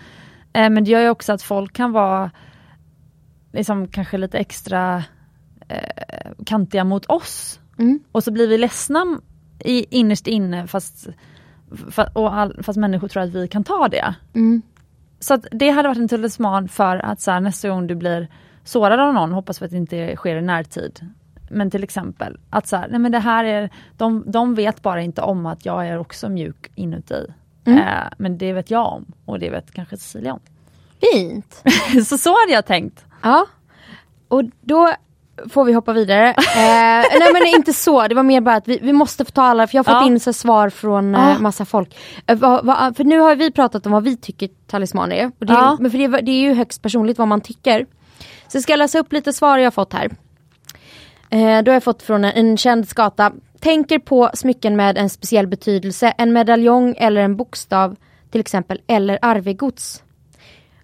[0.54, 2.32] Eh, men det gör ju också att folk kan vara
[3.54, 5.04] liksom kanske lite extra
[5.72, 7.60] eh, kantiga mot oss.
[7.78, 8.00] Mm.
[8.12, 9.20] Och så blir vi ledsna
[9.60, 11.08] i, innerst inne fast,
[11.70, 14.16] fa- och all, fast människor tror att vi kan ta det.
[14.34, 14.62] Mm.
[15.20, 18.28] Så det hade varit en talisman för att så här, nästa gång du blir
[18.64, 21.00] sårad av någon, hoppas vi att det inte sker i närtid.
[21.50, 25.02] Men till exempel att så här, nej men det här är, de, de vet bara
[25.02, 27.34] inte om att jag är också mjuk inuti.
[27.66, 27.80] Mm.
[27.80, 30.40] Eh, men det vet jag om och det vet kanske Cecilia om.
[31.02, 31.64] Fint!
[32.08, 33.06] så så hade jag tänkt.
[33.22, 33.46] Ja.
[34.28, 34.94] Och då
[35.50, 36.28] får vi hoppa vidare.
[36.56, 39.42] eh, nej men inte så, det var mer bara att vi, vi måste få ta
[39.44, 40.08] alla, för jag har fått Ja.
[40.08, 41.32] in så svar från Ja.
[41.32, 41.96] eh, massa folk.
[42.28, 45.32] Eh, vad, vad, för nu har vi pratat om vad vi tycker talismaner är.
[45.40, 45.78] Och det, Ja.
[45.80, 47.86] Men för det, det är ju högst personligt vad man tycker.
[48.48, 50.10] Så jag ska läsa upp lite svar jag har fått här.
[51.30, 53.32] Eh, då har jag fått från en, en känd skata.
[53.60, 57.96] Tänker på smycken med en speciell betydelse, en medaljong eller en bokstav
[58.32, 60.04] till exempel, eller arvegods.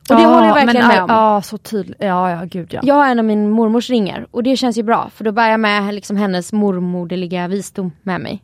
[0.09, 1.09] Och det håller jag verkligen men, med om.
[1.09, 1.97] Ja, så tydligt.
[1.99, 2.81] Ja, ja, gud ja.
[2.83, 5.49] Jag har en av min mormors ringar och det känns ju bra för då bär
[5.49, 8.43] jag med liksom hennes mormoderliga visdom med mig.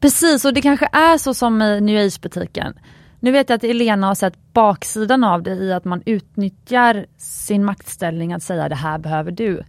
[0.00, 2.74] Precis, och det kanske är så som i New Age-butiken.
[3.20, 7.64] Nu vet jag att Elena har sett baksidan av det i att man utnyttjar sin
[7.64, 9.62] maktställning att säga det här behöver du.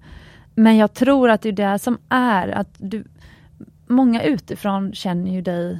[0.56, 3.04] Men jag tror att det är det som är att du,
[3.88, 5.80] många utifrån känner ju dig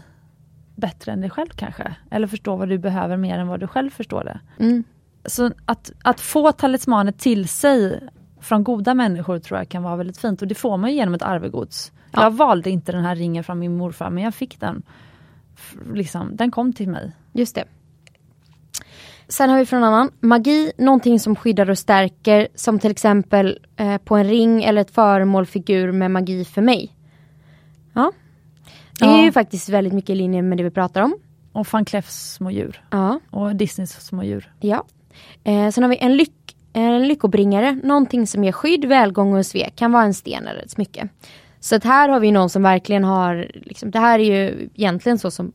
[0.76, 1.96] bättre än dig själv kanske.
[2.12, 4.64] Eller förstår vad du behöver mer än vad du själv förstår det.
[4.64, 4.84] Mm.
[5.26, 8.00] Så att, att få talismaner till sig
[8.42, 11.22] från goda människor tror jag kan vara väldigt fint och det får man genom ett
[11.22, 11.92] arvegods.
[12.12, 12.24] Ja.
[12.24, 14.84] Jag valde inte den här ringen från min morfar men jag fick den.
[15.94, 17.12] Liksom, den kom till mig.
[17.34, 17.64] Just det.
[19.28, 20.12] Sen har vi från en annan.
[20.20, 24.92] Magi, någonting som skyddar och stärker som till exempel eh, på en ring eller ett
[24.92, 26.96] föremål, figur med magi för mig.
[27.94, 28.12] Ja.
[29.00, 29.24] Det är Ja.
[29.24, 31.16] ju faktiskt väldigt mycket i linje med det vi pratar om.
[31.52, 32.84] Och van Cleefs små djur.
[32.90, 33.20] Ja.
[33.32, 34.54] Och Disneys små djur.
[34.60, 34.86] Ja.
[35.44, 39.76] Eh, sen har vi en, lyck, en lyckobringare, någonting som ger skydd, välgång och svek.
[39.76, 41.08] Kan vara en sten eller ett smycke.
[41.60, 45.20] Så att här har vi någon som verkligen har, liksom, det här är ju egentligen
[45.20, 45.52] så som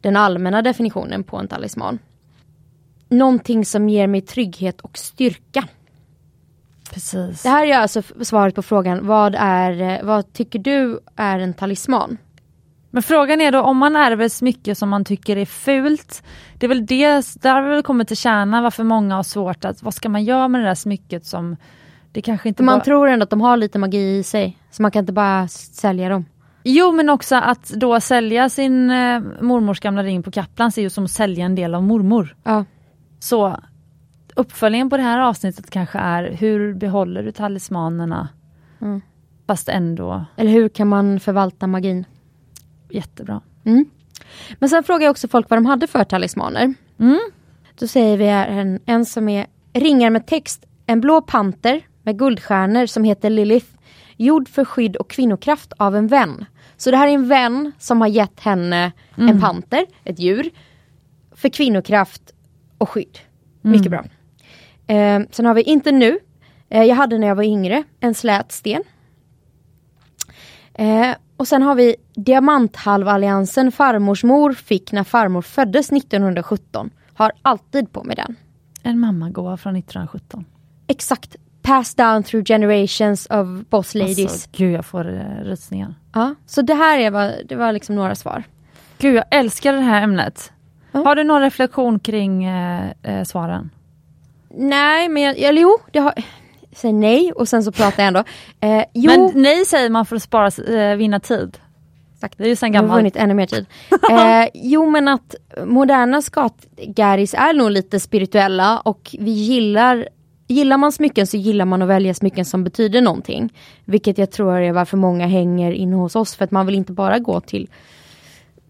[0.00, 1.98] den allmänna definitionen på en talisman.
[3.08, 5.68] Någonting som ger mig trygghet och styrka.
[6.92, 7.42] Precis.
[7.42, 12.18] Det här är alltså svaret på frågan, vad, är, vad tycker du är en talisman?
[12.94, 16.22] Men frågan är då om man ärver smycke som man tycker är fult.
[16.58, 19.64] Det är väl det, där har vi väl kommit till kärnan varför många har svårt
[19.64, 21.56] att, vad ska man göra med det där smycket som
[22.12, 22.84] det kanske inte Man bara...
[22.84, 26.08] tror ändå att de har lite magi i sig, så man kan inte bara sälja
[26.08, 26.24] dem.
[26.64, 30.90] Jo men också att då sälja sin eh, mormors gamla ring på Kaplans är ju
[30.90, 32.36] som att sälja en del av mormor.
[32.44, 32.64] Ja.
[33.18, 33.56] Så
[34.36, 38.28] uppföljningen på det här avsnittet kanske är hur behåller du talismanerna
[38.80, 39.00] Mm.
[39.46, 42.04] fast ändå Eller hur kan man förvalta magin?
[42.94, 43.40] Jättebra.
[43.64, 43.84] Mm.
[44.58, 46.74] Men sen frågar jag också folk vad de hade för talismaner.
[47.00, 47.20] Mm.
[47.78, 50.64] Då säger vi här en, en som är ringar med text.
[50.86, 53.66] En blå panter med guldstjärnor som heter Lilith.
[54.16, 56.44] Gjord för skydd och kvinnokraft av en vän.
[56.76, 60.50] Så det här är en vän som har gett henne en panter, ett djur.
[61.32, 62.34] För kvinnokraft
[62.78, 63.18] och skydd.
[63.62, 64.04] Mycket bra.
[64.86, 66.18] Eh, sen har vi inte nu.
[66.68, 68.82] Eh, jag hade när jag var yngre en slät sten.
[70.74, 76.90] Eh, och sen har vi diamanthalvalliansen farmors mor fick när farmor föddes 1917.
[77.14, 78.36] Har alltid på mig den.
[78.82, 80.44] En mammagåva från 1917.
[80.86, 81.36] Exakt.
[81.62, 84.32] Passed down through generations of boss ladies.
[84.32, 85.94] Alltså, gud jag får uh, rysningar.
[86.12, 88.42] Ja, så det här är vad, det var liksom några svar.
[88.98, 90.52] Gud jag älskar det här ämnet.
[90.92, 91.00] Ja.
[91.04, 93.70] Har du någon reflektion kring eh, eh, svaren?
[94.48, 96.14] Nej, men jag, eller jo, det har...
[96.76, 98.24] Säger nej och sen så pratar jag ändå.
[98.60, 100.46] Eh, jo, Men nej säger man för att spara,
[100.80, 101.58] eh, vinna tid.
[102.14, 102.38] Exakt.
[102.38, 102.98] Det är ju sen Jag har gammalt.
[102.98, 103.66] vunnit ännu mer tid.
[104.10, 105.34] Eh, jo men att
[105.64, 110.08] moderna skatgaris är nog lite spirituella och vi gillar
[110.46, 113.52] Gillar man smycken så gillar man att välja smycken som betyder någonting.
[113.84, 116.92] Vilket jag tror är varför många hänger inne hos oss för att man vill inte
[116.92, 117.68] bara gå till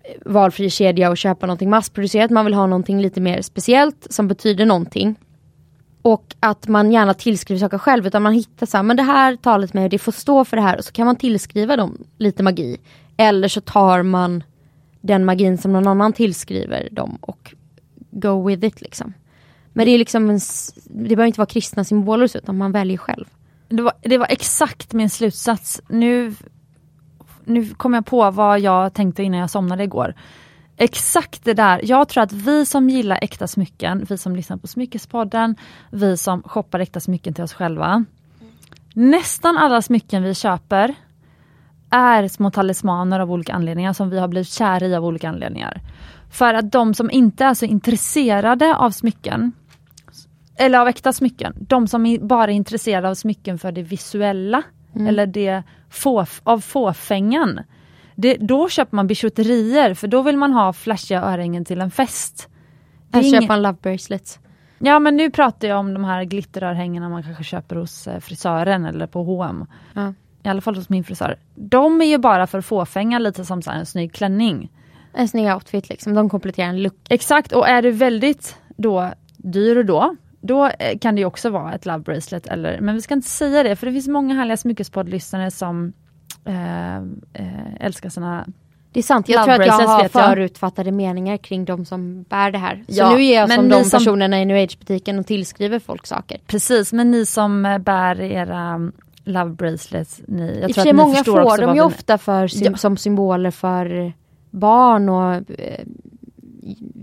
[0.05, 2.31] eh, valfri kedja och köpa någonting massproducerat.
[2.31, 5.17] Man vill ha någonting lite mer speciellt som betyder någonting.
[6.05, 9.37] Och att man gärna tillskriver saker själv utan man hittar så här, men det här
[9.37, 12.43] talet med det får stå för det här och så kan man tillskriva dem lite
[12.43, 12.77] magi.
[13.17, 14.43] Eller så tar man
[15.01, 17.55] den magin som någon annan tillskriver dem och
[18.11, 19.13] go with it liksom.
[19.73, 20.41] Men det är liksom en,
[20.85, 23.25] det behöver inte vara kristna symboler så, utan man väljer själv.
[23.69, 25.81] Det var, det var exakt min slutsats.
[25.89, 26.35] Nu,
[27.45, 30.15] nu kom jag på vad jag tänkte innan jag somnade igår.
[30.77, 31.81] Exakt det där.
[31.85, 35.57] Jag tror att vi som gillar äkta smycken, vi som lyssnar på Smyckespodden,
[35.91, 38.05] vi som shoppar äkta smycken till oss själva.
[38.95, 40.95] Nästan alla smycken vi köper
[41.91, 45.81] är små talismaner av olika anledningar som vi har blivit kära i av olika anledningar.
[46.31, 49.53] För att de som inte är så intresserade av smycken,
[50.57, 54.63] eller av äkta smycken, de som bara är intresserade av smycken för det visuella,
[54.95, 57.61] eller det få, av fåfängan.
[58.15, 62.49] Det, då köper man bijouterier för då vill man ha flashiga örhängen till en fest.
[63.11, 64.39] Det är Att ingen- köpa en love bracelet.
[64.79, 68.85] Ja men nu pratar jag om de här glitterörhängena man kanske köper hos eh, frisören
[68.85, 69.67] eller på H&M.
[69.95, 70.15] Ja.
[70.43, 71.37] I alla fall hos min frisör.
[71.55, 74.71] De är ju bara för fåfänga lite som så här en snygg klänning.
[75.13, 76.15] en snygg outfit liksom.
[76.15, 76.95] De kompletterar en look.
[77.09, 81.87] Exakt, och är du väldigt då dyr då, då eh, kan det också vara ett
[81.87, 82.47] love bracelet.
[82.47, 85.93] Eller, men vi ska inte säga det, för det finns många härliga smyckespoddlyssnare som
[86.45, 88.47] eh, eh, älskar sina
[88.93, 92.59] Det är sant, jag tror att jag har förutfattade meningar kring de som bär det
[92.59, 92.77] här.
[92.89, 95.79] Så Ja, nu är jag men som de som- personerna i New Age-butiken och tillskriver
[95.79, 96.39] folk saker.
[96.47, 98.91] Precis, men ni som bär era
[99.25, 102.49] love bracelets, ni, jag I tror att ni många förstår får de ju ofta för,
[102.65, 102.77] Ja.
[102.77, 104.13] som symboler för
[104.51, 105.85] barn och eh,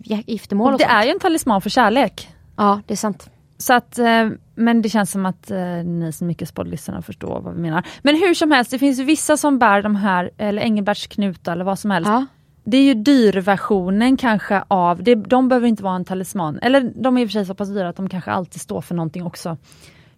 [0.04, 0.94] gi- giftermål och, Och det sånt.
[0.94, 2.30] är ju en talisman för kärlek.
[2.58, 3.30] Ja, det är sant.
[3.58, 4.30] Så att, eh,
[4.62, 7.88] men det känns som att eh, ni som mycket poddlyssnare förstår vad vi menar.
[8.02, 11.80] Men hur som helst, det finns vissa som bär de här, eller Engelbertsknutar eller vad
[11.80, 12.10] som helst.
[12.10, 12.26] Ja.
[12.64, 16.60] Det är ju dyrversionen kanske av, det, de behöver inte vara en talisman.
[16.62, 18.82] Eller de är i och för sig så pass dyra att de kanske alltid står
[18.82, 19.58] för någonting också.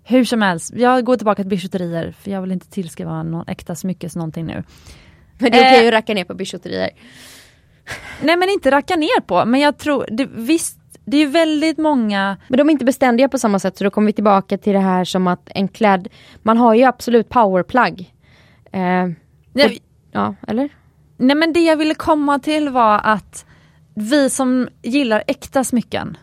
[0.03, 3.75] Hur som helst, jag går tillbaka till bijouterier för jag vill inte tillskriva någon äkta
[3.75, 4.63] smyckes någonting nu.
[5.37, 5.87] Men det är okej Eh.
[5.87, 6.89] att racka ner på bijouterier.
[8.21, 12.37] Nej men inte racka ner på, men jag tror, det, visst, det är väldigt många
[12.47, 14.79] Men de är inte beständiga på samma sätt så då kommer vi tillbaka till det
[14.79, 16.07] här som att en klädd,
[16.41, 18.13] man har ju absolut powerplug.
[18.71, 19.07] Eh,
[19.53, 19.79] Nej,
[20.11, 20.69] ja, eller?
[21.17, 23.45] Nej men det jag ville komma till var att
[23.95, 26.17] vi som gillar äkta smycken,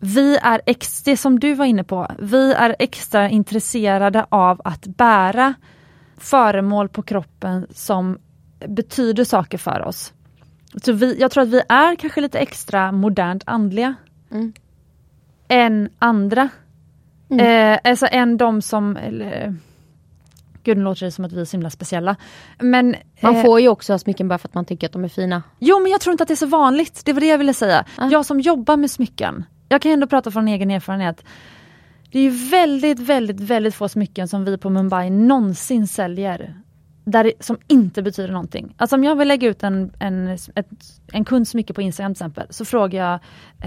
[0.00, 4.86] vi är ex, det som du var inne på, vi är extra intresserade av att
[4.86, 5.54] bära
[6.16, 8.18] föremål på kroppen som
[8.68, 10.12] betyder saker för oss.
[10.84, 13.94] Så vi, jag tror att vi är kanske lite extra modernt andliga
[14.30, 14.52] Mm.
[15.48, 16.48] än andra.
[17.30, 17.72] Mm.
[17.72, 19.54] Eh, alltså än de som, eller,
[20.62, 22.16] gud nu låter det som att vi är så himla speciella.
[22.58, 25.04] Men, Man eh, får ju också ha smycken bara för att man tycker att de
[25.04, 25.42] är fina.
[25.58, 27.54] Jo men jag tror inte att det är så vanligt, det var det jag ville
[27.54, 27.84] säga.
[27.96, 28.08] Ah.
[28.10, 31.24] Jag som jobbar med smycken, jag kan ändå prata från egen erfarenhet.
[32.10, 36.54] Det är ju väldigt, väldigt, väldigt få smycken som vi på Mumbai någonsin säljer.
[37.08, 38.74] Där som inte betyder någonting.
[38.76, 40.68] Alltså om jag vill lägga ut en, en, ett,
[41.12, 43.20] en kunds smycke på Instagram till exempel, så frågar jag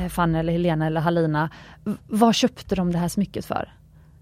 [0.04, 1.50] eh, Fanny eller Helena eller Halina,
[1.84, 3.74] "V- vad köpte de det här smycket för?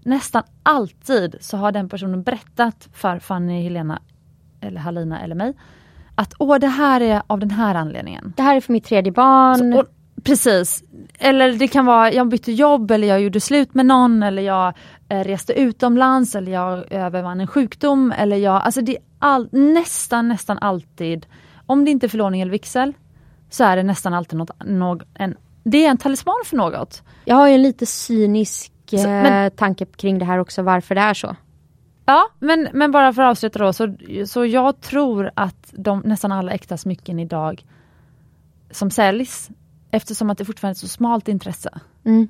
[0.02, 4.02] Nästan alltid så har den personen berättat för Fanny, Helena
[4.60, 5.54] eller Halina eller mig,
[6.14, 8.32] att åh det här är av den här anledningen.
[8.36, 9.58] Det här är för mitt tredje barn.
[9.72, 9.86] Så, och,
[10.24, 10.82] precis.
[11.18, 14.74] Eller det kan vara, jag bytte jobb eller jag gjorde slut med någon eller jag
[15.08, 18.12] reste utomlands eller jag övervann en sjukdom.
[18.12, 21.26] Eller jag, alltså det är all, nästan, nästan alltid,
[21.66, 22.92] om det inte är förlovning eller vigsel,
[23.50, 27.02] så är det nästan alltid något, någ, en, det är en talisman för något.
[27.24, 30.94] Jag har ju en lite cynisk eh, Så, men- tanke kring det här också, varför
[30.94, 31.36] det är så.
[32.06, 33.94] Ja, men, men bara för att avsluta då, så,
[34.26, 37.64] så jag tror att de, nästan alla äkta smycken idag
[38.70, 39.50] som säljs,
[39.90, 41.70] eftersom att det fortfarande är ett så smalt intresse.
[42.04, 42.28] Mm.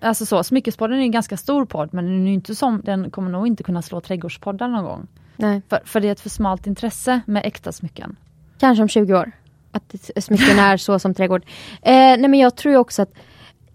[0.00, 3.30] Alltså så, Smyckespodden är en ganska stor podd men den, är inte som, den kommer
[3.30, 5.06] nog inte kunna slå trädgårdspodden någon gång.
[5.36, 5.62] Nej.
[5.68, 8.16] För, för det är ett för smalt intresse med äkta smycken.
[8.58, 9.32] Kanske om 20 år.
[9.70, 9.94] Att
[10.24, 11.42] smycken är så som trädgård.
[11.82, 13.12] Eh, nej men jag tror också att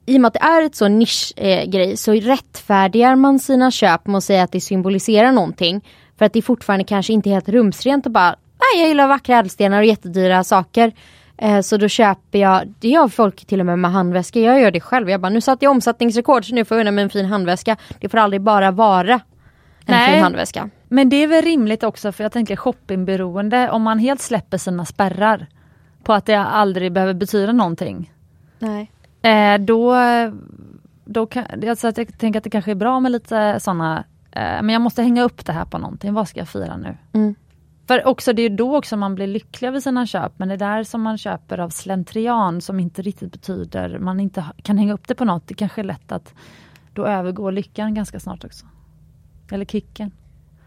[0.06, 4.08] i och med att det är ett så nischgrej eh, så rättfärdigar man sina köp
[4.08, 5.86] med att säga att det symboliserar någonting.
[6.18, 9.38] För att det fortfarande kanske inte är helt rumsrent och bara Nej jag gillar vackra
[9.38, 10.94] ädelstenar och jättedyra saker.
[11.42, 14.44] Eh, så då köper jag, det gör folk till och med med handväskor.
[14.44, 15.10] Jag gör det själv.
[15.10, 17.78] Jag bara nu satte jag omsättningsrekord så nu får jag unna mig en fin handväska.
[18.00, 19.20] Det får aldrig bara vara en
[19.86, 20.14] Nej.
[20.14, 20.70] fin handväska.
[20.88, 24.86] Men det är väl rimligt också för jag tänker shoppingberoende, om man helt släpper sina
[24.86, 25.48] spärrar
[26.04, 28.14] på att det aldrig behöver betyda någonting.
[28.60, 28.92] Nej.
[29.22, 29.96] Eh, då,
[31.06, 34.70] då kan, alltså jag tänker att det kanske är bra med lite sådana, eh, men
[34.70, 36.98] jag måste hänga upp det här på någonting, vad ska jag fira nu?
[37.14, 37.36] Mm.
[37.90, 40.84] För också, det är då också man blir lycklig över sina köp, men det där
[40.84, 45.16] som man köper av slentrian som inte riktigt betyder, man inte kan hänga upp det
[45.16, 46.34] på något, det kanske är lätt att
[46.94, 48.66] då övergår lyckan ganska snart också.
[49.52, 50.12] Eller kicken.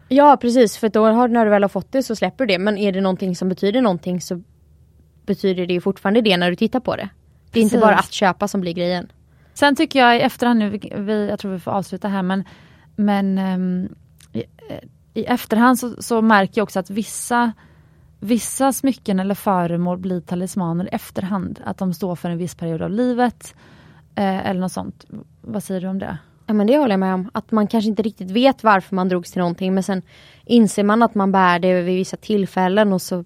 [0.09, 2.59] Ja precis, för då har, när du väl har fått det så släpper du det.
[2.59, 4.43] Men är det någonting som betyder någonting så
[5.27, 7.09] betyder det ju fortfarande det när du tittar på det.
[7.53, 9.07] Det är inte bara att köpa som blir grejen.
[9.55, 12.45] Sen tycker jag i efterhand nu, vi- jag tror vi får avsluta här, men,
[12.97, 13.89] men ehm,
[15.15, 17.53] i, efterhand så, så märker jag också att vissa,
[18.21, 21.61] vissa smycken eller föremål blir talismaner i efterhand.
[21.65, 23.55] Att de står för en viss period av livet.
[24.15, 25.07] Eh, eller något sånt.
[25.41, 26.19] Vad säger du om det?
[26.47, 27.31] Ja men det håller jag med om.
[27.35, 30.03] Att man kanske inte riktigt vet varför man drogs till någonting men sen
[30.45, 33.25] inser man att man bär det vid vissa tillfällen och så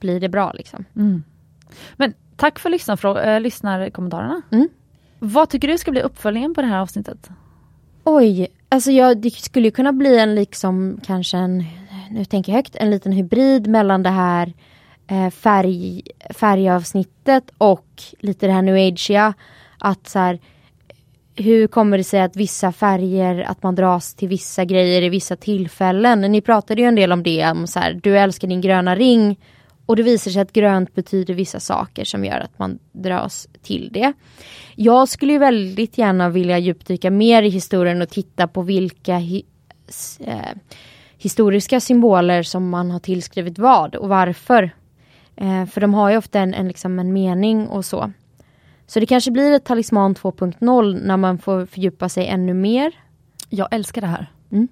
[0.00, 0.84] blir det bra liksom.
[0.96, 1.22] Mm.
[1.96, 4.42] Men tack för lyssnarfrå- äh, lyssnarkommentarerna.
[4.50, 4.68] Mm.
[5.18, 7.30] Vad tycker du ska bli uppföljningen på det här avsnittet?
[8.04, 11.64] Oj, alltså jag, det skulle ju kunna bli en liksom kanske en,
[12.10, 14.52] nu tänker jag högt, en liten hybrid mellan det här
[15.06, 19.34] eh, färg, färgavsnittet och lite det här new agea.
[19.78, 20.38] Att så här,
[21.36, 25.36] hur kommer det sig att vissa färger, att man dras till vissa grejer i vissa
[25.36, 26.20] tillfällen?
[26.20, 29.36] Ni pratade ju en del om det, om så här, du älskar din gröna ring
[29.88, 33.90] och det visar sig att grönt betyder vissa saker som gör att man dras till
[33.92, 34.12] det.
[34.74, 39.44] Jag skulle ju väldigt gärna vilja djupdyka mer i historien och titta på vilka hi
[40.20, 40.38] eh,
[41.18, 44.70] historiska symboler som man har tillskrivit vad och varför.
[45.36, 48.12] Eh, för de har ju ofta en, en, liksom en mening och så.
[48.86, 52.92] Så det kanske blir ett talisman 2.0 när man får fördjupa sig ännu mer.
[53.48, 54.32] Jag älskar det här.
[54.52, 54.68] Mm.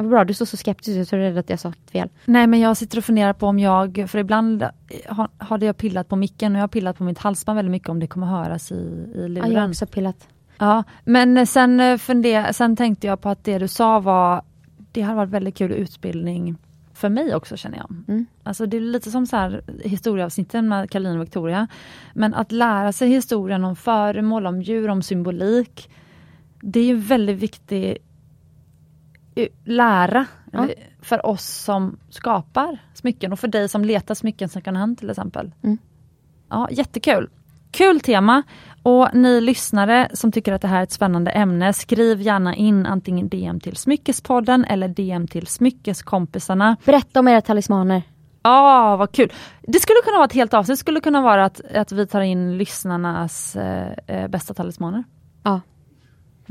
[0.00, 2.08] Ja, bra, du står så skeptisk ut, så är rädd att jag sagt fel.
[2.24, 4.64] Nej men jag sitter och funderar på om jag, för ibland
[5.08, 7.88] har, hade jag pillat på micken och jag har pillat på mitt halsband väldigt mycket
[7.88, 8.74] om det kommer höras i,
[9.14, 9.48] i luren.
[9.48, 10.28] Ja, jag har också pillat.
[10.58, 14.42] Ja, men sen, funder, sen tänkte jag på att det du sa var,
[14.92, 16.56] det hade varit väldigt kul utbildning
[16.94, 17.90] för mig också känner jag.
[18.08, 18.26] Mm.
[18.42, 21.66] Alltså det är lite som så här historieavsnitten med Karolina och Victoria.
[22.14, 25.90] Men att lära sig historien om föremål, om djur, om symbolik.
[26.60, 28.09] Det är ju väldigt viktigt
[29.64, 30.68] lära Ja.
[31.02, 35.52] för oss som skapar smycken och för dig som letar smycken second hand till exempel.
[35.62, 35.78] Mm.
[36.48, 37.30] Ja, jättekul!
[37.70, 38.42] Kul tema!
[38.82, 42.86] Och ni lyssnare som tycker att det här är ett spännande ämne, skriv gärna in
[42.86, 46.76] antingen DM till Smyckespodden eller DM till Smyckeskompisarna.
[46.84, 48.02] Berätta om era talismaner.
[48.42, 48.50] Ja,
[48.92, 49.32] ah, vad kul!
[49.62, 52.20] Det skulle kunna vara ett helt avsnitt, det skulle kunna vara att, att vi tar
[52.20, 55.04] in lyssnarnas eh, eh bästa talismaner.
[55.42, 55.60] Ja.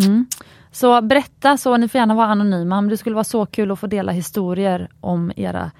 [0.05, 0.25] Mm.
[0.71, 3.79] Så berätta, så ni får gärna vara anonyma, men det skulle vara så kul att
[3.79, 5.71] få dela historier om era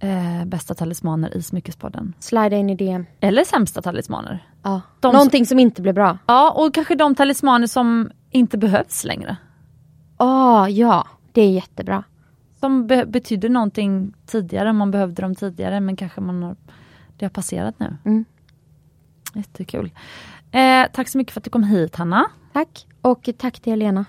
[0.00, 2.14] eh, bästa talismaner i Smyckespodden.
[2.18, 3.06] Slida in i DM.
[3.20, 4.48] Eller sämsta talismaner.
[4.62, 4.80] Ja.
[5.00, 6.18] De Någonting som inte blev bra.
[6.26, 9.36] Ja, och kanske de talismaner som inte behövs längre.
[10.16, 12.04] Ah, ja, det är jättebra.
[12.60, 16.56] Som be betydde någonting tidigare, man behövde dem tidigare men kanske man har,
[17.16, 17.96] det har passerat nu.
[18.04, 18.24] Mm.
[19.34, 19.90] Jättekul.
[20.50, 22.26] Eh, tack så mycket för att du kom hit Hanna.
[22.52, 22.86] Tack.
[23.00, 24.04] Och tack till Helena.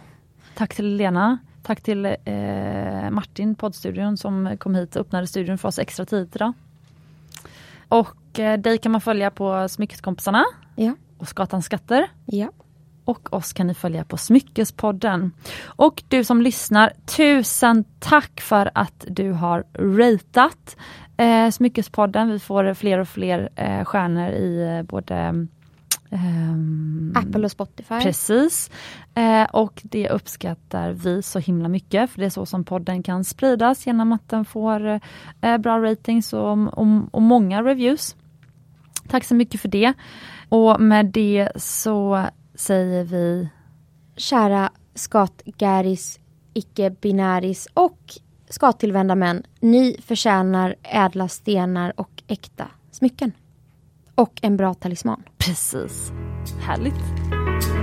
[0.55, 1.37] Tack till Lena.
[1.63, 6.35] Tack till eh, Martin, poddstudion, som kom hit och öppnade studion för oss extra tidigt
[6.35, 6.53] idag.
[7.87, 10.45] Och eh, dig kan man följa på Smyckeskompisarna
[10.75, 10.95] Ja.
[11.17, 12.07] och Skatans skatter.
[12.25, 12.49] Ja.
[13.05, 15.31] Och oss kan ni följa på Smyckespodden.
[15.65, 20.77] Och du som lyssnar, tusen tack för att du har ratat
[21.17, 22.29] eh, Smyckespodden.
[22.29, 25.47] Vi får fler och fler eh, stjärnor i eh, både
[26.09, 27.99] ehm, Apple och Spotify.
[27.99, 28.71] Precis.
[29.15, 33.23] Eh, och det uppskattar vi så himla mycket för det är så som podden kan
[33.23, 34.99] spridas genom att den får
[35.41, 38.15] eh, bra ratings och, och, och många reviews.
[39.07, 39.93] Tack så mycket för det.
[40.49, 42.25] Och med det så
[42.55, 43.49] säger vi
[44.17, 46.19] Kära skatgäris,
[46.53, 47.99] icke-binäris och
[48.49, 49.43] skattillvända män.
[49.59, 53.31] Ni förtjänar ädla stenar och äkta smycken.
[54.15, 55.23] Och en bra talisman.
[55.37, 56.11] precis.
[56.61, 57.74] Härligt.